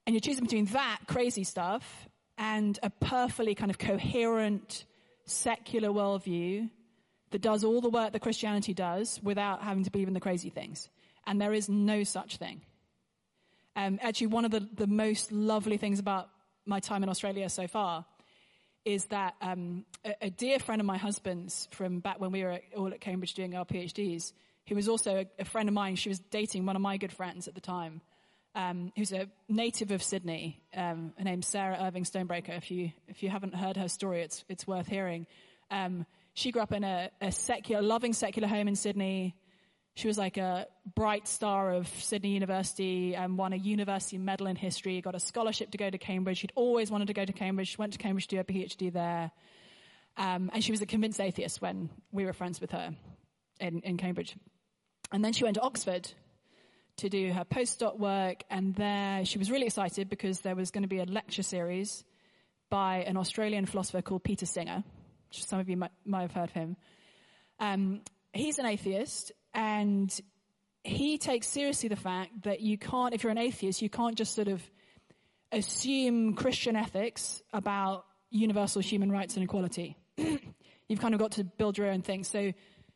And 0.07 0.15
you're 0.15 0.21
choosing 0.21 0.45
between 0.45 0.65
that 0.65 0.99
crazy 1.07 1.43
stuff 1.43 2.07
and 2.37 2.79
a 2.81 2.89
perfectly 2.89 3.53
kind 3.53 3.69
of 3.69 3.77
coherent 3.77 4.85
secular 5.25 5.89
worldview 5.89 6.69
that 7.31 7.41
does 7.41 7.63
all 7.63 7.81
the 7.81 7.89
work 7.89 8.13
that 8.13 8.21
Christianity 8.21 8.73
does 8.73 9.19
without 9.21 9.61
having 9.61 9.83
to 9.83 9.91
believe 9.91 10.07
in 10.07 10.13
the 10.13 10.19
crazy 10.19 10.49
things. 10.49 10.89
And 11.27 11.39
there 11.39 11.53
is 11.53 11.69
no 11.69 12.03
such 12.03 12.37
thing. 12.37 12.61
Um, 13.75 13.99
actually, 14.01 14.27
one 14.27 14.45
of 14.45 14.51
the, 14.51 14.67
the 14.73 14.87
most 14.87 15.31
lovely 15.31 15.77
things 15.77 15.99
about 15.99 16.29
my 16.65 16.79
time 16.79 17.03
in 17.03 17.09
Australia 17.09 17.49
so 17.49 17.67
far 17.67 18.05
is 18.85 19.05
that 19.05 19.35
um, 19.41 19.85
a, 20.03 20.15
a, 20.23 20.29
dear 20.29 20.57
friend 20.57 20.81
of 20.81 20.87
my 20.87 20.97
husband's 20.97 21.67
from 21.71 21.99
back 21.99 22.19
when 22.19 22.31
we 22.31 22.43
were 22.43 22.59
all 22.75 22.87
at 22.87 23.01
Cambridge 23.01 23.33
doing 23.33 23.55
our 23.55 23.65
PhDs 23.65 24.33
who 24.69 24.75
was 24.75 24.87
also 24.87 25.17
a, 25.17 25.41
a, 25.41 25.45
friend 25.45 25.67
of 25.67 25.73
mine. 25.73 25.95
She 25.95 26.09
was 26.09 26.19
dating 26.19 26.65
one 26.65 26.75
of 26.75 26.81
my 26.81 26.97
good 26.97 27.11
friends 27.11 27.47
at 27.47 27.55
the 27.55 27.61
time, 27.61 28.01
um, 28.55 28.91
who's 28.95 29.11
a 29.11 29.27
native 29.49 29.91
of 29.91 30.03
Sydney. 30.03 30.63
Um, 30.75 31.13
her 31.17 31.23
name's 31.23 31.47
Sarah 31.47 31.77
Irving 31.81 32.03
Stonebraker. 32.03 32.55
If 32.55 32.69
you 32.71 32.91
if 33.07 33.23
you 33.23 33.29
haven't 33.29 33.55
heard 33.55 33.77
her 33.77 33.89
story, 33.89 34.21
it's 34.21 34.45
it's 34.47 34.67
worth 34.67 34.87
hearing. 34.87 35.25
Um, 35.71 36.05
she 36.35 36.51
grew 36.51 36.61
up 36.61 36.71
in 36.71 36.83
a, 36.83 37.09
a 37.19 37.31
secular, 37.31 37.81
loving 37.81 38.13
secular 38.13 38.47
home 38.47 38.67
in 38.67 38.75
Sydney. 38.75 39.35
She 39.95 40.07
was 40.07 40.17
like 40.17 40.37
a 40.37 40.67
bright 40.95 41.27
star 41.27 41.73
of 41.73 41.87
Sydney 41.87 42.29
University 42.29 43.15
and 43.15 43.37
won 43.37 43.51
a 43.51 43.57
university 43.57 44.17
medal 44.17 44.47
in 44.47 44.55
history, 44.55 45.01
got 45.01 45.15
a 45.15 45.19
scholarship 45.19 45.71
to 45.71 45.77
go 45.77 45.89
to 45.89 45.97
Cambridge. 45.97 46.37
She'd 46.37 46.53
always 46.55 46.89
wanted 46.89 47.07
to 47.07 47.13
go 47.13 47.25
to 47.25 47.33
Cambridge, 47.33 47.69
She 47.69 47.77
went 47.77 47.93
to 47.93 47.99
Cambridge 47.99 48.27
to 48.27 48.35
do 48.37 48.39
a 48.39 48.43
PhD 48.45 48.93
there. 48.93 49.31
Um, 50.15 50.49
and 50.53 50.63
she 50.63 50.71
was 50.71 50.81
a 50.81 50.85
convinced 50.85 51.19
atheist 51.19 51.61
when 51.61 51.89
we 52.11 52.25
were 52.25 52.33
friends 52.33 52.61
with 52.61 52.71
her 52.71 52.93
in, 53.59 53.81
in 53.81 53.97
Cambridge. 53.97 54.35
And 55.11 55.23
then 55.23 55.33
she 55.33 55.43
went 55.43 55.55
to 55.55 55.61
Oxford 55.61 56.11
to 56.97 57.09
do 57.09 57.31
her 57.31 57.45
postdoc 57.45 57.97
work, 57.97 58.43
and 58.49 58.75
there 58.75 59.25
she 59.25 59.37
was 59.37 59.49
really 59.49 59.65
excited 59.65 60.09
because 60.09 60.41
there 60.41 60.55
was 60.55 60.71
going 60.71 60.83
to 60.83 60.89
be 60.89 60.99
a 60.99 61.05
lecture 61.05 61.43
series 61.43 62.03
by 62.69 62.97
an 62.97 63.17
Australian 63.17 63.65
philosopher 63.65 64.01
called 64.01 64.23
Peter 64.23 64.45
Singer. 64.45 64.83
Some 65.31 65.59
of 65.59 65.69
you 65.69 65.77
might, 65.77 65.91
might 66.05 66.21
have 66.21 66.31
heard 66.31 66.49
of 66.49 66.51
him. 66.51 66.75
Um, 67.59 68.01
he's 68.33 68.59
an 68.59 68.65
atheist, 68.65 69.31
and 69.53 70.13
he 70.83 71.17
takes 71.17 71.47
seriously 71.47 71.89
the 71.89 71.95
fact 71.95 72.43
that 72.43 72.61
you 72.61 72.77
can't, 72.77 73.13
if 73.13 73.23
you're 73.23 73.31
an 73.31 73.37
atheist, 73.37 73.81
you 73.81 73.89
can't 73.89 74.15
just 74.15 74.35
sort 74.35 74.47
of 74.47 74.61
assume 75.51 76.35
Christian 76.35 76.75
ethics 76.75 77.41
about 77.53 78.05
universal 78.29 78.81
human 78.81 79.11
rights 79.11 79.35
and 79.35 79.43
equality. 79.43 79.97
You've 80.17 80.99
kind 80.99 81.13
of 81.13 81.19
got 81.19 81.33
to 81.33 81.43
build 81.43 81.77
your 81.77 81.87
own 81.87 82.01
thing. 82.01 82.23
So 82.23 82.53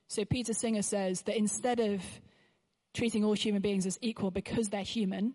so 0.07 0.25
Peter 0.25 0.53
Singer 0.53 0.81
says 0.81 1.21
that 1.23 1.37
instead 1.37 1.79
of 1.79 2.01
treating 2.93 3.23
all 3.23 3.33
human 3.33 3.61
beings 3.61 3.85
as 3.85 3.97
equal 4.01 4.31
because 4.31 4.69
they're 4.69 4.81
human, 4.81 5.33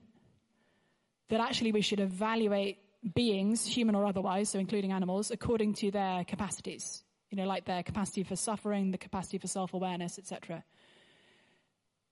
that 1.29 1.41
actually 1.41 1.73
we 1.73 1.81
should 1.81 2.01
evaluate 2.01 2.79
beings, 3.15 3.67
human 3.67 3.95
or 3.95 4.07
otherwise, 4.07 4.51
so 4.51 4.59
including 4.59 4.93
animals, 4.93 5.31
according 5.31 5.75
to 5.75 5.91
their 5.91 6.25
capacities. 6.25 7.03
You 7.31 7.37
know, 7.37 7.47
like 7.47 7.67
their 7.67 7.83
capacity 7.83 8.23
for 8.23 8.37
suffering, 8.37 8.91
the 8.91 8.99
capacity 8.99 9.39
for 9.39 9.49
self-awareness, 9.49 10.19
etc. 10.19 10.65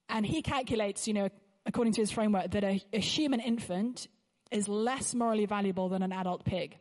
And 0.08 0.26
he 0.26 0.42
calculates, 0.42 1.08
you 1.08 1.14
know, 1.14 1.28
according 1.64 1.94
to 1.94 2.02
his 2.02 2.10
framework, 2.10 2.50
that 2.50 2.64
a, 2.64 2.82
a 2.92 3.00
human 3.00 3.40
infant 3.40 4.08
is 4.50 4.68
less 4.68 5.14
morally 5.14 5.46
valuable 5.46 5.88
than 5.88 6.02
an 6.02 6.12
adult 6.12 6.44
pig. 6.44 6.76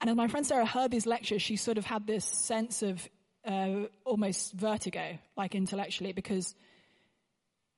And 0.00 0.08
as 0.08 0.16
my 0.16 0.28
friend 0.28 0.46
Sarah 0.46 0.64
heard 0.64 0.90
these 0.90 1.06
lectures, 1.06 1.42
she 1.42 1.56
sort 1.56 1.76
of 1.76 1.84
had 1.84 2.06
this 2.06 2.24
sense 2.24 2.82
of 2.82 3.06
uh, 3.44 3.86
almost 4.04 4.52
vertigo, 4.52 5.18
like 5.36 5.54
intellectually, 5.54 6.12
because 6.12 6.54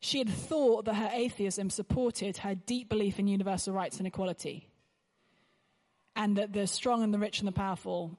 she 0.00 0.18
had 0.18 0.28
thought 0.28 0.86
that 0.86 0.94
her 0.94 1.10
atheism 1.12 1.70
supported 1.70 2.38
her 2.38 2.54
deep 2.54 2.88
belief 2.88 3.18
in 3.18 3.28
universal 3.28 3.72
rights 3.72 3.98
and 3.98 4.06
equality, 4.06 4.68
and 6.16 6.36
that 6.36 6.52
the 6.52 6.66
strong 6.66 7.02
and 7.02 7.14
the 7.14 7.18
rich 7.18 7.38
and 7.38 7.48
the 7.48 7.52
powerful 7.52 8.18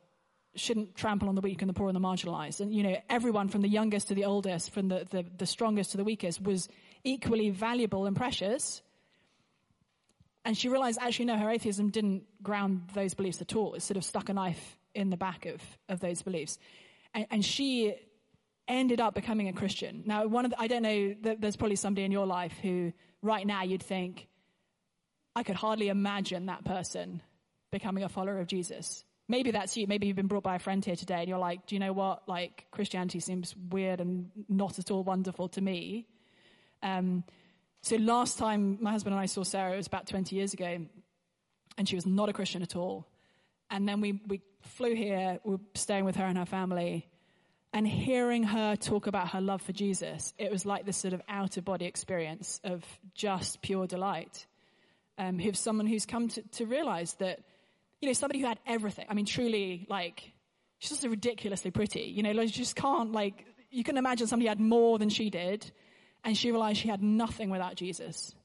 shouldn't 0.56 0.96
trample 0.96 1.30
on 1.30 1.36
the 1.36 1.42
weak 1.42 1.62
and 1.62 1.70
the 1.70 1.74
poor 1.74 1.88
and 1.88 1.96
the 1.96 2.00
marginalized. 2.00 2.60
And, 2.60 2.74
you 2.74 2.84
know, 2.84 2.96
everyone 3.10 3.50
from 3.50 3.62
the 3.62 3.68
youngest 3.68 4.10
to 4.10 4.16
the 4.16 4.26
oldest, 4.26 4.72
from 4.72 4.88
the, 4.88 5.06
the, 5.10 5.26
the 5.38 5.46
strongest 5.46 5.92
to 5.92 5.98
the 5.98 6.04
weakest, 6.04 6.42
was 6.44 6.70
equally 7.04 7.50
valuable 7.50 8.06
and 8.06 8.16
precious. 8.16 8.82
And 10.46 10.56
she 10.58 10.70
realized, 10.70 11.00
actually, 11.02 11.26
no, 11.26 11.38
her 11.38 11.50
atheism 11.50 11.90
didn't 11.90 12.24
ground 12.44 12.90
those 12.94 13.14
beliefs 13.14 13.42
at 13.42 13.56
all. 13.56 13.74
It 13.74 13.82
sort 13.82 13.98
of 13.98 14.04
stuck 14.04 14.30
a 14.30 14.34
knife 14.34 14.78
in 14.94 15.10
the 15.10 15.18
back 15.18 15.46
of, 15.48 15.62
of 15.90 16.00
those 16.02 16.22
beliefs. 16.22 16.60
And, 17.14 17.28
and 17.32 17.46
she 17.46 17.96
ended 18.68 19.02
up 19.02 19.14
becoming 19.14 19.48
a 19.50 19.54
Christian. 19.54 20.04
Now, 20.06 20.26
one 20.28 20.46
of 20.46 20.52
the, 20.52 20.60
I 20.60 20.68
don't 20.68 20.84
know, 20.84 21.16
there's 21.22 21.56
probably 21.56 21.76
somebody 21.76 22.06
in 22.06 22.12
your 22.12 22.26
life 22.26 22.54
who 22.62 22.94
right 23.22 23.46
now 23.46 23.64
you'd 23.64 23.84
think, 23.84 24.28
I 25.36 25.44
could 25.44 25.56
hardly 25.56 25.90
imagine 25.90 26.46
that 26.46 26.64
person 26.64 27.22
becoming 27.72 28.04
a 28.04 28.10
follower 28.10 28.40
of 28.40 28.48
Jesus. 28.48 29.04
Maybe 29.28 29.52
that's 29.52 29.76
you. 29.76 29.88
Maybe 29.88 30.08
you've 30.08 30.16
been 30.16 30.28
brought 30.28 30.44
by 30.44 30.56
a 30.56 30.60
friend 30.60 30.84
here 30.84 30.96
today 30.96 31.20
and 31.20 31.28
you're 31.28 31.40
like, 31.40 31.66
do 31.66 31.76
you 31.76 31.80
know 31.80 31.94
what? 31.94 32.28
Like, 32.28 32.68
Christianity 32.72 33.20
seems 33.20 33.56
weird 33.56 34.00
and 34.00 34.30
not 34.48 34.80
at 34.80 34.92
all 34.92 35.04
wonderful 35.04 35.50
to 35.50 35.62
me. 35.62 36.08
Um, 36.84 37.24
so 37.82 37.96
last 37.96 38.38
time 38.38 38.78
my 38.82 38.92
husband 38.92 39.14
and 39.14 39.22
I 39.22 39.26
saw 39.26 39.44
Sarah, 39.44 39.74
it 39.74 39.78
was 39.78 39.88
about 39.88 40.08
20 40.08 40.36
years 40.36 40.54
ago, 40.54 40.86
and 41.78 41.90
she 41.90 41.96
was 41.96 42.06
not 42.06 42.30
a 42.30 42.34
Christian 42.34 42.62
at 42.62 42.76
all. 42.76 43.08
And 43.70 43.88
then 43.90 44.02
we, 44.02 44.22
we 44.28 44.42
flew 44.64 44.96
here, 44.96 45.40
we 45.44 45.56
were 45.56 45.62
staying 45.76 46.06
with 46.06 46.16
her 46.16 46.26
and 46.26 46.38
her 46.38 46.46
family, 46.46 47.08
and 47.74 47.88
hearing 47.88 48.44
her 48.44 48.76
talk 48.76 49.08
about 49.08 49.30
her 49.30 49.42
love 49.42 49.62
for 49.62 49.72
Jesus, 49.72 50.34
it 50.38 50.52
was 50.52 50.66
like 50.66 50.86
this 50.86 50.98
sort 50.98 51.14
of 51.14 51.22
out 51.28 51.58
of 51.58 51.66
body 51.66 51.86
experience 51.86 52.60
of 52.64 52.84
just 53.16 53.62
pure 53.62 53.88
delight. 53.88 54.46
Um, 55.18 55.40
of 55.40 55.56
someone 55.56 55.86
who's 55.86 56.08
come 56.08 56.28
to, 56.30 56.42
to 56.42 56.66
realize 56.66 57.14
that 57.16 57.40
you 58.04 58.10
know, 58.10 58.14
somebody 58.14 58.42
who 58.42 58.48
had 58.48 58.60
everything. 58.68 59.06
I 59.08 59.14
mean, 59.14 59.26
truly, 59.26 59.88
like, 59.90 60.34
she's 60.80 60.90
just 60.90 61.04
ridiculously 61.06 61.72
pretty. 61.72 62.02
You 62.02 62.22
know, 62.22 62.32
like, 62.32 62.48
you 62.48 62.52
just 62.52 62.76
can't, 62.76 63.14
like, 63.14 63.46
you 63.72 63.82
can 63.82 63.96
imagine 63.96 64.28
somebody 64.28 64.50
had 64.50 64.60
more 64.60 65.00
than 65.00 65.08
she 65.08 65.30
did, 65.30 65.72
and 66.26 66.38
she 66.38 66.52
realized 66.52 66.82
she 66.82 66.90
had 66.90 67.02
nothing 67.02 67.50
without 67.50 67.76
Jesus. 67.76 68.36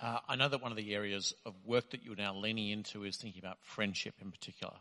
Uh, 0.00 0.18
I 0.28 0.36
know 0.36 0.48
that 0.48 0.62
one 0.62 0.72
of 0.72 0.78
the 0.78 0.94
areas 0.94 1.34
of 1.44 1.54
work 1.66 1.90
that 1.90 2.02
you're 2.02 2.16
now 2.16 2.34
leaning 2.34 2.70
into 2.70 3.04
is 3.04 3.18
thinking 3.18 3.42
about 3.42 3.58
friendship 3.60 4.14
in 4.22 4.30
particular. 4.30 4.76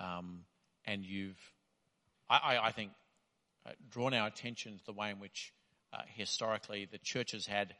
Um, 0.00 0.44
and 0.84 1.02
you've, 1.02 1.40
I, 2.28 2.36
I, 2.36 2.66
I 2.66 2.72
think, 2.72 2.92
uh, 3.66 3.70
drawn 3.90 4.12
our 4.12 4.26
attention 4.26 4.76
to 4.78 4.84
the 4.84 4.92
way 4.92 5.10
in 5.10 5.18
which 5.18 5.54
uh, 5.94 6.02
historically 6.14 6.86
the 6.90 6.98
church 6.98 7.32
has 7.32 7.46
had 7.46 7.74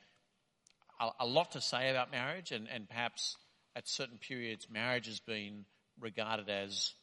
a, 0.99 1.11
a 1.21 1.27
lot 1.27 1.53
to 1.53 1.61
say 1.61 1.91
about 1.91 2.11
marriage, 2.11 2.51
and, 2.51 2.67
and 2.73 2.89
perhaps 2.89 3.37
at 3.77 3.87
certain 3.87 4.17
periods, 4.17 4.69
marriage 4.71 5.07
has 5.07 5.21
been 5.21 5.67
regarded 6.01 6.49
as 6.49 6.95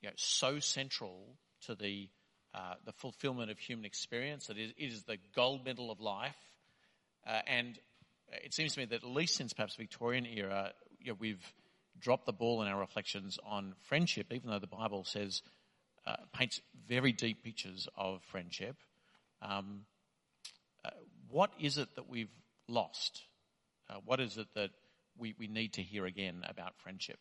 you 0.00 0.08
know, 0.08 0.14
so 0.16 0.58
central 0.58 1.36
to 1.66 1.74
the 1.74 2.08
uh, 2.54 2.74
the 2.84 2.92
fulfillment 2.92 3.50
of 3.50 3.58
human 3.58 3.86
experience 3.86 4.48
that 4.48 4.58
it 4.58 4.74
is 4.76 5.04
the 5.04 5.16
gold 5.34 5.64
medal 5.64 5.90
of 5.90 6.00
life. 6.00 6.36
Uh, 7.26 7.40
and 7.46 7.78
it 8.44 8.54
seems 8.54 8.74
to 8.74 8.80
me 8.80 8.86
that 8.86 9.02
at 9.02 9.08
least 9.08 9.36
since 9.36 9.52
perhaps 9.52 9.76
Victorian 9.76 10.26
era, 10.26 10.72
you 11.00 11.12
know, 11.12 11.16
we've 11.18 11.52
dropped 11.98 12.26
the 12.26 12.32
ball 12.32 12.62
in 12.62 12.68
our 12.68 12.78
reflections 12.78 13.38
on 13.44 13.74
friendship, 13.82 14.32
even 14.32 14.50
though 14.50 14.58
the 14.58 14.66
Bible 14.66 15.04
says 15.04 15.42
uh, 16.06 16.16
paints 16.32 16.60
very 16.88 17.12
deep 17.12 17.44
pictures 17.44 17.88
of 17.96 18.22
friendship. 18.24 18.76
Um, 19.40 19.82
uh, 20.84 20.90
what 21.30 21.52
is 21.60 21.78
it 21.78 21.94
that 21.96 22.08
we've 22.08 22.32
lost? 22.68 23.22
Uh, 23.88 23.96
what 24.04 24.20
is 24.20 24.38
it 24.38 24.46
that 24.54 24.70
we, 25.18 25.34
we 25.38 25.46
need 25.46 25.74
to 25.74 25.82
hear 25.82 26.06
again 26.06 26.42
about 26.48 26.76
friendship? 26.78 27.18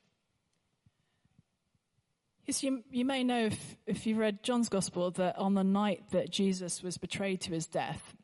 Yes, 2.45 2.63
you, 2.63 2.83
you 2.89 3.05
may 3.05 3.23
know 3.23 3.45
if, 3.45 3.77
if 3.85 4.07
you've 4.07 4.17
read 4.17 4.41
John's 4.41 4.67
Gospel 4.67 5.11
that 5.11 5.37
on 5.37 5.53
the 5.53 5.63
night 5.63 6.03
that 6.11 6.31
Jesus 6.31 6.81
was 6.81 6.97
betrayed 6.97 7.41
to 7.41 7.51
his 7.51 7.67
death, 7.67 8.15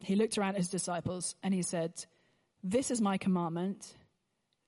he 0.00 0.16
looked 0.16 0.38
around 0.38 0.50
at 0.50 0.58
his 0.58 0.68
disciples 0.68 1.34
and 1.42 1.54
he 1.54 1.62
said, 1.62 1.92
This 2.64 2.90
is 2.90 3.00
my 3.00 3.18
commandment, 3.18 3.94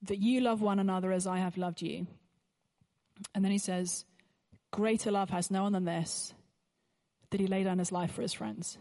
that 0.03 0.19
you 0.19 0.41
love 0.41 0.61
one 0.61 0.79
another 0.79 1.11
as 1.11 1.27
I 1.27 1.37
have 1.37 1.57
loved 1.57 1.81
you. 1.81 2.07
And 3.33 3.43
then 3.43 3.51
he 3.51 3.57
says, 3.57 4.05
Greater 4.71 5.11
love 5.11 5.29
has 5.29 5.51
no 5.51 5.63
one 5.63 5.73
than 5.73 5.85
this, 5.85 6.33
that 7.29 7.39
he 7.39 7.47
laid 7.47 7.65
down 7.65 7.79
his 7.79 7.91
life 7.91 8.11
for 8.11 8.21
his 8.21 8.33
friends. 8.33 8.77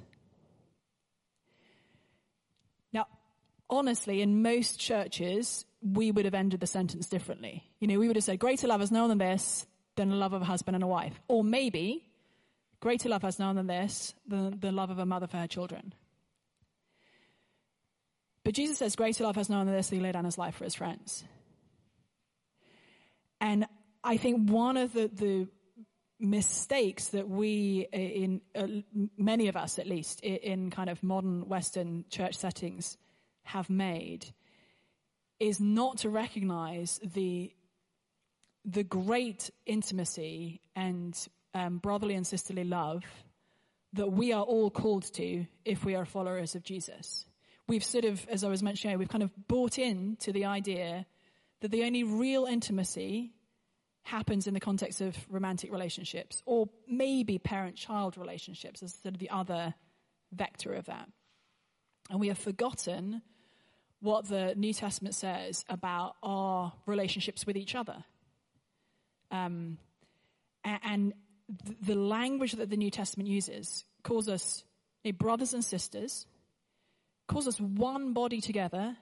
Now, 2.92 3.06
honestly, 3.68 4.20
in 4.20 4.42
most 4.42 4.78
churches, 4.78 5.64
we 5.82 6.10
would 6.10 6.24
have 6.24 6.34
ended 6.34 6.60
the 6.60 6.66
sentence 6.66 7.06
differently. 7.06 7.64
You 7.78 7.88
know, 7.88 7.98
we 7.98 8.06
would 8.06 8.16
have 8.16 8.24
said, 8.24 8.38
greater 8.38 8.66
love 8.66 8.80
has 8.80 8.90
no 8.90 9.02
one 9.02 9.10
than 9.10 9.18
this, 9.18 9.66
than 9.96 10.10
the 10.10 10.16
love 10.16 10.32
of 10.32 10.42
a 10.42 10.46
husband 10.46 10.74
and 10.74 10.84
a 10.84 10.86
wife. 10.86 11.18
Or 11.28 11.42
maybe, 11.42 12.06
greater 12.80 13.08
love 13.08 13.22
has 13.22 13.38
no 13.38 13.46
one 13.46 13.56
than 13.56 13.66
this, 13.66 14.14
than 14.26 14.60
the 14.60 14.72
love 14.72 14.90
of 14.90 14.98
a 14.98 15.06
mother 15.06 15.26
for 15.26 15.38
her 15.38 15.46
children. 15.46 15.94
But 18.44 18.54
Jesus 18.54 18.78
says, 18.78 18.96
greater 18.96 19.24
love 19.24 19.36
has 19.36 19.48
no 19.48 19.58
one 19.58 19.66
than 19.66 19.76
this, 19.76 19.88
that 19.88 19.96
he 19.96 20.02
laid 20.02 20.12
down 20.12 20.24
his 20.24 20.38
life 20.38 20.56
for 20.56 20.64
his 20.64 20.74
friends. 20.74 21.24
And 23.40 23.66
I 24.02 24.16
think 24.16 24.50
one 24.50 24.76
of 24.76 24.92
the, 24.92 25.08
the 25.08 25.48
mistakes 26.18 27.08
that 27.08 27.28
we, 27.28 27.86
in 27.92 28.40
uh, 28.54 28.66
many 29.16 29.48
of 29.48 29.56
us 29.56 29.78
at 29.78 29.86
least, 29.86 30.20
in, 30.20 30.36
in 30.36 30.70
kind 30.70 30.90
of 30.90 31.02
modern 31.02 31.48
Western 31.48 32.04
church 32.10 32.36
settings, 32.36 32.96
have 33.44 33.68
made 33.68 34.26
is 35.40 35.60
not 35.60 35.98
to 35.98 36.08
recognize 36.08 37.00
the, 37.02 37.52
the 38.64 38.84
great 38.84 39.50
intimacy 39.66 40.60
and 40.76 41.28
um, 41.54 41.78
brotherly 41.78 42.14
and 42.14 42.26
sisterly 42.26 42.64
love 42.64 43.02
that 43.92 44.12
we 44.12 44.32
are 44.32 44.44
all 44.44 44.70
called 44.70 45.12
to 45.14 45.44
if 45.64 45.84
we 45.84 45.94
are 45.94 46.04
followers 46.04 46.54
of 46.54 46.62
Jesus. 46.62 47.26
We've 47.68 47.84
sort 47.84 48.04
of, 48.04 48.26
as 48.28 48.44
I 48.44 48.48
was 48.48 48.62
mentioning, 48.62 48.98
we've 48.98 49.08
kind 49.08 49.22
of 49.22 49.30
bought 49.48 49.78
in 49.78 50.16
to 50.20 50.32
the 50.32 50.46
idea 50.46 51.06
that 51.60 51.70
the 51.70 51.84
only 51.84 52.04
real 52.04 52.44
intimacy 52.44 53.32
happens 54.02 54.46
in 54.46 54.54
the 54.54 54.60
context 54.60 55.00
of 55.00 55.16
romantic 55.30 55.70
relationships 55.72 56.42
or 56.44 56.68
maybe 56.88 57.38
parent-child 57.38 58.18
relationships 58.18 58.82
as 58.82 58.94
sort 58.94 59.14
of 59.14 59.20
the 59.20 59.30
other 59.30 59.74
vector 60.32 60.74
of 60.74 60.86
that. 60.86 61.08
And 62.10 62.18
we 62.18 62.28
have 62.28 62.38
forgotten 62.38 63.22
what 64.00 64.28
the 64.28 64.54
New 64.56 64.74
Testament 64.74 65.14
says 65.14 65.64
about 65.68 66.16
our 66.22 66.72
relationships 66.86 67.46
with 67.46 67.56
each 67.56 67.76
other. 67.76 68.04
Um, 69.30 69.78
and 70.64 71.14
the 71.80 71.94
language 71.94 72.52
that 72.52 72.70
the 72.70 72.76
New 72.76 72.90
Testament 72.90 73.28
uses 73.28 73.84
calls 74.02 74.28
us 74.28 74.64
brothers 75.18 75.54
and 75.54 75.64
sisters, 75.64 76.26
calls 77.26 77.46
us 77.46 77.60
one 77.60 78.12
body 78.12 78.40
together. 78.40 78.96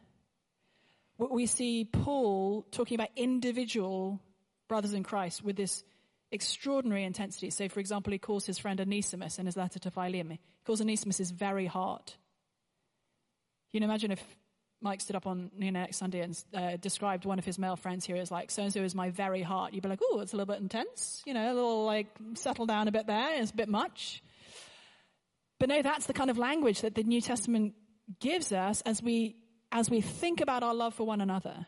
We 1.18 1.46
see 1.46 1.84
Paul 1.84 2.66
talking 2.70 2.94
about 2.94 3.10
individual 3.16 4.20
brothers 4.68 4.94
in 4.94 5.02
Christ 5.02 5.44
with 5.44 5.56
this 5.56 5.84
extraordinary 6.32 7.04
intensity. 7.04 7.50
So, 7.50 7.68
for 7.68 7.80
example, 7.80 8.12
he 8.12 8.18
calls 8.18 8.46
his 8.46 8.58
friend 8.58 8.80
Onesimus 8.80 9.38
in 9.38 9.46
his 9.46 9.56
letter 9.56 9.78
to 9.80 9.90
Philemon, 9.90 10.38
he 10.38 10.64
calls 10.64 10.80
Onesimus 10.80 11.18
his 11.18 11.30
very 11.30 11.66
heart. 11.66 12.16
You 13.72 13.80
can 13.80 13.88
imagine 13.88 14.10
if 14.10 14.24
Mike 14.80 15.00
stood 15.00 15.16
up 15.16 15.26
on 15.26 15.50
you 15.58 15.70
know, 15.70 15.80
next 15.80 15.98
Sunday 15.98 16.20
and 16.20 16.44
uh, 16.54 16.76
described 16.76 17.24
one 17.24 17.38
of 17.38 17.44
his 17.44 17.58
male 17.58 17.76
friends 17.76 18.06
here 18.06 18.16
as 18.16 18.30
like, 18.30 18.50
so 18.50 18.62
and 18.62 18.72
so 18.72 18.80
is 18.80 18.94
my 18.94 19.10
very 19.10 19.42
heart. 19.42 19.74
You'd 19.74 19.82
be 19.82 19.88
like, 19.88 20.00
oh, 20.02 20.20
it's 20.20 20.32
a 20.32 20.36
little 20.36 20.52
bit 20.52 20.60
intense, 20.60 21.22
you 21.26 21.34
know, 21.34 21.52
a 21.52 21.54
little 21.54 21.84
like 21.84 22.08
settle 22.34 22.66
down 22.66 22.88
a 22.88 22.92
bit 22.92 23.06
there. 23.06 23.40
It's 23.40 23.50
a 23.50 23.54
bit 23.54 23.68
much. 23.68 24.22
But 25.58 25.68
no, 25.68 25.82
that's 25.82 26.06
the 26.06 26.14
kind 26.14 26.30
of 26.30 26.38
language 26.38 26.80
that 26.80 26.94
the 26.94 27.02
New 27.02 27.20
Testament 27.20 27.74
gives 28.18 28.52
us 28.52 28.80
as 28.82 29.02
we, 29.02 29.36
as 29.70 29.88
we 29.88 30.00
think 30.00 30.40
about 30.40 30.62
our 30.62 30.74
love 30.74 30.94
for 30.94 31.04
one 31.04 31.20
another. 31.20 31.66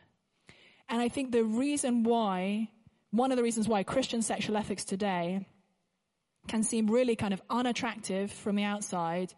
And 0.89 1.01
I 1.01 1.09
think 1.09 1.31
the 1.31 1.45
reason 1.45 2.03
why, 2.03 2.69
one 3.11 3.31
of 3.31 3.37
the 3.37 3.43
reasons 3.43 3.69
why 3.69 3.83
Christian 3.83 4.23
sexual 4.23 4.57
ethics 4.57 4.85
today 4.85 5.47
can 6.49 6.63
seem 6.63 6.91
really 6.91 7.15
kind 7.15 7.33
of 7.33 7.43
unattractive 7.49 8.33
from 8.33 8.57
the 8.57 8.65
outside 8.65 9.33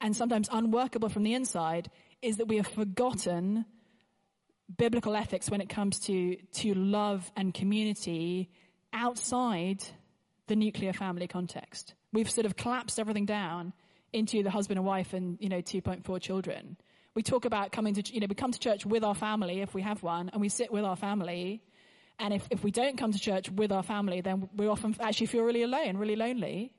and 0.00 0.16
sometimes 0.16 0.48
unworkable 0.50 1.08
from 1.08 1.22
the 1.22 1.34
inside 1.34 1.90
is 2.22 2.38
that 2.38 2.48
we 2.48 2.56
have 2.56 2.66
forgotten 2.66 3.64
biblical 4.76 5.16
ethics 5.16 5.50
when 5.50 5.60
it 5.60 5.68
comes 5.68 5.98
to, 6.00 6.36
to 6.52 6.74
love 6.74 7.30
and 7.36 7.54
community 7.54 8.50
outside 8.92 9.82
the 10.46 10.56
nuclear 10.56 10.92
family 10.92 11.26
context. 11.26 11.94
We've 12.12 12.30
sort 12.30 12.46
of 12.46 12.56
collapsed 12.56 12.98
everything 12.98 13.26
down 13.26 13.72
into 14.12 14.42
the 14.42 14.50
husband 14.50 14.78
and 14.78 14.86
wife 14.86 15.12
and, 15.12 15.38
you 15.40 15.48
know, 15.48 15.60
2.4 15.60 16.20
children. 16.20 16.76
We 17.14 17.22
talk 17.22 17.44
about 17.44 17.72
coming 17.72 17.94
to, 17.94 18.14
you 18.14 18.20
know, 18.20 18.26
we 18.28 18.34
come 18.34 18.52
to 18.52 18.58
church 18.58 18.86
with 18.86 19.02
our 19.04 19.14
family 19.14 19.60
if 19.60 19.74
we 19.74 19.82
have 19.82 20.02
one 20.02 20.28
and 20.30 20.40
we 20.40 20.48
sit 20.48 20.72
with 20.72 20.84
our 20.84 20.96
family. 20.96 21.62
And 22.18 22.34
if, 22.34 22.46
if 22.50 22.64
we 22.64 22.70
don't 22.70 22.96
come 22.96 23.12
to 23.12 23.18
church 23.18 23.50
with 23.50 23.72
our 23.72 23.82
family, 23.82 24.20
then 24.20 24.48
we 24.56 24.66
often 24.66 24.96
actually 25.00 25.26
feel 25.26 25.42
really 25.42 25.62
alone, 25.62 25.96
really 25.96 26.16
lonely. 26.16 26.72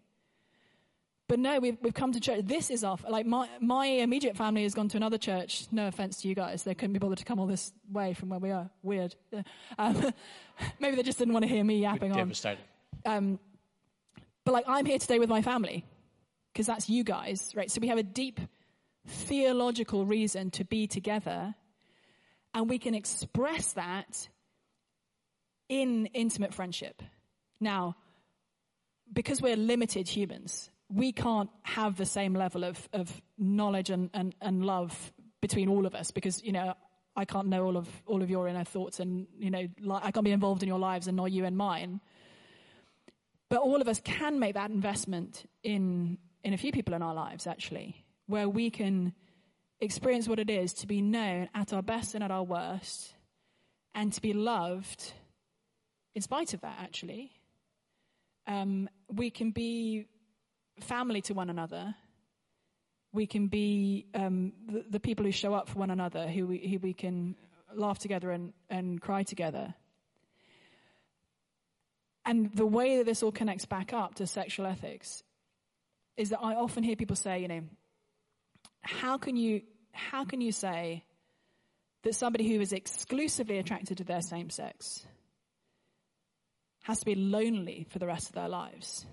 But 1.28 1.38
no, 1.38 1.60
we've, 1.60 1.78
we've 1.82 1.94
come 1.94 2.12
to 2.14 2.20
church. 2.20 2.46
This 2.46 2.72
is 2.72 2.84
off. 2.84 3.06
Like 3.08 3.26
my, 3.26 3.48
my 3.62 3.86
immediate 3.86 4.36
family 4.36 4.64
has 4.64 4.74
gone 4.74 4.90
to 4.90 4.98
another 4.98 5.20
church. 5.20 5.68
No 5.72 5.88
offense 5.88 6.22
to 6.22 6.28
you 6.28 6.34
guys. 6.34 6.64
They 6.64 6.74
couldn't 6.74 6.94
be 6.94 7.00
bothered 7.00 7.20
to 7.20 7.26
come 7.26 7.40
all 7.40 7.46
this 7.46 7.72
way 7.92 8.14
from 8.14 8.30
where 8.30 8.40
we 8.40 8.52
are. 8.52 8.70
Weird. 8.82 9.16
Um, 9.78 10.14
maybe 10.80 10.96
they 10.98 11.04
just 11.04 11.20
didn't 11.20 11.34
want 11.34 11.44
to 11.44 11.50
hear 11.50 11.64
me 11.64 11.80
yapping 11.80 12.12
on. 12.12 12.18
Um, 13.06 13.40
but 14.44 14.52
like 14.54 14.66
I'm 14.68 14.86
here 14.86 15.00
today 15.00 15.20
with 15.20 15.30
my 15.30 15.42
family 15.42 15.86
because 16.54 16.68
that's 16.68 16.90
you 16.90 17.04
guys, 17.04 17.52
right? 17.56 17.70
So 17.70 17.80
we 17.82 17.88
have 17.88 17.98
a 17.98 18.04
deep 18.04 18.40
theological 19.08 20.06
reason 20.06 20.52
to 20.52 20.66
be 20.66 20.88
together 20.88 21.56
and 22.54 22.70
we 22.70 22.80
can 22.80 22.96
express 22.96 23.74
that 23.74 24.28
in 25.68 26.08
intimate 26.08 26.54
friendship. 26.54 27.02
Now, 27.60 27.96
because 29.12 29.42
we're 29.42 29.56
limited 29.56 30.08
humans, 30.08 30.70
we 30.92 31.12
can't 31.12 31.50
have 31.64 31.96
the 31.96 32.06
same 32.06 32.34
level 32.34 32.64
of, 32.64 32.90
of 32.94 33.22
knowledge 33.38 33.90
and, 33.90 34.10
and, 34.14 34.36
and 34.42 34.66
love 34.66 35.14
between 35.42 35.70
all 35.70 35.86
of 35.86 35.94
us 35.96 36.12
because, 36.12 36.44
you 36.44 36.52
know, 36.52 36.74
I 37.16 37.26
can't 37.26 37.48
know 37.48 37.66
all 37.66 37.78
of, 37.78 37.88
all 38.06 38.24
of 38.24 38.30
your 38.30 38.48
inner 38.48 38.64
thoughts 38.64 39.00
and, 39.00 39.28
you 39.38 39.52
know, 39.52 39.68
I 39.92 40.12
can't 40.12 40.24
be 40.24 40.32
involved 40.32 40.64
in 40.64 40.70
your 40.70 40.80
lives 40.80 41.08
and 41.08 41.18
not 41.18 41.32
you 41.32 41.46
and 41.46 41.56
mine. 41.56 42.02
But 43.50 43.60
all 43.60 43.82
of 43.82 43.88
us 43.88 44.00
can 44.04 44.40
make 44.40 44.54
that 44.56 44.70
investment 44.70 45.44
in, 45.64 46.18
in 46.44 46.54
a 46.54 46.58
few 46.58 46.72
people 46.72 46.94
in 46.94 47.02
our 47.02 47.14
lives, 47.14 47.48
actually, 47.48 48.06
where 48.28 48.48
we 48.48 48.70
can 48.70 49.14
experience 49.80 50.28
what 50.28 50.40
it 50.40 50.50
is 50.50 50.74
to 50.74 50.88
be 50.88 51.02
known 51.02 51.50
at 51.54 51.74
our 51.74 51.82
best 51.82 52.16
and 52.16 52.24
at 52.24 52.32
our 52.32 52.44
worst 52.44 53.14
and 53.96 54.14
to 54.14 54.22
be 54.22 54.34
loved 54.34 55.14
in 56.16 56.22
spite 56.22 56.54
of 56.54 56.62
that, 56.62 56.78
actually. 56.82 57.32
Um, 58.48 58.90
we 59.12 59.30
can 59.30 59.52
be 59.52 60.08
family 60.80 61.22
to 61.22 61.34
one 61.34 61.50
another. 61.50 61.96
We 63.14 63.26
can 63.26 63.48
be 63.48 64.08
um, 64.14 64.54
the, 64.68 64.86
the, 64.90 65.00
people 65.00 65.26
who 65.26 65.32
show 65.32 65.54
up 65.54 65.70
for 65.70 65.80
one 65.80 65.92
another, 65.92 66.28
who 66.28 66.48
we, 66.48 66.68
who 66.68 66.80
we 66.80 66.94
can 66.94 67.36
laugh 67.74 68.00
together 68.00 68.32
and, 68.32 68.54
and 68.70 69.00
cry 69.02 69.24
together. 69.24 69.74
And 72.26 72.54
the 72.54 72.66
way 72.66 72.98
that 72.98 73.06
this 73.06 73.24
all 73.24 73.32
connects 73.32 73.66
back 73.66 73.94
up 73.94 74.16
to 74.16 74.28
sexual 74.28 74.66
ethics 74.66 75.24
is 76.20 76.32
that 76.32 76.40
I 76.42 76.56
often 76.56 76.84
hear 76.84 76.98
people 76.98 77.16
say, 77.16 77.40
you 77.40 77.48
know, 77.48 77.62
how 78.82 79.18
can 79.18 79.38
you, 79.38 79.62
how 79.94 80.26
can 80.26 80.42
you 80.42 80.52
say 80.52 81.06
that 82.04 82.14
somebody 82.14 82.46
who 82.50 82.60
is 82.60 82.74
exclusively 82.74 83.58
attracted 83.58 84.00
to 84.00 84.04
their 84.04 84.22
same 84.22 84.50
sex 84.50 85.06
has 86.84 87.00
to 87.00 87.06
be 87.06 87.16
lonely 87.16 87.88
for 87.90 88.00
the 88.00 88.06
rest 88.06 88.28
of 88.28 88.36
their 88.36 88.50
lives? 88.50 89.06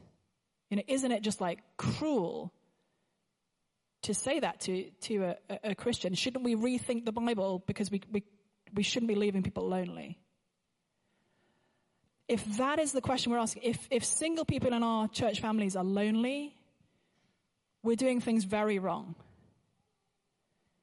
You 0.68 0.78
know, 0.78 0.82
isn't 0.88 1.12
it 1.12 1.22
just 1.22 1.40
like 1.40 1.60
cruel 1.76 2.52
to 4.02 4.12
say 4.12 4.40
that 4.40 4.60
to, 4.62 4.90
to 5.02 5.36
a, 5.48 5.58
a 5.62 5.74
Christian? 5.76 6.12
Shouldn't 6.14 6.44
we 6.44 6.56
rethink 6.56 7.04
the 7.04 7.12
Bible 7.12 7.62
because 7.68 7.88
we, 7.88 8.02
we, 8.10 8.24
we 8.74 8.82
shouldn't 8.82 9.08
be 9.08 9.14
leaving 9.14 9.44
people 9.44 9.68
lonely? 9.68 10.18
If 12.26 12.56
that 12.56 12.80
is 12.80 12.90
the 12.90 13.00
question 13.00 13.30
we're 13.30 13.38
asking, 13.38 13.62
if, 13.62 13.86
if 13.92 14.04
single 14.04 14.44
people 14.44 14.72
in 14.72 14.82
our 14.82 15.06
church 15.06 15.40
families 15.40 15.76
are 15.76 15.84
lonely, 15.84 16.56
we're 17.87 17.96
doing 17.96 18.20
things 18.20 18.44
very 18.44 18.79
wrong. 18.79 19.14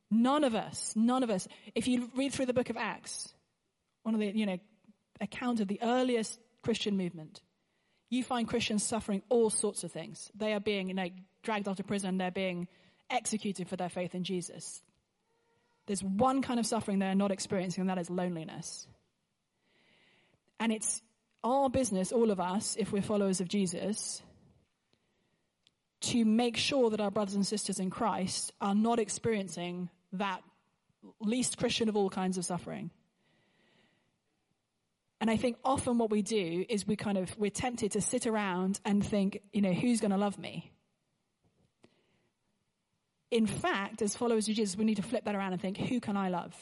None 0.09 0.43
of 0.43 0.55
us, 0.55 0.93
none 0.95 1.23
of 1.23 1.29
us, 1.29 1.47
if 1.75 1.87
you 1.87 2.09
read 2.15 2.33
through 2.33 2.45
the 2.45 2.53
book 2.53 2.69
of 2.69 2.77
Acts, 2.77 3.33
one 4.03 4.15
of 4.15 4.21
the, 4.21 4.27
you 4.27 4.45
know, 4.45 4.57
account 5.19 5.59
of 5.59 5.67
the 5.67 5.79
earliest 5.81 6.39
Christian 6.61 6.97
movement, 6.97 7.41
you 8.09 8.23
find 8.23 8.47
Christians 8.47 8.83
suffering 8.83 9.21
all 9.29 9.49
sorts 9.49 9.83
of 9.83 9.91
things. 9.91 10.31
They 10.35 10.53
are 10.53 10.59
being, 10.59 10.87
you 10.87 10.93
know, 10.93 11.09
dragged 11.41 11.67
out 11.67 11.79
of 11.79 11.87
prison. 11.87 12.17
They're 12.17 12.31
being 12.31 12.67
executed 13.09 13.67
for 13.67 13.75
their 13.75 13.89
faith 13.89 14.15
in 14.15 14.23
Jesus. 14.23 14.81
There's 15.87 16.03
one 16.03 16.41
kind 16.41 16.59
of 16.59 16.65
suffering 16.65 16.99
they're 16.99 17.15
not 17.15 17.31
experiencing, 17.31 17.81
and 17.81 17.89
that 17.89 17.97
is 17.97 18.09
loneliness. 18.09 18.87
And 20.59 20.71
it's 20.71 21.01
our 21.43 21.69
business, 21.69 22.11
all 22.11 22.31
of 22.31 22.39
us, 22.39 22.77
if 22.79 22.91
we're 22.91 23.01
followers 23.01 23.41
of 23.41 23.49
Jesus, 23.49 24.21
to 26.03 26.25
make 26.25 26.57
sure 26.57 26.89
that 26.89 26.99
our 26.99 27.11
brothers 27.11 27.35
and 27.35 27.47
sisters 27.47 27.79
in 27.79 27.89
Christ 27.89 28.51
are 28.59 28.75
not 28.75 28.99
experiencing 28.99 29.89
that 30.13 30.41
least 31.19 31.57
Christian 31.57 31.87
of 31.89 31.95
all 31.95 32.09
kinds 32.09 32.37
of 32.37 32.45
suffering. 32.45 32.91
And 35.21 35.31
I 35.31 35.37
think 35.37 35.55
often 35.63 35.97
what 35.97 36.09
we 36.09 36.21
do 36.21 36.65
is 36.67 36.85
we 36.85 36.97
kind 36.97 37.17
of, 37.17 37.37
we're 37.37 37.49
tempted 37.49 37.93
to 37.93 38.01
sit 38.01 38.27
around 38.27 38.81
and 38.83 39.05
think, 39.05 39.39
you 39.53 39.61
know, 39.61 39.71
who's 39.71 40.01
going 40.01 40.11
to 40.11 40.17
love 40.17 40.37
me? 40.37 40.69
In 43.31 43.47
fact, 43.47 44.01
as 44.01 44.15
followers 44.15 44.49
of 44.49 44.55
Jesus, 44.55 44.77
we 44.77 44.83
need 44.83 44.97
to 44.97 45.01
flip 45.01 45.23
that 45.23 45.35
around 45.35 45.53
and 45.53 45.61
think, 45.61 45.77
who 45.77 46.01
can 46.01 46.17
I 46.17 46.29
love? 46.29 46.53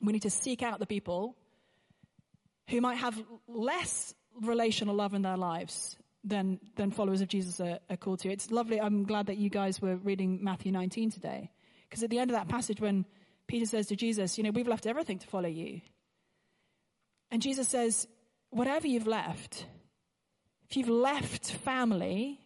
We 0.00 0.12
need 0.12 0.22
to 0.22 0.30
seek 0.30 0.62
out 0.62 0.78
the 0.78 0.86
people 0.86 1.36
who 2.68 2.80
might 2.80 2.98
have 2.98 3.20
less 3.48 4.14
relational 4.40 4.94
love 4.94 5.12
in 5.12 5.22
their 5.22 5.36
lives 5.36 5.96
than, 6.24 6.60
than 6.76 6.90
followers 6.90 7.20
of 7.20 7.28
Jesus 7.28 7.60
are, 7.60 7.78
are 7.90 7.96
called 7.96 8.20
to. 8.20 8.30
It's 8.30 8.50
lovely. 8.50 8.80
I'm 8.80 9.04
glad 9.04 9.26
that 9.26 9.38
you 9.38 9.50
guys 9.50 9.80
were 9.82 9.96
reading 9.96 10.38
Matthew 10.42 10.72
19 10.72 11.10
today. 11.10 11.50
Because 11.88 12.02
at 12.02 12.10
the 12.10 12.18
end 12.18 12.30
of 12.30 12.36
that 12.36 12.48
passage, 12.48 12.80
when 12.80 13.04
Peter 13.46 13.66
says 13.66 13.86
to 13.88 13.96
Jesus, 13.96 14.38
you 14.38 14.44
know, 14.44 14.50
we've 14.50 14.68
left 14.68 14.86
everything 14.86 15.18
to 15.18 15.26
follow 15.26 15.48
you. 15.48 15.80
And 17.30 17.42
Jesus 17.42 17.68
says, 17.68 18.06
whatever 18.50 18.86
you've 18.86 19.06
left, 19.06 19.66
if 20.70 20.76
you've 20.76 20.88
left 20.88 21.50
family, 21.50 22.40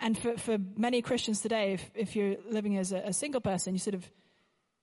and 0.00 0.16
for, 0.18 0.36
for 0.36 0.58
many 0.76 1.02
Christians 1.02 1.40
today, 1.40 1.74
if, 1.74 1.90
if 1.94 2.16
you're 2.16 2.36
living 2.50 2.76
as 2.76 2.92
a, 2.92 2.98
a 2.98 3.12
single 3.12 3.40
person, 3.40 3.74
you 3.74 3.78
sort 3.78 3.94
of 3.94 4.10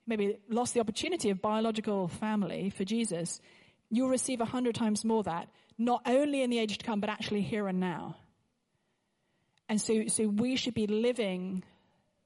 maybe 0.08 0.38
lost 0.50 0.74
the 0.74 0.80
opportunity 0.80 1.30
of 1.30 1.42
biological 1.42 2.08
family 2.08 2.70
for 2.70 2.84
Jesus, 2.84 3.40
you'll 3.90 4.10
receive 4.10 4.42
a 4.42 4.46
hundred 4.46 4.76
times 4.76 5.06
more 5.06 5.24
that, 5.24 5.48
not 5.78 6.02
only 6.06 6.42
in 6.42 6.50
the 6.50 6.60
age 6.60 6.78
to 6.78 6.86
come, 6.86 7.00
but 7.00 7.10
actually 7.10 7.42
here 7.42 7.68
and 7.68 7.80
now. 7.80 8.18
And 9.70 9.80
so, 9.80 10.08
so 10.08 10.28
we 10.28 10.56
should 10.56 10.74
be 10.74 10.88
living 10.88 11.64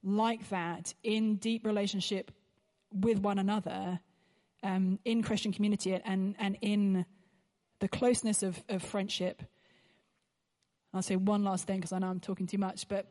like 0.03 0.49
that 0.49 0.93
in 1.03 1.35
deep 1.35 1.65
relationship 1.65 2.31
with 2.91 3.19
one 3.19 3.39
another, 3.39 3.99
um, 4.63 4.99
in 5.05 5.23
Christian 5.23 5.53
community 5.53 5.93
and, 5.93 6.35
and 6.39 6.57
in 6.61 7.05
the 7.79 7.87
closeness 7.87 8.43
of, 8.43 8.61
of 8.69 8.81
friendship. 8.81 9.43
I'll 10.93 11.01
say 11.01 11.15
one 11.15 11.43
last 11.43 11.67
thing 11.67 11.77
because 11.77 11.91
I 11.91 11.99
know 11.99 12.07
I'm 12.07 12.19
talking 12.19 12.47
too 12.47 12.57
much, 12.57 12.87
but 12.87 13.05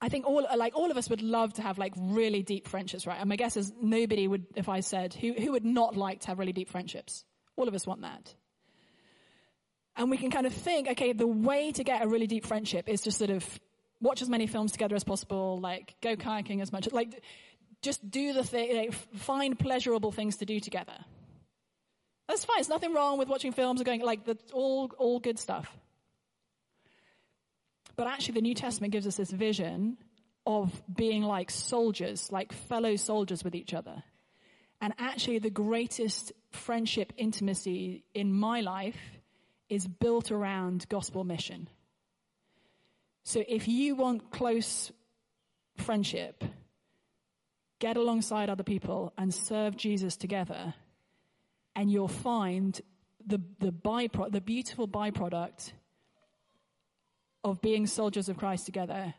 I 0.00 0.08
think 0.08 0.26
all, 0.26 0.46
like 0.56 0.76
all 0.76 0.90
of 0.90 0.96
us 0.96 1.08
would 1.08 1.22
love 1.22 1.54
to 1.54 1.62
have 1.62 1.78
like 1.78 1.92
really 1.96 2.42
deep 2.42 2.68
friendships, 2.68 3.06
right? 3.06 3.18
And 3.18 3.28
my 3.28 3.36
guess 3.36 3.56
is 3.56 3.72
nobody 3.80 4.26
would, 4.26 4.46
if 4.56 4.68
I 4.68 4.80
said, 4.80 5.14
who, 5.14 5.32
who 5.32 5.52
would 5.52 5.64
not 5.64 5.96
like 5.96 6.20
to 6.20 6.26
have 6.28 6.38
really 6.38 6.52
deep 6.52 6.68
friendships? 6.68 7.24
All 7.56 7.68
of 7.68 7.74
us 7.74 7.86
want 7.86 8.02
that. 8.02 8.34
And 9.96 10.10
we 10.10 10.16
can 10.16 10.30
kind 10.30 10.46
of 10.46 10.52
think, 10.52 10.88
okay, 10.88 11.12
the 11.12 11.26
way 11.26 11.70
to 11.72 11.84
get 11.84 12.02
a 12.02 12.08
really 12.08 12.26
deep 12.26 12.44
friendship 12.46 12.88
is 12.88 13.02
to 13.02 13.12
sort 13.12 13.30
of 13.30 13.60
watch 14.00 14.22
as 14.22 14.28
many 14.28 14.46
films 14.46 14.72
together 14.72 14.96
as 14.96 15.04
possible, 15.04 15.58
like 15.60 15.94
go 16.00 16.16
kayaking 16.16 16.60
as 16.60 16.72
much, 16.72 16.90
like 16.92 17.22
just 17.80 18.10
do 18.10 18.32
the 18.32 18.42
thing, 18.42 18.76
like, 18.76 18.92
find 19.16 19.58
pleasurable 19.58 20.10
things 20.10 20.38
to 20.38 20.44
do 20.44 20.58
together. 20.58 20.96
That's 22.28 22.44
fine. 22.44 22.56
There's 22.56 22.68
nothing 22.68 22.94
wrong 22.94 23.18
with 23.18 23.28
watching 23.28 23.52
films 23.52 23.80
or 23.80 23.84
going 23.84 24.00
like 24.00 24.24
that's 24.24 24.50
all 24.52 24.90
all 24.98 25.20
good 25.20 25.38
stuff. 25.38 25.70
But 27.96 28.06
actually, 28.08 28.34
the 28.34 28.40
New 28.40 28.54
Testament 28.54 28.92
gives 28.92 29.06
us 29.06 29.16
this 29.16 29.30
vision 29.30 29.98
of 30.46 30.82
being 30.94 31.22
like 31.22 31.50
soldiers, 31.50 32.32
like 32.32 32.52
fellow 32.52 32.96
soldiers 32.96 33.44
with 33.44 33.54
each 33.54 33.72
other. 33.72 34.02
And 34.80 34.94
actually, 34.98 35.38
the 35.38 35.50
greatest 35.50 36.32
friendship 36.50 37.12
intimacy 37.16 38.04
in 38.14 38.32
my 38.32 38.60
life 38.60 38.98
is 39.68 39.86
built 39.86 40.30
around 40.30 40.88
gospel 40.88 41.24
mission. 41.24 41.68
So 43.24 43.42
if 43.48 43.66
you 43.68 43.96
want 43.96 44.30
close 44.30 44.92
friendship, 45.78 46.44
get 47.78 47.96
alongside 47.96 48.50
other 48.50 48.62
people 48.62 49.12
and 49.16 49.32
serve 49.32 49.76
Jesus 49.76 50.16
together, 50.16 50.74
and 51.74 51.90
you'll 51.90 52.08
find 52.08 52.80
the, 53.26 53.40
the 53.58 53.72
byproduct, 53.72 54.32
the 54.32 54.40
beautiful 54.40 54.86
byproduct 54.86 55.72
of 57.42 57.60
being 57.60 57.86
soldiers 57.86 58.28
of 58.28 58.36
Christ 58.36 58.66
together 58.66 59.14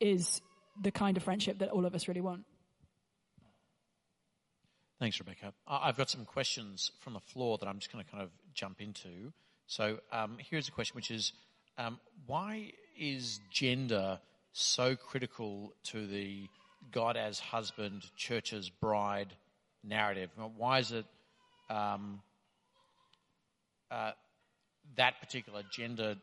is 0.00 0.40
the 0.80 0.90
kind 0.90 1.16
of 1.16 1.22
friendship 1.22 1.58
that 1.58 1.70
all 1.70 1.86
of 1.86 1.94
us 1.94 2.08
really 2.08 2.20
want. 2.20 2.44
Thanks, 4.98 5.18
Rebecca. 5.18 5.52
I've 5.66 5.96
got 5.96 6.10
some 6.10 6.24
questions 6.24 6.92
from 7.00 7.14
the 7.14 7.20
floor 7.20 7.58
that 7.58 7.66
I'm 7.66 7.78
just 7.78 7.92
going 7.92 8.04
to 8.04 8.10
kind 8.10 8.22
of 8.22 8.30
jump 8.54 8.80
into. 8.80 9.32
So 9.66 9.98
um, 10.12 10.36
here's 10.38 10.68
a 10.68 10.72
question, 10.72 10.96
which 10.96 11.10
is 11.10 11.32
um, 11.78 11.98
why 12.26 12.72
is 12.98 13.40
gender 13.50 14.18
so 14.52 14.96
critical 14.96 15.72
to 15.84 16.06
the 16.06 16.48
God 16.90 17.16
as 17.16 17.38
husband, 17.38 18.02
church 18.16 18.52
as 18.52 18.68
bride 18.68 19.34
narrative? 19.82 20.30
Why 20.56 20.80
is 20.80 20.92
it 20.92 21.06
um, 21.70 22.20
uh, 23.90 24.12
that 24.96 25.20
particular 25.20 25.62
gender 25.70 26.16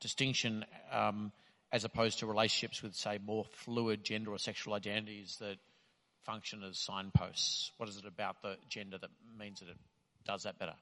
distinction 0.00 0.64
um, 0.90 1.32
as 1.72 1.84
opposed 1.84 2.20
to 2.20 2.26
relationships 2.26 2.82
with, 2.82 2.94
say, 2.94 3.18
more 3.24 3.44
fluid 3.44 4.04
gender 4.04 4.32
or 4.32 4.38
sexual 4.38 4.74
identities 4.74 5.36
that 5.40 5.56
function 6.24 6.62
as 6.62 6.78
signposts? 6.78 7.70
What 7.76 7.88
is 7.88 7.96
it 7.96 8.06
about 8.06 8.42
the 8.42 8.56
gender 8.68 8.98
that 8.98 9.10
means 9.38 9.60
that 9.60 9.68
it 9.68 9.76
does 10.26 10.42
that 10.42 10.58
better? 10.58 10.74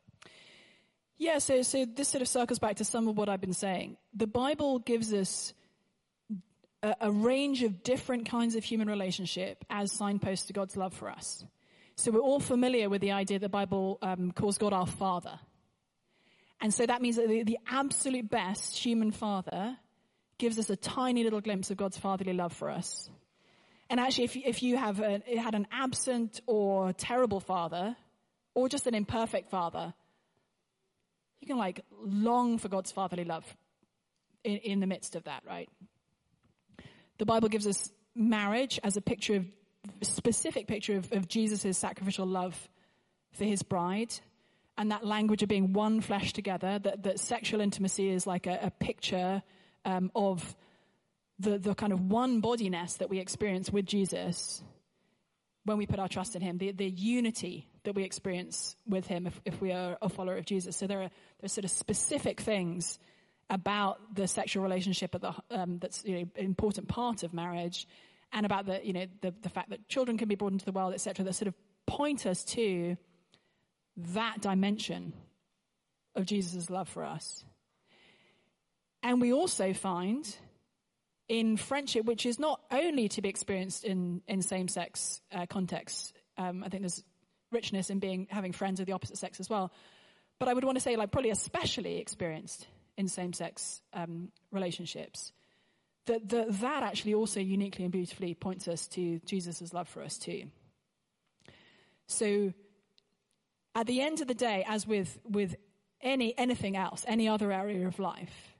Yeah, 1.16 1.38
so, 1.38 1.62
so 1.62 1.84
this 1.84 2.08
sort 2.08 2.22
of 2.22 2.28
circles 2.28 2.58
back 2.58 2.76
to 2.76 2.84
some 2.84 3.08
of 3.08 3.16
what 3.16 3.28
I've 3.28 3.40
been 3.40 3.52
saying. 3.52 3.96
The 4.14 4.26
Bible 4.26 4.80
gives 4.80 5.12
us 5.12 5.54
a, 6.82 6.94
a 7.02 7.12
range 7.12 7.62
of 7.62 7.82
different 7.82 8.28
kinds 8.28 8.56
of 8.56 8.64
human 8.64 8.88
relationship 8.88 9.64
as 9.70 9.92
signposts 9.92 10.46
to 10.46 10.52
God's 10.52 10.76
love 10.76 10.92
for 10.92 11.08
us. 11.08 11.44
So 11.96 12.10
we're 12.10 12.20
all 12.20 12.40
familiar 12.40 12.88
with 12.88 13.00
the 13.00 13.12
idea 13.12 13.38
that 13.38 13.46
the 13.46 13.48
Bible 13.48 13.98
um, 14.02 14.32
calls 14.32 14.58
God 14.58 14.72
our 14.72 14.86
Father. 14.86 15.38
And 16.60 16.74
so 16.74 16.84
that 16.84 17.00
means 17.00 17.16
that 17.16 17.28
the, 17.28 17.44
the 17.44 17.58
absolute 17.68 18.28
best 18.28 18.76
human 18.76 19.12
father 19.12 19.76
gives 20.38 20.58
us 20.58 20.70
a 20.70 20.76
tiny 20.76 21.22
little 21.22 21.40
glimpse 21.40 21.70
of 21.70 21.76
God's 21.76 21.98
fatherly 21.98 22.32
love 22.32 22.52
for 22.52 22.70
us. 22.70 23.08
And 23.90 24.00
actually, 24.00 24.24
if 24.24 24.36
if 24.36 24.62
you 24.62 24.76
have 24.76 25.00
a, 25.00 25.22
had 25.38 25.54
an 25.54 25.66
absent 25.70 26.40
or 26.46 26.92
terrible 26.94 27.38
father, 27.38 27.94
or 28.54 28.68
just 28.68 28.86
an 28.86 28.94
imperfect 28.94 29.50
father, 29.50 29.92
you 31.44 31.48
can 31.48 31.58
like 31.58 31.82
long 32.02 32.56
for 32.56 32.68
God's 32.68 32.90
fatherly 32.90 33.24
love 33.24 33.44
in, 34.44 34.56
in 34.56 34.80
the 34.80 34.86
midst 34.86 35.14
of 35.14 35.24
that, 35.24 35.42
right? 35.46 35.68
The 37.18 37.26
Bible 37.26 37.50
gives 37.50 37.66
us 37.66 37.92
marriage 38.14 38.80
as 38.82 38.96
a 38.96 39.02
picture 39.02 39.36
of, 39.36 39.46
specific 40.00 40.66
picture 40.66 40.96
of, 40.96 41.12
of 41.12 41.28
Jesus' 41.28 41.76
sacrificial 41.76 42.24
love 42.24 42.70
for 43.32 43.44
his 43.44 43.62
bride. 43.62 44.14
And 44.78 44.90
that 44.90 45.04
language 45.04 45.42
of 45.42 45.50
being 45.50 45.74
one 45.74 46.00
flesh 46.00 46.32
together, 46.32 46.78
that, 46.78 47.02
that 47.02 47.20
sexual 47.20 47.60
intimacy 47.60 48.08
is 48.08 48.26
like 48.26 48.46
a, 48.46 48.58
a 48.62 48.70
picture 48.70 49.42
um, 49.84 50.10
of 50.14 50.56
the, 51.38 51.58
the 51.58 51.74
kind 51.74 51.92
of 51.92 52.00
one 52.00 52.40
bodiness 52.40 52.94
that 52.94 53.10
we 53.10 53.18
experience 53.18 53.70
with 53.70 53.84
Jesus 53.84 54.62
when 55.64 55.76
we 55.76 55.86
put 55.86 55.98
our 55.98 56.08
trust 56.08 56.36
in 56.36 56.40
him, 56.40 56.56
the, 56.56 56.72
the 56.72 56.88
unity 56.88 57.68
that 57.84 57.94
we 57.94 58.02
experience 58.02 58.76
with 58.86 59.06
him 59.06 59.26
if, 59.26 59.40
if 59.44 59.60
we 59.60 59.72
are 59.72 59.96
a 60.02 60.08
follower 60.08 60.36
of 60.36 60.44
Jesus. 60.44 60.76
So 60.76 60.86
there 60.86 61.02
are, 61.02 61.10
there 61.40 61.44
are 61.44 61.48
sort 61.48 61.64
of 61.64 61.70
specific 61.70 62.40
things 62.40 62.98
about 63.50 64.14
the 64.14 64.26
sexual 64.26 64.62
relationship 64.62 65.12
the, 65.12 65.34
um, 65.50 65.78
that's 65.78 66.04
you 66.04 66.14
know, 66.14 66.28
an 66.36 66.44
important 66.44 66.88
part 66.88 67.22
of 67.22 67.34
marriage 67.34 67.86
and 68.32 68.44
about 68.44 68.66
the, 68.66 68.84
you 68.84 68.92
know, 68.92 69.06
the, 69.20 69.34
the 69.42 69.48
fact 69.48 69.70
that 69.70 69.88
children 69.88 70.18
can 70.18 70.28
be 70.28 70.34
brought 70.34 70.52
into 70.52 70.64
the 70.64 70.72
world, 70.72 70.94
etc., 70.94 71.24
that 71.24 71.34
sort 71.34 71.48
of 71.48 71.54
point 71.86 72.26
us 72.26 72.44
to 72.44 72.96
that 73.96 74.40
dimension 74.40 75.12
of 76.16 76.26
Jesus' 76.26 76.70
love 76.70 76.88
for 76.88 77.04
us. 77.04 77.44
And 79.02 79.20
we 79.20 79.32
also 79.32 79.72
find 79.72 80.36
in 81.28 81.56
friendship, 81.56 82.06
which 82.06 82.26
is 82.26 82.38
not 82.38 82.60
only 82.70 83.08
to 83.08 83.22
be 83.22 83.28
experienced 83.28 83.84
in, 83.84 84.22
in 84.26 84.42
same-sex 84.42 85.20
uh, 85.32 85.46
contexts. 85.46 86.12
Um, 86.36 86.64
I 86.64 86.68
think 86.68 86.82
there's 86.82 87.02
richness 87.54 87.88
in 87.88 87.98
being 87.98 88.26
having 88.30 88.52
friends 88.52 88.80
of 88.80 88.86
the 88.86 88.92
opposite 88.92 89.16
sex 89.16 89.40
as 89.40 89.48
well. 89.48 89.72
But 90.38 90.48
I 90.48 90.54
would 90.54 90.64
want 90.64 90.76
to 90.76 90.80
say, 90.80 90.96
like, 90.96 91.12
probably 91.12 91.30
especially 91.30 91.98
experienced 91.98 92.66
in 92.96 93.08
same-sex 93.08 93.80
um, 93.92 94.30
relationships. 94.50 95.32
That, 96.06 96.28
that 96.28 96.60
that 96.60 96.82
actually 96.82 97.14
also 97.14 97.40
uniquely 97.40 97.84
and 97.84 97.92
beautifully 97.92 98.34
points 98.34 98.68
us 98.68 98.88
to 98.88 99.20
Jesus' 99.24 99.72
love 99.72 99.88
for 99.88 100.02
us 100.02 100.18
too. 100.18 100.50
So, 102.08 102.52
at 103.74 103.86
the 103.86 104.02
end 104.02 104.20
of 104.20 104.28
the 104.28 104.34
day, 104.34 104.64
as 104.68 104.86
with 104.86 105.18
with 105.24 105.56
any 106.02 106.36
anything 106.36 106.76
else, 106.76 107.04
any 107.08 107.28
other 107.28 107.50
area 107.50 107.86
of 107.86 107.98
life, 107.98 108.54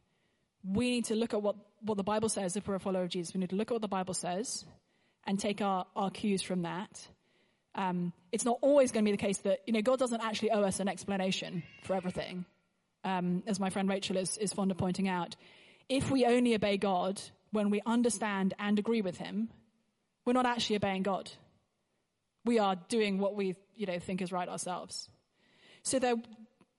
we 0.64 0.90
need 0.90 1.04
to 1.06 1.14
look 1.14 1.34
at 1.34 1.42
what, 1.42 1.56
what 1.82 1.96
the 1.96 2.02
Bible 2.02 2.28
says 2.28 2.56
if 2.56 2.66
we're 2.66 2.76
a 2.76 2.80
follower 2.80 3.02
of 3.02 3.10
Jesus. 3.10 3.34
We 3.34 3.40
need 3.40 3.50
to 3.50 3.56
look 3.56 3.70
at 3.70 3.74
what 3.74 3.82
the 3.82 3.88
Bible 3.88 4.14
says 4.14 4.64
and 5.26 5.38
take 5.38 5.60
our, 5.60 5.86
our 5.94 6.10
cues 6.10 6.42
from 6.42 6.62
that. 6.62 7.06
Um, 7.74 8.12
it's 8.30 8.44
not 8.44 8.58
always 8.60 8.92
going 8.92 9.04
to 9.04 9.10
be 9.10 9.16
the 9.16 9.22
case 9.22 9.38
that, 9.38 9.60
you 9.66 9.72
know, 9.72 9.82
God 9.82 9.98
doesn't 9.98 10.20
actually 10.20 10.52
owe 10.52 10.62
us 10.62 10.80
an 10.80 10.88
explanation 10.88 11.62
for 11.82 11.94
everything. 11.94 12.44
Um, 13.02 13.42
as 13.46 13.60
my 13.60 13.70
friend 13.70 13.88
Rachel 13.88 14.16
is, 14.16 14.38
is 14.38 14.52
fond 14.52 14.70
of 14.70 14.78
pointing 14.78 15.08
out. 15.08 15.36
If 15.88 16.10
we 16.10 16.24
only 16.24 16.54
obey 16.54 16.76
God 16.76 17.20
when 17.50 17.70
we 17.70 17.82
understand 17.84 18.54
and 18.58 18.78
agree 18.78 19.02
with 19.02 19.18
Him, 19.18 19.50
we're 20.24 20.32
not 20.32 20.46
actually 20.46 20.76
obeying 20.76 21.02
God. 21.02 21.30
We 22.44 22.58
are 22.58 22.76
doing 22.88 23.18
what 23.18 23.34
we, 23.34 23.56
you 23.74 23.86
know, 23.86 23.98
think 23.98 24.22
is 24.22 24.32
right 24.32 24.48
ourselves. 24.48 25.08
So 25.82 25.98
there, 25.98 26.14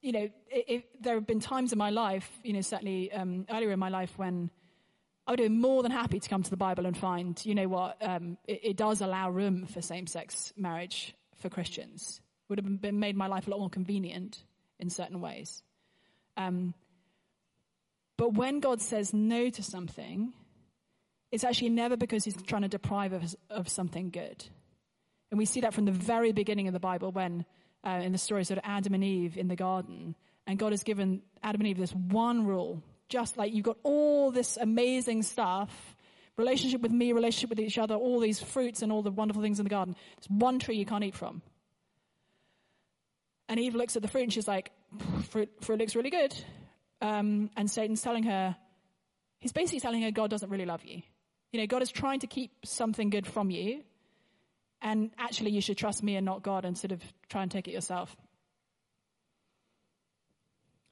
you 0.02 0.12
know, 0.12 0.30
it, 0.50 0.66
it, 0.68 1.04
there 1.04 1.16
have 1.16 1.28
been 1.28 1.40
times 1.40 1.72
in 1.72 1.78
my 1.78 1.92
life, 1.92 2.30
you 2.44 2.54
know, 2.54 2.62
certainly 2.62 3.12
um, 3.12 3.46
earlier 3.50 3.72
in 3.72 3.80
my 3.80 3.90
life 3.90 4.14
when 4.18 4.50
I 5.28 5.32
would 5.32 5.40
be 5.40 5.50
more 5.50 5.82
than 5.82 5.92
happy 5.92 6.20
to 6.20 6.30
come 6.30 6.44
to 6.44 6.50
the 6.50 6.58
Bible 6.58 6.86
and 6.86 6.96
find, 6.96 7.40
you 7.44 7.56
know 7.56 7.68
what, 7.68 7.98
um, 8.02 8.38
it, 8.48 8.60
it, 8.64 8.78
does 8.78 9.02
allow 9.02 9.30
room 9.30 9.66
for 9.66 9.82
same-sex 9.82 10.54
marriage 10.56 11.16
for 11.42 11.50
Christians. 11.50 12.22
Would 12.48 12.60
have 12.60 12.82
been 12.82 13.00
made 13.00 13.16
my 13.16 13.28
life 13.28 13.48
a 13.48 13.50
lot 13.50 13.60
more 13.60 13.70
convenient 13.70 14.44
in 14.80 14.92
certain 14.92 15.20
ways. 15.22 15.64
Um, 16.38 16.76
but 18.18 18.34
when 18.34 18.60
God 18.60 18.82
says 18.82 19.14
no 19.14 19.50
to 19.50 19.64
something, 19.64 20.32
it's 21.32 21.44
actually 21.44 21.70
never 21.70 21.98
because 21.98 22.24
he's 22.24 22.42
trying 22.44 22.62
to 22.62 22.68
deprive 22.68 23.14
us 23.14 23.36
of 23.50 23.68
something 23.68 24.10
good. 24.10 24.46
And 25.32 25.38
we 25.40 25.46
see 25.46 25.62
that 25.62 25.74
from 25.74 25.86
the 25.86 25.92
very 25.92 26.32
beginning 26.32 26.68
of 26.68 26.74
the 26.74 26.80
Bible 26.80 27.12
when 27.12 27.46
uh, 27.86 28.02
in 28.04 28.12
the 28.12 28.18
stories 28.18 28.52
of 28.52 28.60
Adam 28.64 28.94
and 28.94 29.04
Eve 29.04 29.38
in 29.38 29.48
the 29.48 29.56
garden. 29.56 30.16
And 30.48 30.58
God 30.60 30.72
has 30.72 30.84
given 30.84 31.22
Adam 31.44 31.62
and 31.62 31.68
Eve 31.68 31.78
this 31.78 31.94
one 31.94 32.46
rule, 32.46 32.82
just 33.10 33.38
like 33.38 33.54
you've 33.54 33.66
got 33.66 33.78
all 33.84 34.32
this 34.32 34.58
amazing 34.58 35.24
stuff, 35.24 35.96
relationship 36.38 36.82
with 36.82 36.92
me, 36.92 37.14
relationship 37.14 37.50
with 37.50 37.60
each 37.60 37.78
other, 37.78 37.96
all 37.96 38.20
these 38.20 38.40
fruits 38.40 38.82
and 38.82 38.92
all 38.92 39.02
the 39.02 39.12
wonderful 39.12 39.42
things 39.42 39.60
in 39.60 39.64
the 39.64 39.70
garden. 39.70 39.96
There's 40.18 40.30
one 40.30 40.60
tree 40.60 40.78
you 40.78 40.86
can't 40.86 41.04
eat 41.04 41.16
from. 41.16 41.42
And 43.48 43.60
Eve 43.60 43.76
looks 43.76 43.96
at 43.96 44.02
the 44.02 44.08
fruit 44.08 44.24
and 44.24 44.34
she's 44.34 44.48
like, 44.48 44.72
fruit, 45.30 45.50
fruit 45.62 45.80
looks 45.80 45.96
really 45.96 46.10
good. 46.10 46.36
Um, 47.02 47.52
and 47.56 47.70
Satan's 47.70 48.02
telling 48.02 48.24
her, 48.24 48.56
he's 49.40 49.52
basically 49.52 49.80
telling 49.80 50.02
her 50.02 50.12
God 50.12 50.30
doesn't 50.30 50.50
really 50.50 50.66
love 50.66 50.84
you. 50.84 51.02
You 51.52 51.62
know, 51.62 51.68
God 51.68 51.84
is 51.84 51.92
trying 51.92 52.20
to 52.20 52.28
keep 52.28 52.52
something 52.66 53.10
good 53.10 53.26
from 53.26 53.50
you, 53.50 53.84
and 54.82 55.12
actually 55.18 55.52
you 55.52 55.62
should 55.62 55.78
trust 55.78 56.04
me 56.04 56.16
and 56.16 56.26
not 56.26 56.44
God 56.44 56.66
instead 56.66 56.92
of 56.92 57.02
try 57.30 57.44
and 57.44 57.52
take 57.52 57.68
it 57.68 57.72
yourself. 57.72 58.16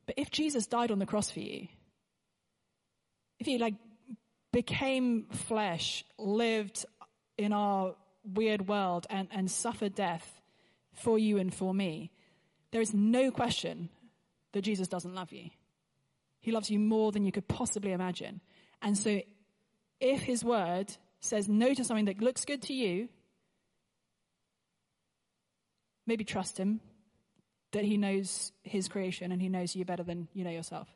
But 0.06 0.15
if 0.17 0.32
Jesus 0.32 0.67
died 0.67 0.91
on 0.91 0.99
the 0.99 1.06
cross 1.06 1.30
for 1.32 1.39
you, 1.39 1.67
if 3.39 3.46
he 3.46 3.58
like 3.58 3.76
became 4.52 5.26
flesh, 5.32 6.06
lived 6.17 6.86
in 7.38 7.54
our 7.54 7.96
weird 8.24 8.67
world 8.67 9.06
and, 9.10 9.28
and 9.32 9.50
suffered 9.50 9.96
death 9.96 10.41
for 10.93 11.17
you 11.17 11.38
and 11.38 11.54
for 11.54 11.74
me, 11.74 12.12
there 12.72 12.82
is 12.82 12.93
no 12.93 13.32
question 13.32 13.89
that 14.54 14.62
Jesus 14.62 14.88
doesn't 14.88 15.13
love 15.13 15.32
you. 15.32 15.50
He 16.39 16.52
loves 16.52 16.69
you 16.69 16.80
more 16.80 17.12
than 17.12 17.26
you 17.26 17.32
could 17.32 17.48
possibly 17.48 17.91
imagine. 17.91 18.41
And 18.82 18.98
so 18.98 19.22
if 20.00 20.22
his 20.22 20.43
word 20.43 20.96
says 21.19 21.48
no 21.48 21.74
to 21.74 21.84
something 21.84 22.06
that 22.06 22.22
looks 22.22 22.46
good 22.46 22.62
to 22.63 22.74
you, 22.74 23.10
maybe 26.06 26.24
trust 26.24 26.58
him 26.58 26.82
that 27.72 27.86
he 27.86 27.98
knows 27.98 28.52
his 28.63 28.88
creation 28.88 29.32
and 29.32 29.41
he 29.41 29.50
knows 29.50 29.76
you 29.76 29.86
better 29.86 30.04
than 30.04 30.28
you 30.34 30.43
know 30.43 30.52
yourself. 30.52 30.88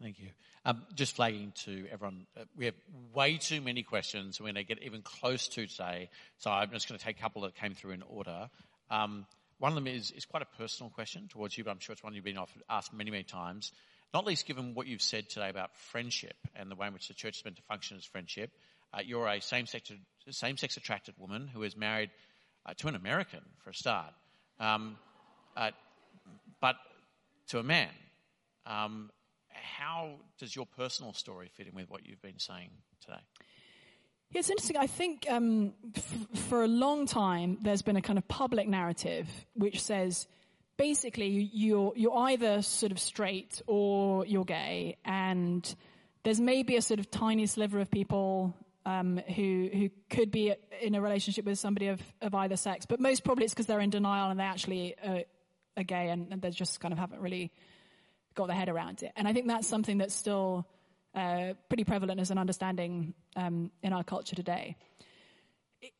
Thank 0.00 0.20
you. 0.20 0.28
Um, 0.64 0.82
just 0.94 1.16
flagging 1.16 1.52
to 1.64 1.86
everyone, 1.90 2.26
uh, 2.38 2.44
we 2.56 2.66
have 2.66 2.74
way 3.12 3.36
too 3.36 3.60
many 3.60 3.82
questions. 3.82 4.38
We're 4.38 4.44
going 4.44 4.54
to 4.54 4.64
get 4.64 4.80
even 4.84 5.02
close 5.02 5.48
to 5.48 5.66
today, 5.66 6.10
so 6.38 6.52
I'm 6.52 6.70
just 6.70 6.88
going 6.88 6.98
to 6.98 7.04
take 7.04 7.18
a 7.18 7.20
couple 7.20 7.42
that 7.42 7.56
came 7.56 7.74
through 7.74 7.92
in 7.92 8.02
order. 8.02 8.48
Um, 8.90 9.26
one 9.58 9.72
of 9.72 9.74
them 9.74 9.88
is, 9.88 10.12
is 10.12 10.24
quite 10.24 10.44
a 10.44 10.56
personal 10.56 10.90
question 10.90 11.26
towards 11.28 11.58
you, 11.58 11.64
but 11.64 11.72
I'm 11.72 11.80
sure 11.80 11.94
it's 11.94 12.04
one 12.04 12.14
you've 12.14 12.22
been 12.22 12.38
asked 12.70 12.92
many, 12.92 13.10
many 13.10 13.24
times. 13.24 13.72
Not 14.14 14.24
least 14.24 14.46
given 14.46 14.74
what 14.74 14.86
you've 14.86 15.02
said 15.02 15.28
today 15.28 15.48
about 15.48 15.74
friendship 15.74 16.36
and 16.54 16.70
the 16.70 16.76
way 16.76 16.86
in 16.86 16.92
which 16.92 17.08
the 17.08 17.14
church 17.14 17.38
is 17.38 17.44
meant 17.44 17.56
to 17.56 17.62
function 17.62 17.96
as 17.96 18.04
friendship. 18.04 18.52
Uh, 18.94 19.00
you're 19.04 19.26
a 19.26 19.40
same-sex, 19.40 19.90
same-sex 20.30 20.76
attracted 20.76 21.16
woman 21.18 21.48
who 21.48 21.64
is 21.64 21.76
married 21.76 22.10
uh, 22.66 22.72
to 22.76 22.86
an 22.86 22.94
American 22.94 23.40
for 23.64 23.70
a 23.70 23.74
start, 23.74 24.14
um, 24.60 24.96
uh, 25.56 25.72
but 26.60 26.76
to 27.48 27.58
a 27.58 27.64
man. 27.64 27.88
Um, 28.64 29.10
how 29.62 30.16
does 30.38 30.54
your 30.54 30.66
personal 30.66 31.12
story 31.12 31.48
fit 31.52 31.66
in 31.66 31.74
with 31.74 31.90
what 31.90 32.06
you've 32.06 32.22
been 32.22 32.38
saying 32.38 32.70
today? 33.04 33.20
Yeah, 34.30 34.40
it's 34.40 34.50
interesting. 34.50 34.76
I 34.76 34.86
think 34.86 35.26
um, 35.30 35.72
f- 35.96 36.40
for 36.48 36.62
a 36.62 36.68
long 36.68 37.06
time 37.06 37.58
there's 37.62 37.82
been 37.82 37.96
a 37.96 38.02
kind 38.02 38.18
of 38.18 38.28
public 38.28 38.68
narrative 38.68 39.28
which 39.54 39.82
says 39.82 40.26
basically 40.76 41.50
you're 41.52 41.92
you're 41.96 42.16
either 42.16 42.62
sort 42.62 42.92
of 42.92 42.98
straight 42.98 43.62
or 43.66 44.26
you're 44.26 44.44
gay, 44.44 44.96
and 45.04 45.74
there's 46.24 46.40
maybe 46.40 46.76
a 46.76 46.82
sort 46.82 47.00
of 47.00 47.10
tiny 47.10 47.46
sliver 47.46 47.80
of 47.80 47.90
people 47.90 48.54
um, 48.84 49.18
who 49.34 49.68
who 49.72 49.90
could 50.10 50.30
be 50.30 50.54
in 50.80 50.94
a 50.94 51.00
relationship 51.00 51.44
with 51.44 51.58
somebody 51.58 51.88
of, 51.88 52.00
of 52.22 52.34
either 52.34 52.56
sex, 52.56 52.86
but 52.86 53.00
most 53.00 53.24
probably 53.24 53.44
it's 53.44 53.52
because 53.52 53.66
they're 53.66 53.80
in 53.80 53.90
denial 53.90 54.30
and 54.30 54.40
they 54.40 54.44
actually 54.44 54.94
uh, 55.04 55.20
are 55.76 55.84
gay 55.84 56.08
and, 56.08 56.32
and, 56.32 56.40
they 56.40 56.50
just 56.50 56.80
kind 56.80 56.92
of 56.92 56.98
haven't 56.98 57.20
really 57.20 57.52
got 58.34 58.46
their 58.46 58.56
head 58.56 58.68
around 58.68 59.02
it. 59.02 59.12
And 59.16 59.26
I 59.26 59.32
think 59.32 59.46
that's 59.46 59.66
something 59.66 59.98
that's 59.98 60.14
still 60.14 60.66
uh, 61.14 61.54
pretty 61.68 61.84
prevalent 61.84 62.20
as 62.20 62.30
an 62.30 62.38
understanding 62.38 63.14
um, 63.36 63.70
in 63.82 63.92
our 63.92 64.04
culture 64.04 64.36
today. 64.36 64.76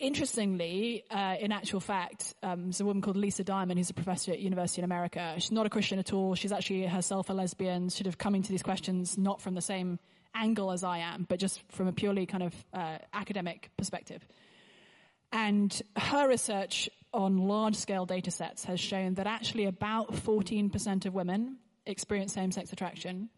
Interestingly, 0.01 1.05
uh, 1.11 1.37
in 1.41 1.53
actual 1.53 1.79
fact, 1.81 2.35
um, 2.43 2.64
there's 2.64 2.81
a 2.81 2.85
woman 2.85 3.01
called 3.01 3.16
Lisa 3.16 3.45
Diamond 3.45 3.79
who's 3.79 3.91
a 3.91 3.95
professor 3.95 4.33
at 4.33 4.41
University 4.41 4.81
in 4.81 4.85
America. 4.85 5.35
She's 5.39 5.53
not 5.53 5.66
a 5.66 5.70
Christian 5.70 5.99
at 6.01 6.12
all. 6.12 6.35
She's 6.35 6.51
actually 6.51 6.87
herself 6.87 7.31
a 7.31 7.33
lesbian, 7.33 7.89
sort 7.91 8.09
of 8.09 8.18
coming 8.18 8.43
to 8.43 8.51
these 8.51 8.62
questions 8.62 9.16
not 9.16 9.41
from 9.41 9.55
the 9.55 9.61
same 9.61 10.01
angle 10.35 10.72
as 10.72 10.83
I 10.83 10.99
am, 10.99 11.26
but 11.29 11.39
just 11.39 11.62
from 11.70 11.87
a 11.87 11.93
purely 11.93 12.26
kind 12.26 12.43
of 12.43 12.55
uh, 12.72 12.99
academic 13.12 13.70
perspective. 13.76 14.26
And 15.33 15.81
her 15.97 16.29
research 16.29 16.89
on 17.12 17.39
large 17.39 17.76
scale 17.76 18.07
data 18.07 18.31
sets 18.31 18.64
has 18.64 18.81
shown 18.81 19.14
that 19.14 19.26
actually 19.26 19.64
about 19.64 20.12
14% 20.12 21.07
of 21.07 21.14
women 21.14 21.59
experience 21.89 22.32
same 22.32 22.53
sex 22.53 22.72
attraction, 22.72 23.30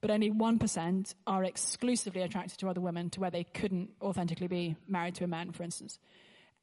but 0.00 0.10
only 0.10 0.30
1% 0.30 1.14
are 1.26 1.44
exclusively 1.44 2.22
attracted 2.22 2.58
to 2.58 2.68
other 2.68 2.80
women 2.80 3.10
to 3.10 3.20
where 3.20 3.30
they 3.30 3.44
couldn't 3.44 3.90
authentically 4.00 4.48
be 4.48 4.76
married 4.88 5.14
to 5.16 5.24
a 5.24 5.28
man, 5.28 5.52
for 5.52 5.62
instance. 5.62 5.98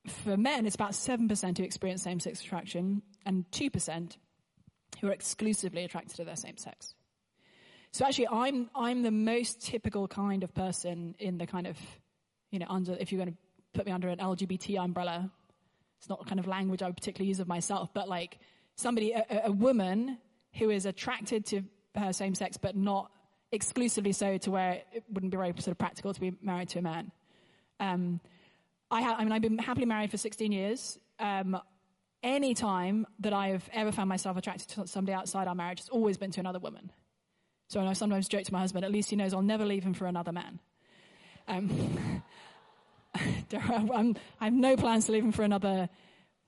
For 0.08 0.38
men, 0.38 0.66
it's 0.66 0.76
about 0.76 0.92
7% 0.92 1.58
who 1.58 1.64
experience 1.64 2.04
same 2.04 2.20
sex 2.20 2.42
attraction 2.42 3.02
and 3.26 3.46
2% 3.52 4.18
who 5.02 5.08
are 5.08 5.12
exclusively 5.12 5.84
attracted 5.84 6.16
to 6.18 6.26
their 6.26 6.36
same 6.36 6.58
sex. 6.58 6.96
So 7.92 8.06
actually, 8.06 8.28
I'm, 8.28 8.70
I'm 8.76 9.04
the 9.04 9.12
most 9.12 9.62
typical 9.62 10.08
kind 10.08 10.44
of 10.44 10.54
person 10.54 11.16
in 11.20 11.38
the 11.38 11.48
kind 11.48 11.66
of, 11.66 11.78
you 12.52 12.60
know, 12.60 12.68
under, 12.70 12.96
if 13.00 13.12
you're 13.12 13.24
going 13.24 13.34
to 13.34 13.38
put 13.74 13.86
me 13.86 13.92
under 13.92 14.10
an 14.10 14.20
LGBT 14.20 14.80
umbrella, 14.80 15.32
it's 15.98 16.10
not 16.10 16.26
kind 16.28 16.40
of 16.40 16.48
language 16.48 16.82
I 16.82 16.88
would 16.88 16.98
particularly 16.98 17.30
use 17.30 17.40
of 17.40 17.48
myself, 17.48 17.90
but 17.94 18.08
like 18.08 18.38
somebody, 18.76 19.12
a, 19.12 19.26
a 19.46 19.52
woman 19.52 20.18
who 20.56 20.70
is 20.70 20.86
attracted 20.86 21.46
to 21.48 21.64
her 21.96 22.14
same 22.14 22.36
sex, 22.36 22.58
but 22.58 22.76
not 22.76 23.12
exclusively 23.52 24.12
so 24.12 24.38
to 24.38 24.52
where 24.52 24.82
it 24.94 25.04
wouldn't 25.10 25.32
be 25.32 25.38
very 25.38 25.54
sort 25.58 25.68
of 25.68 25.78
practical 25.78 26.14
to 26.14 26.20
be 26.20 26.34
married 26.42 26.70
to 26.70 26.80
a 26.80 26.82
man. 26.82 27.12
Um, 27.80 28.20
I, 28.92 29.02
ha- 29.02 29.16
I 29.18 29.24
mean, 29.24 29.32
I've 29.32 29.42
been 29.42 29.58
happily 29.58 29.86
married 29.86 30.12
for 30.12 30.18
16 30.18 30.52
years. 30.52 30.98
Um, 31.20 31.60
any 32.22 32.54
time 32.54 33.08
that 33.20 33.34
I've 33.34 33.68
ever 33.72 33.92
found 33.92 34.10
myself 34.10 34.38
attracted 34.38 34.70
to 34.70 34.88
somebody 34.88 35.14
outside 35.14 35.48
our 35.48 35.56
marriage, 35.56 35.80
it's 35.80 35.90
always 35.90 36.18
been 36.18 36.32
to 36.32 36.40
another 36.40 36.60
woman. 36.60 36.92
So 37.68 37.80
I 37.82 37.94
sometimes 37.94 38.28
joke 38.28 38.44
to 38.44 38.54
my 38.54 38.60
husband, 38.60 38.84
at 38.84 38.92
least 38.92 39.10
he 39.10 39.16
knows 39.16 39.34
I'll 39.34 39.42
never 39.42 39.66
leave 39.66 39.84
him 39.84 39.94
for 39.94 40.08
another 40.08 40.32
man. 40.32 40.60
Um, 41.48 42.22
i 43.16 44.14
have 44.40 44.54
no 44.54 44.76
plans 44.76 45.06
to 45.06 45.12
leave 45.12 45.24
him 45.24 45.32
for 45.32 45.44
another 45.44 45.90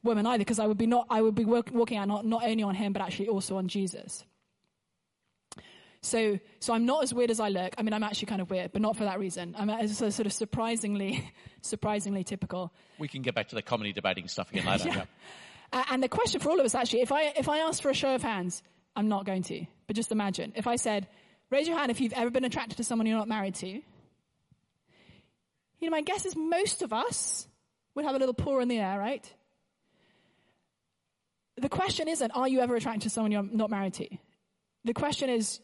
woman 0.03 0.25
either, 0.25 0.39
because 0.39 0.59
I 0.59 0.67
would 0.67 0.77
be 0.77 0.87
not, 0.87 1.07
I 1.09 1.21
would 1.21 1.35
be 1.35 1.45
work, 1.45 1.69
walking 1.71 1.97
out 1.97 2.07
not, 2.07 2.25
not 2.25 2.43
only 2.43 2.63
on 2.63 2.75
him, 2.75 2.93
but 2.93 3.01
actually 3.01 3.29
also 3.29 3.57
on 3.57 3.67
Jesus. 3.67 4.23
So, 6.03 6.39
so 6.59 6.73
I'm 6.73 6.85
not 6.85 7.03
as 7.03 7.13
weird 7.13 7.29
as 7.29 7.39
I 7.39 7.49
look. 7.49 7.75
I 7.77 7.83
mean, 7.83 7.93
I'm 7.93 8.03
actually 8.03 8.25
kind 8.25 8.41
of 8.41 8.49
weird, 8.49 8.71
but 8.71 8.81
not 8.81 8.97
for 8.97 9.03
that 9.03 9.19
reason. 9.19 9.55
I'm 9.57 9.69
a, 9.69 9.87
sort 9.87 10.25
of 10.25 10.33
surprisingly, 10.33 11.31
surprisingly 11.61 12.23
typical. 12.23 12.73
We 12.97 13.07
can 13.07 13.21
get 13.21 13.35
back 13.35 13.49
to 13.49 13.55
the 13.55 13.61
comedy 13.61 13.93
debating 13.93 14.27
stuff 14.27 14.51
again 14.51 14.65
later. 14.65 14.89
yeah. 14.95 15.03
Uh, 15.71 15.83
and 15.91 16.01
the 16.01 16.09
question 16.09 16.41
for 16.41 16.49
all 16.49 16.59
of 16.59 16.65
us 16.65 16.73
actually, 16.73 17.01
if 17.01 17.11
I, 17.11 17.33
if 17.37 17.47
I 17.47 17.59
ask 17.59 17.81
for 17.81 17.89
a 17.89 17.93
show 17.93 18.15
of 18.15 18.23
hands, 18.23 18.63
I'm 18.95 19.09
not 19.09 19.25
going 19.25 19.43
to. 19.43 19.65
But 19.87 19.95
just 19.95 20.11
imagine 20.11 20.53
if 20.55 20.65
I 20.65 20.75
said, 20.75 21.07
raise 21.51 21.67
your 21.67 21.77
hand 21.77 21.91
if 21.91 22.01
you've 22.01 22.13
ever 22.13 22.31
been 22.31 22.45
attracted 22.45 22.77
to 22.77 22.83
someone 22.83 23.05
you're 23.05 23.17
not 23.17 23.27
married 23.27 23.55
to. 23.55 23.67
You 23.67 23.83
know, 25.81 25.91
my 25.91 26.01
guess 26.01 26.25
is 26.25 26.35
most 26.35 26.81
of 26.81 26.93
us 26.93 27.47
would 27.95 28.05
have 28.05 28.15
a 28.15 28.19
little 28.19 28.33
paw 28.33 28.59
in 28.59 28.67
the 28.67 28.79
air, 28.79 28.97
right? 28.97 29.31
The 31.61 31.69
question 31.69 32.07
isn't, 32.07 32.31
are 32.31 32.47
you 32.47 32.59
ever 32.59 32.75
attracted 32.75 33.03
to 33.03 33.09
someone 33.11 33.31
you're 33.31 33.43
not 33.43 33.69
married 33.69 33.93
to? 33.95 34.07
The 34.83 34.93
question 34.93 35.29
is, 35.29 35.59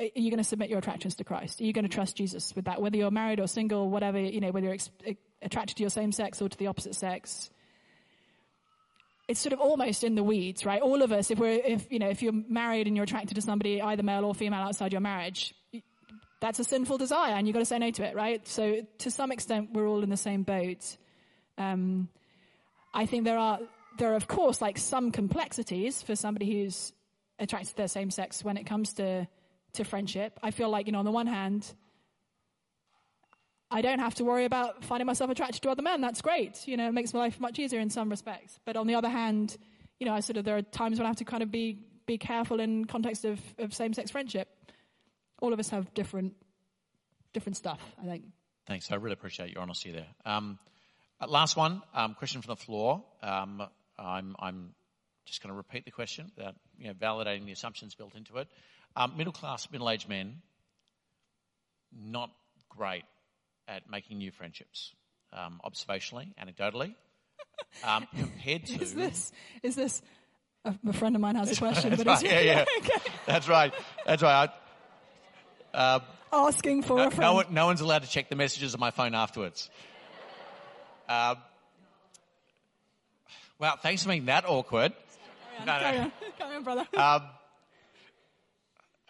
are 0.00 0.08
you 0.14 0.30
going 0.30 0.38
to 0.38 0.44
submit 0.44 0.68
your 0.68 0.80
attractions 0.80 1.14
to 1.16 1.24
Christ? 1.24 1.60
Are 1.60 1.64
you 1.64 1.72
going 1.72 1.84
to 1.84 1.88
trust 1.88 2.16
Jesus 2.16 2.54
with 2.56 2.64
that? 2.64 2.82
Whether 2.82 2.96
you're 2.96 3.12
married 3.12 3.38
or 3.38 3.46
single, 3.46 3.88
whatever, 3.88 4.18
you 4.18 4.40
know, 4.40 4.50
whether 4.50 4.66
you're 4.66 5.14
attracted 5.42 5.76
to 5.76 5.82
your 5.82 5.90
same 5.90 6.10
sex 6.10 6.42
or 6.42 6.48
to 6.48 6.58
the 6.58 6.66
opposite 6.66 6.96
sex, 6.96 7.50
it's 9.28 9.38
sort 9.38 9.52
of 9.52 9.60
almost 9.60 10.02
in 10.02 10.16
the 10.16 10.24
weeds, 10.24 10.66
right? 10.66 10.82
All 10.82 11.02
of 11.02 11.12
us, 11.12 11.30
if 11.30 11.38
we're, 11.38 11.60
if, 11.64 11.90
you 11.90 12.00
know, 12.00 12.08
if 12.08 12.20
you're 12.20 12.32
married 12.32 12.88
and 12.88 12.96
you're 12.96 13.04
attracted 13.04 13.36
to 13.36 13.42
somebody, 13.42 13.80
either 13.80 14.02
male 14.02 14.24
or 14.24 14.34
female 14.34 14.60
outside 14.60 14.92
your 14.92 15.00
marriage, 15.00 15.54
that's 16.40 16.58
a 16.58 16.64
sinful 16.64 16.98
desire 16.98 17.34
and 17.34 17.46
you've 17.46 17.54
got 17.54 17.60
to 17.60 17.66
say 17.66 17.78
no 17.78 17.90
to 17.92 18.04
it, 18.04 18.16
right? 18.16 18.46
So 18.46 18.82
to 18.98 19.10
some 19.10 19.30
extent, 19.30 19.70
we're 19.72 19.86
all 19.86 20.02
in 20.02 20.10
the 20.10 20.16
same 20.16 20.42
boat. 20.42 20.96
Um, 21.58 22.08
I 22.92 23.06
think 23.06 23.24
there 23.24 23.38
are, 23.38 23.60
there 23.98 24.12
are 24.12 24.16
of 24.16 24.28
course 24.28 24.60
like 24.60 24.78
some 24.78 25.10
complexities 25.10 26.02
for 26.02 26.16
somebody 26.16 26.50
who's 26.52 26.92
attracted 27.38 27.70
to 27.70 27.76
their 27.76 27.88
same 27.88 28.10
sex 28.10 28.42
when 28.42 28.56
it 28.56 28.64
comes 28.64 28.94
to, 28.94 29.28
to 29.74 29.84
friendship. 29.84 30.38
I 30.42 30.50
feel 30.50 30.70
like, 30.70 30.86
you 30.86 30.92
know, 30.92 31.00
on 31.00 31.04
the 31.04 31.10
one 31.10 31.26
hand, 31.26 31.70
I 33.70 33.82
don't 33.82 33.98
have 33.98 34.14
to 34.16 34.24
worry 34.24 34.44
about 34.44 34.84
finding 34.84 35.06
myself 35.06 35.30
attracted 35.30 35.62
to 35.62 35.70
other 35.70 35.82
men. 35.82 36.00
That's 36.00 36.22
great. 36.22 36.66
You 36.66 36.76
know, 36.76 36.88
it 36.88 36.92
makes 36.92 37.12
my 37.12 37.20
life 37.20 37.40
much 37.40 37.58
easier 37.58 37.80
in 37.80 37.90
some 37.90 38.08
respects. 38.08 38.58
But 38.64 38.76
on 38.76 38.86
the 38.86 38.94
other 38.94 39.08
hand, 39.08 39.56
you 39.98 40.06
know, 40.06 40.14
I 40.14 40.20
sort 40.20 40.36
of, 40.36 40.44
there 40.44 40.56
are 40.56 40.62
times 40.62 40.98
when 40.98 41.06
I 41.06 41.08
have 41.08 41.16
to 41.16 41.24
kind 41.24 41.42
of 41.42 41.50
be, 41.50 41.80
be 42.06 42.16
careful 42.16 42.60
in 42.60 42.84
context 42.84 43.24
of, 43.24 43.40
of 43.58 43.74
same-sex 43.74 44.10
friendship. 44.10 44.48
All 45.42 45.52
of 45.52 45.58
us 45.58 45.68
have 45.70 45.92
different, 45.94 46.34
different 47.34 47.56
stuff, 47.56 47.80
I 48.00 48.06
think. 48.06 48.24
Thanks. 48.66 48.90
I 48.90 48.94
really 48.94 49.14
appreciate 49.14 49.52
your 49.52 49.62
honesty 49.62 49.92
there. 49.92 50.06
Um, 50.24 50.58
last 51.26 51.56
one, 51.56 51.82
um, 51.92 52.14
question 52.14 52.42
from 52.42 52.54
the 52.54 52.56
floor. 52.56 53.04
Um, 53.22 53.62
I'm, 53.98 54.36
I'm 54.38 54.74
just 55.26 55.42
going 55.42 55.50
to 55.50 55.56
repeat 55.56 55.84
the 55.84 55.90
question 55.90 56.30
without, 56.36 56.54
you 56.78 56.88
know, 56.88 56.94
validating 56.94 57.46
the 57.46 57.52
assumptions 57.52 57.94
built 57.94 58.14
into 58.14 58.36
it. 58.38 58.48
Um, 58.94 59.14
middle 59.16 59.32
class, 59.32 59.68
middle 59.70 59.90
aged 59.90 60.08
men, 60.08 60.42
not 61.92 62.30
great 62.68 63.04
at 63.68 63.90
making 63.90 64.18
new 64.18 64.30
friendships, 64.30 64.94
um, 65.32 65.60
observationally, 65.64 66.28
anecdotally, 66.42 66.94
um, 67.84 68.06
compared 68.16 68.66
to. 68.66 68.80
Is 68.80 68.94
this, 68.94 69.32
is 69.62 69.76
this, 69.76 70.02
a, 70.64 70.92
friend 70.92 71.14
of 71.14 71.20
mine 71.20 71.36
has 71.36 71.50
a 71.52 71.56
question, 71.56 71.94
but 71.96 72.06
right, 72.06 72.22
yeah, 72.22 72.40
yeah. 72.40 72.64
okay. 72.78 73.10
That's 73.26 73.48
right. 73.48 73.74
That's 74.06 74.22
right. 74.22 74.50
I, 75.74 75.78
uh, 75.78 76.00
Asking 76.32 76.82
for 76.82 76.96
no, 76.96 77.06
a 77.06 77.10
friend. 77.10 77.36
No, 77.36 77.44
no, 77.50 77.66
one's 77.66 77.80
allowed 77.80 78.02
to 78.02 78.08
check 78.08 78.28
the 78.28 78.36
messages 78.36 78.74
on 78.74 78.80
my 78.80 78.90
phone 78.90 79.14
afterwards. 79.14 79.70
Um, 81.08 81.36
well, 83.58 83.76
thanks 83.76 84.02
for 84.02 84.08
making 84.08 84.26
that 84.26 84.44
awkward. 84.46 84.92
Carry 84.92 85.60
on, 85.60 85.66
no, 85.66 85.78
carry, 85.78 85.98
no. 85.98 86.04
On. 86.04 86.12
carry 86.38 86.56
on, 86.56 86.62
brother. 86.64 86.86
Um, 86.94 87.22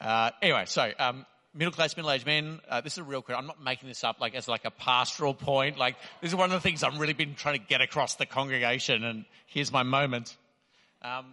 uh, 0.00 0.30
anyway, 0.42 0.64
so 0.66 0.90
um, 0.98 1.26
middle 1.54 1.72
class, 1.72 1.96
middle 1.96 2.10
aged 2.10 2.26
men. 2.26 2.60
Uh, 2.68 2.80
this 2.80 2.94
is 2.94 2.98
a 2.98 3.02
real 3.02 3.22
question. 3.22 3.40
I'm 3.40 3.46
not 3.46 3.62
making 3.62 3.88
this 3.88 4.04
up 4.04 4.20
like 4.20 4.34
as 4.34 4.46
like 4.46 4.64
a 4.64 4.70
pastoral 4.70 5.34
point. 5.34 5.78
Like 5.78 5.96
this 6.20 6.30
is 6.30 6.36
one 6.36 6.50
of 6.50 6.52
the 6.52 6.60
things 6.60 6.82
I've 6.82 6.98
really 6.98 7.14
been 7.14 7.34
trying 7.34 7.58
to 7.58 7.64
get 7.64 7.80
across 7.80 8.16
the 8.16 8.26
congregation, 8.26 9.04
and 9.04 9.24
here's 9.46 9.72
my 9.72 9.82
moment. 9.82 10.36
Um, 11.02 11.26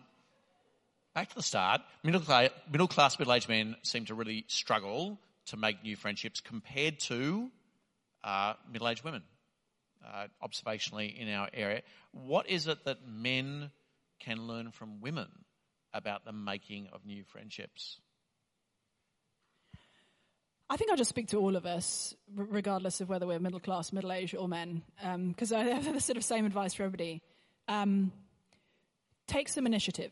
back 1.14 1.30
to 1.30 1.36
the 1.36 1.44
start. 1.44 1.82
Middle 2.04 2.22
class, 2.22 2.50
middle 2.72 2.88
class, 2.88 3.20
middle 3.20 3.34
aged 3.34 3.50
men 3.50 3.76
seem 3.84 4.06
to 4.06 4.16
really 4.16 4.46
struggle 4.48 5.20
to 5.48 5.58
make 5.58 5.84
new 5.84 5.96
friendships 5.96 6.40
compared 6.42 7.00
to 7.02 7.52
uh, 8.24 8.54
middle 8.72 8.88
aged 8.88 9.04
women. 9.04 9.24
Uh, 10.06 10.28
observationally 10.44 11.18
in 11.18 11.30
our 11.30 11.50
area, 11.54 11.82
what 12.12 12.50
is 12.50 12.68
it 12.68 12.84
that 12.84 13.08
men 13.08 13.72
can 14.20 14.48
learn 14.48 14.72
from 14.72 15.00
women 15.00 15.30
about 15.94 16.26
the 16.26 16.34
making 16.34 16.88
of 16.92 17.06
new 17.06 17.24
friendships? 17.24 18.02
I 20.70 20.76
think 20.76 20.92
I'll 20.92 20.98
just 20.98 21.10
speak 21.10 21.28
to 21.30 21.38
all 21.38 21.56
of 21.56 21.66
us, 21.66 22.16
regardless 22.36 23.00
of 23.00 23.08
whether 23.08 23.28
we're 23.28 23.40
middle 23.40 23.60
class, 23.60 23.94
middle 23.94 24.12
aged, 24.12 24.36
or 24.36 24.48
men, 24.48 24.82
because 25.28 25.52
um, 25.52 25.60
I 25.60 25.64
have 25.66 25.94
the 25.94 26.02
sort 26.02 26.18
of 26.18 26.24
same 26.24 26.46
advice 26.46 26.74
for 26.74 26.84
everybody. 26.84 27.22
Um, 27.68 28.12
take 29.28 29.50
some 29.50 29.66
initiative. 29.66 30.12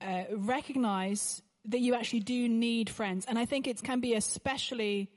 Uh, 0.00 0.24
recognize 0.32 1.40
that 1.66 1.78
you 1.78 1.94
actually 1.94 2.20
do 2.20 2.48
need 2.48 2.90
friends. 2.90 3.24
And 3.26 3.38
I 3.38 3.44
think 3.44 3.68
it 3.68 3.82
can 3.82 4.00
be 4.00 4.14
especially, 4.14 5.08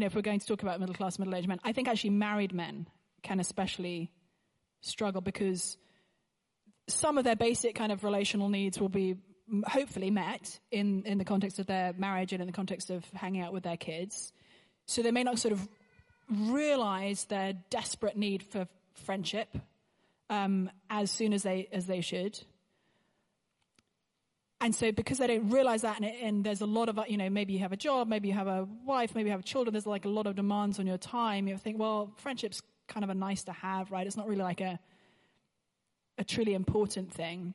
you 0.00 0.04
know, 0.04 0.06
if 0.06 0.14
we're 0.14 0.22
going 0.22 0.40
to 0.40 0.46
talk 0.46 0.62
about 0.62 0.80
middle 0.80 0.94
class, 0.94 1.18
middle 1.18 1.34
aged 1.34 1.46
men, 1.46 1.60
I 1.62 1.72
think 1.72 1.86
actually 1.86 2.10
married 2.10 2.54
men 2.54 2.86
can 3.22 3.38
especially 3.38 4.10
struggle 4.80 5.20
because 5.20 5.76
some 6.88 7.18
of 7.18 7.24
their 7.24 7.36
basic 7.36 7.74
kind 7.74 7.92
of 7.92 8.02
relational 8.02 8.48
needs 8.48 8.80
will 8.80 8.88
be 8.88 9.16
hopefully 9.66 10.10
met 10.10 10.58
in, 10.70 11.02
in 11.04 11.18
the 11.18 11.24
context 11.26 11.58
of 11.58 11.66
their 11.66 11.92
marriage 11.98 12.32
and 12.32 12.40
in 12.40 12.46
the 12.46 12.52
context 12.52 12.88
of 12.88 13.04
hanging 13.10 13.42
out 13.42 13.52
with 13.52 13.62
their 13.62 13.76
kids. 13.76 14.32
So 14.86 15.02
they 15.02 15.10
may 15.10 15.22
not 15.22 15.38
sort 15.38 15.52
of 15.52 15.68
realize 16.30 17.26
their 17.26 17.52
desperate 17.68 18.16
need 18.16 18.42
for 18.42 18.66
friendship 18.94 19.54
um, 20.30 20.70
as 20.88 21.10
soon 21.10 21.34
as 21.34 21.42
they 21.42 21.68
as 21.72 21.84
they 21.84 22.00
should. 22.00 22.40
And 24.62 24.74
so 24.74 24.92
because 24.92 25.18
they 25.18 25.26
don't 25.26 25.48
realize 25.48 25.82
that 25.82 25.96
and, 25.96 26.04
and, 26.04 26.44
there's 26.44 26.60
a 26.60 26.66
lot 26.66 26.90
of, 26.90 26.98
you 27.08 27.16
know, 27.16 27.30
maybe 27.30 27.54
you 27.54 27.60
have 27.60 27.72
a 27.72 27.78
job, 27.78 28.08
maybe 28.08 28.28
you 28.28 28.34
have 28.34 28.46
a 28.46 28.68
wife, 28.84 29.14
maybe 29.14 29.28
you 29.28 29.32
have 29.32 29.44
children, 29.44 29.72
there's 29.72 29.86
like 29.86 30.04
a 30.04 30.08
lot 30.08 30.26
of 30.26 30.36
demands 30.36 30.78
on 30.78 30.86
your 30.86 30.98
time. 30.98 31.48
You 31.48 31.56
think, 31.56 31.78
well, 31.78 32.12
friendship's 32.16 32.60
kind 32.86 33.02
of 33.02 33.08
a 33.08 33.14
nice 33.14 33.44
to 33.44 33.52
have, 33.52 33.90
right? 33.90 34.06
It's 34.06 34.18
not 34.18 34.28
really 34.28 34.42
like 34.42 34.60
a, 34.60 34.78
a 36.18 36.24
truly 36.24 36.52
important 36.52 37.10
thing. 37.12 37.54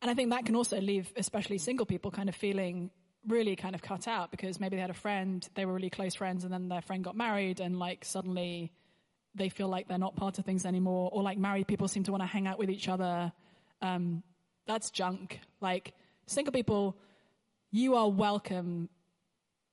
And 0.00 0.10
I 0.10 0.14
think 0.14 0.30
that 0.30 0.44
can 0.44 0.56
also 0.56 0.80
leave, 0.80 1.12
especially 1.16 1.58
single 1.58 1.86
people, 1.86 2.10
kind 2.10 2.28
of 2.28 2.34
feeling 2.34 2.90
really 3.28 3.54
kind 3.54 3.76
of 3.76 3.82
cut 3.82 4.08
out 4.08 4.32
because 4.32 4.58
maybe 4.58 4.74
they 4.74 4.82
had 4.82 4.90
a 4.90 4.94
friend, 4.94 5.48
they 5.54 5.64
were 5.64 5.74
really 5.74 5.90
close 5.90 6.16
friends, 6.16 6.42
and 6.42 6.52
then 6.52 6.68
their 6.68 6.82
friend 6.82 7.04
got 7.04 7.16
married, 7.16 7.60
and 7.60 7.78
like 7.78 8.04
suddenly 8.04 8.72
they 9.36 9.48
feel 9.48 9.68
like 9.68 9.86
they're 9.86 9.98
not 9.98 10.16
part 10.16 10.40
of 10.40 10.44
things 10.44 10.66
anymore, 10.66 11.08
or 11.12 11.22
like 11.22 11.38
married 11.38 11.68
people 11.68 11.86
seem 11.86 12.02
to 12.02 12.10
want 12.10 12.22
to 12.22 12.26
hang 12.26 12.48
out 12.48 12.58
with 12.58 12.68
each 12.68 12.88
other. 12.88 13.32
Um, 13.80 14.24
that's 14.66 14.90
junk. 14.90 15.40
Like 15.60 15.94
single 16.26 16.52
people, 16.52 16.96
you 17.70 17.96
are 17.96 18.10
welcome, 18.10 18.88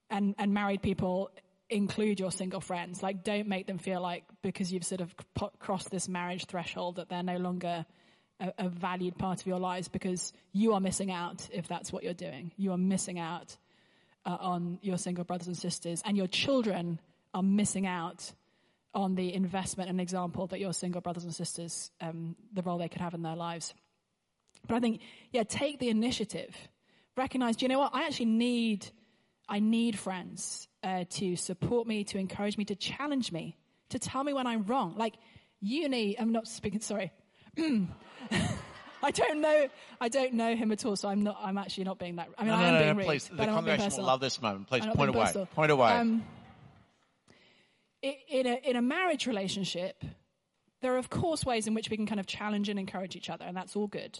and 0.09 0.35
and 0.37 0.53
married 0.53 0.81
people, 0.81 1.31
include 1.69 2.19
your 2.19 2.31
single 2.31 2.61
friends. 2.61 3.03
Like, 3.03 3.23
don't 3.23 3.47
make 3.47 3.67
them 3.67 3.77
feel 3.77 4.01
like 4.01 4.23
because 4.41 4.71
you've 4.71 4.85
sort 4.85 5.01
of 5.01 5.13
crossed 5.59 5.91
this 5.91 6.07
marriage 6.07 6.45
threshold 6.45 6.95
that 6.97 7.09
they're 7.09 7.23
no 7.23 7.37
longer 7.37 7.85
a, 8.39 8.53
a 8.57 8.69
valued 8.69 9.17
part 9.17 9.41
of 9.41 9.47
your 9.47 9.59
lives 9.59 9.87
because 9.87 10.33
you 10.51 10.73
are 10.73 10.79
missing 10.79 11.11
out 11.11 11.47
if 11.51 11.67
that's 11.67 11.91
what 11.91 12.03
you're 12.03 12.13
doing. 12.13 12.51
You 12.57 12.71
are 12.71 12.77
missing 12.77 13.19
out 13.19 13.55
uh, 14.25 14.37
on 14.39 14.79
your 14.81 14.97
single 14.97 15.23
brothers 15.23 15.47
and 15.47 15.57
sisters, 15.57 16.01
and 16.05 16.17
your 16.17 16.27
children 16.27 16.99
are 17.33 17.43
missing 17.43 17.85
out 17.85 18.31
on 18.93 19.13
the 19.15 19.33
investment 19.33 19.89
and 19.89 20.01
example 20.01 20.47
that 20.47 20.59
your 20.59 20.73
single 20.73 21.01
brothers 21.01 21.23
and 21.23 21.33
sisters, 21.33 21.91
um, 22.01 22.35
the 22.53 22.63
role 22.63 22.79
they 22.79 22.89
could 22.89 23.01
have 23.01 23.13
in 23.13 23.21
their 23.21 23.35
lives. 23.35 23.73
But 24.67 24.75
I 24.75 24.79
think, 24.79 25.01
yeah, 25.31 25.43
take 25.43 25.79
the 25.79 25.89
initiative. 25.89 26.55
Recognize, 27.17 27.55
do 27.57 27.65
you 27.65 27.69
know 27.69 27.79
what? 27.79 27.91
I 27.93 28.05
actually 28.05 28.25
need, 28.27 28.87
I 29.47 29.59
need 29.59 29.97
friends 29.97 30.67
uh, 30.83 31.05
to 31.11 31.35
support 31.35 31.87
me, 31.87 32.03
to 32.05 32.17
encourage 32.17 32.57
me, 32.57 32.65
to 32.65 32.75
challenge 32.75 33.31
me, 33.31 33.57
to 33.89 33.99
tell 33.99 34.23
me 34.23 34.33
when 34.33 34.47
I'm 34.47 34.63
wrong. 34.65 34.95
Like, 34.97 35.15
you 35.59 35.89
need, 35.89 36.17
I'm 36.19 36.31
not 36.31 36.47
speaking, 36.47 36.79
sorry. 36.81 37.11
I 39.01 39.11
don't 39.11 39.41
know. 39.41 39.67
I 40.01 40.09
don't 40.09 40.33
know 40.33 40.55
him 40.55 40.71
at 40.71 40.85
all, 40.85 40.95
so 40.95 41.07
I'm 41.07 41.23
not. 41.23 41.37
I'm 41.41 41.57
actually 41.57 41.85
not 41.85 41.99
being 41.99 42.17
that. 42.17 42.29
I 42.37 42.43
mean, 42.43 42.51
No, 42.51 42.55
I 42.57 42.59
no, 42.59 42.65
am 42.67 42.73
no, 42.73 42.79
being 42.79 42.89
no, 42.89 42.97
rude, 42.97 43.05
please. 43.05 43.27
but 43.29 43.37
The 43.37 43.43
I'm 43.43 43.49
not 43.49 43.65
being 43.65 43.77
congregation 43.77 43.97
will 44.01 44.07
love 44.07 44.19
this 44.19 44.41
moment. 44.41 44.67
Please 44.67 44.85
point 44.85 45.15
away. 45.15 45.47
Point 45.55 45.71
away. 45.71 45.91
Um, 45.93 46.23
in 48.01 48.45
a 48.47 48.69
in 48.69 48.75
a 48.75 48.81
marriage 48.81 49.25
relationship, 49.27 50.03
there 50.81 50.93
are 50.95 50.97
of 50.97 51.09
course 51.09 51.45
ways 51.45 51.67
in 51.67 51.73
which 51.73 51.89
we 51.89 51.97
can 51.97 52.05
kind 52.05 52.19
of 52.19 52.27
challenge 52.27 52.69
and 52.69 52.79
encourage 52.79 53.15
each 53.15 53.29
other, 53.29 53.45
and 53.45 53.55
that's 53.55 53.75
all 53.75 53.87
good. 53.87 54.19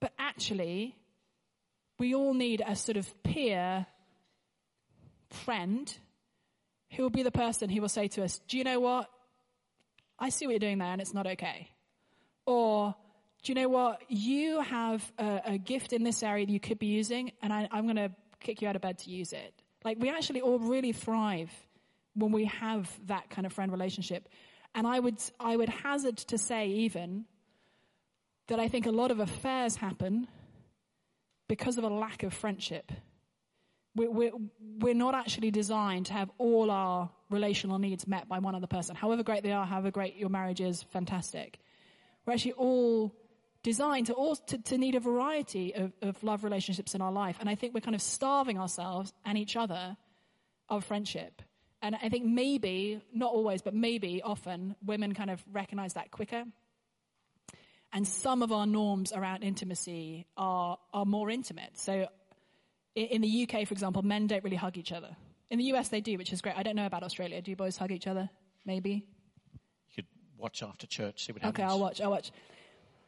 But 0.00 0.12
actually, 0.18 0.96
we 1.98 2.14
all 2.14 2.34
need 2.34 2.62
a 2.66 2.74
sort 2.74 2.96
of 2.96 3.22
peer 3.22 3.86
friend 5.28 5.94
who 6.92 7.02
will 7.02 7.10
be 7.10 7.22
the 7.22 7.30
person 7.30 7.70
who 7.70 7.80
will 7.80 7.88
say 7.88 8.08
to 8.08 8.24
us, 8.24 8.40
"Do 8.48 8.58
you 8.58 8.64
know 8.64 8.80
what? 8.80 9.08
I 10.18 10.30
see 10.30 10.46
what 10.46 10.52
you're 10.52 10.58
doing 10.58 10.78
there, 10.78 10.92
and 10.92 11.00
it's 11.00 11.14
not 11.14 11.26
okay." 11.26 11.70
Or, 12.46 12.94
"Do 13.42 13.52
you 13.52 13.54
know 13.54 13.68
what? 13.68 14.02
You 14.08 14.60
have 14.60 15.12
a, 15.18 15.40
a 15.44 15.58
gift 15.58 15.92
in 15.92 16.02
this 16.02 16.22
area 16.22 16.46
that 16.46 16.52
you 16.52 16.60
could 16.60 16.78
be 16.78 16.86
using, 16.86 17.32
and 17.42 17.52
I, 17.52 17.68
I'm 17.70 17.84
going 17.84 17.96
to 17.96 18.10
kick 18.40 18.62
you 18.62 18.68
out 18.68 18.76
of 18.76 18.82
bed 18.82 18.98
to 19.00 19.10
use 19.10 19.32
it." 19.32 19.52
Like 19.84 19.98
we 20.00 20.10
actually 20.10 20.40
all 20.40 20.58
really 20.58 20.92
thrive 20.92 21.50
when 22.14 22.32
we 22.32 22.46
have 22.46 22.90
that 23.06 23.30
kind 23.30 23.46
of 23.46 23.52
friend 23.52 23.70
relationship. 23.70 24.28
And 24.74 24.86
I 24.86 25.00
would, 25.00 25.18
I 25.38 25.56
would 25.56 25.68
hazard 25.68 26.16
to 26.18 26.38
say 26.38 26.68
even 26.68 27.24
that 28.50 28.60
I 28.60 28.68
think 28.68 28.86
a 28.86 28.90
lot 28.90 29.10
of 29.10 29.20
affairs 29.20 29.76
happen 29.76 30.28
because 31.48 31.78
of 31.78 31.84
a 31.84 31.88
lack 31.88 32.22
of 32.22 32.34
friendship. 32.34 32.92
We're, 33.96 34.10
we're, 34.10 34.32
we're 34.78 34.94
not 34.94 35.14
actually 35.14 35.50
designed 35.50 36.06
to 36.06 36.12
have 36.12 36.30
all 36.38 36.70
our 36.70 37.10
relational 37.30 37.78
needs 37.78 38.06
met 38.06 38.28
by 38.28 38.38
one 38.38 38.54
other 38.54 38.66
person. 38.66 38.94
However 38.96 39.22
great 39.22 39.42
they 39.42 39.52
are, 39.52 39.64
however 39.64 39.90
great 39.90 40.16
your 40.16 40.28
marriage 40.28 40.60
is, 40.60 40.82
fantastic. 40.82 41.58
We're 42.26 42.34
actually 42.34 42.52
all 42.52 43.14
designed 43.62 44.06
to, 44.06 44.14
all, 44.14 44.36
to, 44.36 44.58
to 44.58 44.78
need 44.78 44.94
a 44.94 45.00
variety 45.00 45.74
of, 45.74 45.92
of 46.02 46.22
love 46.22 46.44
relationships 46.44 46.94
in 46.94 47.00
our 47.00 47.12
life. 47.12 47.36
And 47.40 47.48
I 47.48 47.54
think 47.54 47.74
we're 47.74 47.80
kind 47.80 47.94
of 47.94 48.02
starving 48.02 48.58
ourselves 48.58 49.12
and 49.24 49.38
each 49.38 49.56
other 49.56 49.96
of 50.68 50.84
friendship. 50.84 51.42
And 51.82 51.96
I 52.02 52.08
think 52.08 52.26
maybe, 52.26 53.00
not 53.14 53.32
always, 53.32 53.62
but 53.62 53.74
maybe 53.74 54.22
often, 54.22 54.76
women 54.84 55.14
kind 55.14 55.30
of 55.30 55.42
recognize 55.52 55.94
that 55.94 56.10
quicker. 56.10 56.44
And 57.92 58.06
some 58.06 58.42
of 58.42 58.52
our 58.52 58.66
norms 58.66 59.12
around 59.12 59.42
intimacy 59.42 60.26
are, 60.36 60.78
are 60.92 61.04
more 61.04 61.28
intimate. 61.28 61.76
So 61.76 62.06
in, 62.94 63.06
in 63.06 63.20
the 63.22 63.42
UK, 63.42 63.66
for 63.66 63.72
example, 63.72 64.02
men 64.02 64.26
don't 64.26 64.44
really 64.44 64.56
hug 64.56 64.76
each 64.76 64.92
other. 64.92 65.16
In 65.50 65.58
the 65.58 65.64
US, 65.74 65.88
they 65.88 66.00
do, 66.00 66.16
which 66.16 66.32
is 66.32 66.40
great. 66.40 66.56
I 66.56 66.62
don't 66.62 66.76
know 66.76 66.86
about 66.86 67.02
Australia. 67.02 67.42
Do 67.42 67.50
you 67.50 67.56
boys 67.56 67.76
hug 67.76 67.90
each 67.90 68.06
other? 68.06 68.30
Maybe? 68.64 69.06
You 69.52 69.58
could 69.96 70.06
watch 70.38 70.62
after 70.62 70.86
church, 70.86 71.26
see 71.26 71.32
what 71.32 71.42
happens. 71.42 71.58
Okay, 71.58 71.68
I'll 71.68 71.80
watch, 71.80 72.00
I'll 72.00 72.10
watch. 72.10 72.30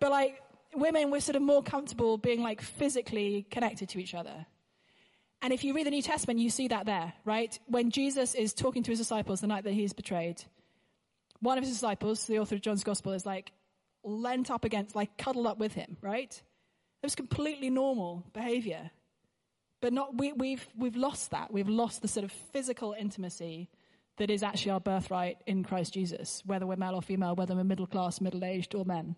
But 0.01 0.11
like, 0.11 0.43
women, 0.75 1.11
we're 1.11 1.21
sort 1.21 1.37
of 1.37 1.43
more 1.43 1.63
comfortable 1.63 2.19
being 2.19 2.43
like 2.43 2.61
physically 2.61 3.47
connected 3.51 3.89
to 3.91 4.01
each 4.01 4.15
other. 4.15 4.47
And 5.43 5.53
if 5.53 5.65
you 5.65 5.75
read 5.75 5.87
the 5.87 5.91
New 5.91 6.03
Testament, 6.03 6.41
you 6.41 6.51
see 6.51 6.69
that 6.69 6.87
there, 6.87 7.13
right? 7.25 7.57
When 7.67 7.91
Jesus 7.91 8.35
is 8.35 8.53
talking 8.53 8.83
to 8.85 8.91
his 8.91 8.99
disciples 8.99 9.41
the 9.41 9.49
night 9.49 9.65
that 9.65 9.73
he's 9.73 9.93
betrayed, 9.93 10.43
one 11.41 11.59
of 11.59 11.65
his 11.65 11.73
disciples, 11.73 12.27
the 12.27 12.39
author 12.39 12.55
of 12.55 12.61
John's 12.61 12.85
Gospel, 12.85 13.13
is 13.13 13.27
like 13.27 13.51
leant 14.05 14.51
up 14.51 14.65
against, 14.65 14.95
like 14.97 15.17
cuddled 15.17 15.47
up 15.47 15.59
with 15.59 15.75
him, 15.75 15.97
right? 16.01 16.31
It 16.33 17.07
was 17.07 17.15
completely 17.15 17.71
normal 17.71 18.25
behavior. 18.33 18.91
But 19.81 19.93
not, 19.93 20.17
we, 20.17 20.33
we've, 20.33 20.67
we've 20.77 20.97
lost 20.97 21.33
that. 21.33 21.53
We've 21.53 21.69
lost 21.69 22.03
the 22.03 22.09
sort 22.09 22.25
of 22.25 22.31
physical 22.31 22.95
intimacy 22.97 23.69
that 24.19 24.31
is 24.31 24.43
actually 24.43 24.73
our 24.73 24.81
birthright 24.81 25.39
in 25.47 25.65
Christ 25.65 25.95
Jesus, 25.95 26.43
whether 26.47 26.67
we're 26.67 26.77
male 26.77 26.95
or 26.95 27.03
female, 27.03 27.35
whether 27.35 27.57
we're 27.57 27.65
middle 27.65 27.87
class, 27.87 28.21
middle 28.21 28.45
aged, 28.45 28.75
or 28.75 28.85
men. 28.85 29.17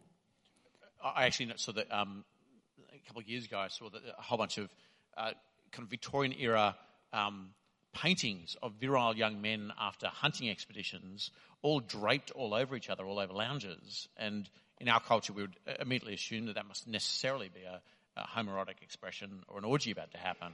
I 1.02 1.26
actually 1.26 1.52
saw 1.56 1.72
that 1.72 1.92
um, 1.92 2.24
a 2.94 3.06
couple 3.06 3.20
of 3.20 3.28
years 3.28 3.44
ago. 3.44 3.58
I 3.58 3.68
saw 3.68 3.90
that 3.90 4.00
a 4.18 4.22
whole 4.22 4.38
bunch 4.38 4.56
of 4.56 4.70
uh, 5.16 5.32
kind 5.72 5.84
of 5.84 5.90
Victorian 5.90 6.34
era 6.38 6.76
um, 7.12 7.50
paintings 7.92 8.56
of 8.62 8.72
virile 8.80 9.16
young 9.16 9.40
men 9.40 9.72
after 9.78 10.06
hunting 10.06 10.48
expeditions, 10.48 11.30
all 11.62 11.80
draped 11.80 12.30
all 12.30 12.54
over 12.54 12.76
each 12.76 12.88
other, 12.88 13.04
all 13.04 13.18
over 13.18 13.32
lounges. 13.32 14.08
And 14.16 14.48
in 14.80 14.88
our 14.88 15.00
culture, 15.00 15.32
we 15.32 15.42
would 15.42 15.56
immediately 15.80 16.14
assume 16.14 16.46
that 16.46 16.54
that 16.54 16.66
must 16.66 16.86
necessarily 16.86 17.48
be 17.48 17.62
a, 17.62 17.80
a 18.16 18.26
homoerotic 18.26 18.82
expression 18.82 19.42
or 19.48 19.58
an 19.58 19.64
orgy 19.64 19.90
about 19.90 20.10
to 20.12 20.18
happen. 20.18 20.52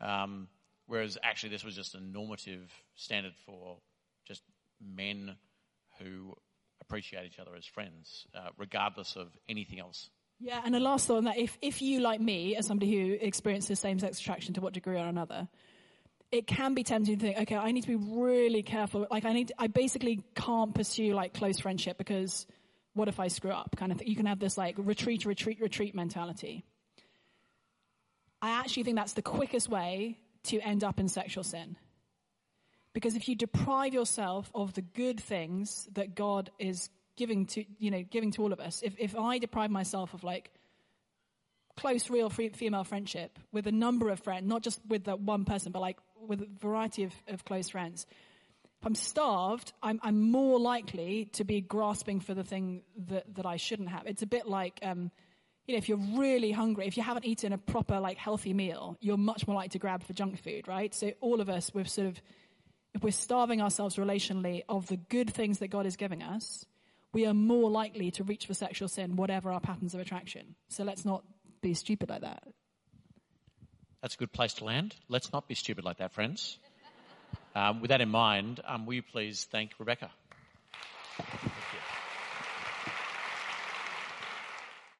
Um, 0.00 0.48
whereas 0.86 1.18
actually, 1.22 1.50
this 1.50 1.64
was 1.64 1.74
just 1.74 1.94
a 1.94 2.00
normative 2.00 2.70
standard 2.94 3.34
for 3.46 3.78
just 4.26 4.42
men 4.80 5.36
who 6.00 6.34
appreciate 6.80 7.26
each 7.26 7.38
other 7.38 7.54
as 7.56 7.64
friends, 7.64 8.26
uh, 8.34 8.48
regardless 8.58 9.16
of 9.16 9.28
anything 9.48 9.78
else. 9.78 10.10
Yeah, 10.40 10.60
and 10.64 10.74
a 10.74 10.80
last 10.80 11.06
thought 11.06 11.18
on 11.18 11.24
that: 11.24 11.38
if 11.38 11.56
if 11.62 11.80
you, 11.80 12.00
like 12.00 12.20
me, 12.20 12.56
as 12.56 12.66
somebody 12.66 12.90
who 12.90 13.12
experiences 13.20 13.78
same-sex 13.78 14.18
attraction 14.18 14.54
to 14.54 14.60
what 14.60 14.72
degree 14.72 14.96
or 14.98 15.06
another, 15.06 15.48
it 16.32 16.48
can 16.48 16.74
be 16.74 16.82
tempting 16.82 17.18
to 17.18 17.26
think, 17.26 17.38
okay, 17.38 17.54
I 17.54 17.70
need 17.70 17.82
to 17.82 17.88
be 17.88 17.94
really 17.94 18.62
careful. 18.62 19.06
Like, 19.08 19.24
I 19.24 19.34
need, 19.34 19.52
I 19.58 19.68
basically 19.68 20.24
can't 20.34 20.74
pursue 20.74 21.14
like 21.14 21.34
close 21.34 21.60
friendship 21.60 21.98
because 21.98 22.46
what 22.94 23.08
if 23.08 23.18
I 23.18 23.28
screw 23.28 23.50
up? 23.50 23.76
Kind 23.76 23.92
of, 23.92 23.98
thing. 23.98 24.08
you 24.08 24.16
can 24.16 24.26
have 24.26 24.38
this 24.38 24.58
like 24.58 24.74
retreat, 24.78 25.24
retreat, 25.24 25.60
retreat 25.60 25.94
mentality. 25.94 26.64
I 28.40 28.50
actually 28.50 28.82
think 28.82 28.96
that's 28.96 29.12
the 29.12 29.22
quickest 29.22 29.68
way 29.68 30.18
to 30.44 30.60
end 30.60 30.82
up 30.84 30.98
in 30.98 31.08
sexual 31.08 31.44
sin. 31.44 31.76
Because 32.92 33.16
if 33.16 33.28
you 33.28 33.34
deprive 33.34 33.94
yourself 33.94 34.50
of 34.54 34.74
the 34.74 34.82
good 34.82 35.20
things 35.20 35.88
that 35.92 36.14
God 36.14 36.50
is 36.58 36.90
giving 37.16 37.46
to, 37.46 37.64
you 37.78 37.90
know, 37.90 38.02
giving 38.02 38.32
to 38.32 38.42
all 38.42 38.52
of 38.52 38.60
us, 38.60 38.82
if, 38.82 38.94
if 38.98 39.16
I 39.16 39.38
deprive 39.38 39.70
myself 39.70 40.12
of 40.12 40.24
like 40.24 40.50
close, 41.76 42.10
real 42.10 42.28
female 42.28 42.84
friendship 42.84 43.38
with 43.50 43.66
a 43.66 43.72
number 43.72 44.10
of 44.10 44.20
friends, 44.20 44.46
not 44.46 44.62
just 44.62 44.80
with 44.86 45.04
that 45.04 45.20
one 45.20 45.44
person, 45.44 45.72
but 45.72 45.80
like 45.80 45.98
with 46.26 46.42
a 46.42 46.48
variety 46.60 47.04
of, 47.04 47.12
of 47.28 47.44
close 47.44 47.70
friends, 47.70 48.06
if 48.82 48.86
I'm 48.86 48.96
starved, 48.96 49.72
I'm, 49.80 50.00
I'm 50.02 50.32
more 50.32 50.58
likely 50.58 51.26
to 51.34 51.44
be 51.44 51.60
grasping 51.60 52.18
for 52.18 52.34
the 52.34 52.42
thing 52.42 52.82
that, 53.06 53.32
that 53.36 53.46
I 53.46 53.56
shouldn't 53.56 53.90
have. 53.90 54.08
It's 54.08 54.22
a 54.22 54.26
bit 54.26 54.44
like, 54.44 54.80
um, 54.82 55.12
you 55.68 55.74
know, 55.74 55.78
if 55.78 55.88
you're 55.88 56.04
really 56.16 56.50
hungry, 56.50 56.88
if 56.88 56.96
you 56.96 57.04
haven't 57.04 57.24
eaten 57.24 57.52
a 57.52 57.58
proper, 57.58 58.00
like, 58.00 58.18
healthy 58.18 58.52
meal, 58.52 58.96
you're 59.00 59.16
much 59.16 59.46
more 59.46 59.54
likely 59.54 59.68
to 59.68 59.78
grab 59.78 60.02
for 60.02 60.14
junk 60.14 60.42
food, 60.42 60.66
right? 60.66 60.92
So 60.92 61.12
all 61.20 61.40
of 61.40 61.48
us, 61.48 61.70
we've 61.72 61.88
sort 61.88 62.08
of, 62.08 62.20
if 62.92 63.04
we're 63.04 63.12
starving 63.12 63.62
ourselves 63.62 63.94
relationally 63.94 64.62
of 64.68 64.88
the 64.88 64.96
good 64.96 65.32
things 65.32 65.60
that 65.60 65.68
God 65.68 65.86
is 65.86 65.94
giving 65.94 66.20
us, 66.20 66.66
we 67.12 67.24
are 67.24 67.34
more 67.34 67.70
likely 67.70 68.10
to 68.10 68.24
reach 68.24 68.46
for 68.46 68.54
sexual 68.54 68.88
sin, 68.88 69.14
whatever 69.14 69.52
our 69.52 69.60
patterns 69.60 69.94
of 69.94 70.00
attraction. 70.00 70.56
So 70.70 70.82
let's 70.82 71.04
not 71.04 71.22
be 71.60 71.74
stupid 71.74 72.10
like 72.10 72.22
that. 72.22 72.42
That's 74.00 74.16
a 74.16 74.18
good 74.18 74.32
place 74.32 74.54
to 74.54 74.64
land. 74.64 74.96
Let's 75.08 75.32
not 75.32 75.46
be 75.46 75.54
stupid 75.54 75.84
like 75.84 75.98
that, 75.98 76.12
friends. 76.12 76.58
Um, 77.54 77.80
with 77.80 77.90
that 77.90 78.00
in 78.00 78.08
mind, 78.08 78.60
um, 78.66 78.86
will 78.86 78.94
you 78.94 79.02
please 79.02 79.46
thank 79.50 79.72
Rebecca? 79.78 80.10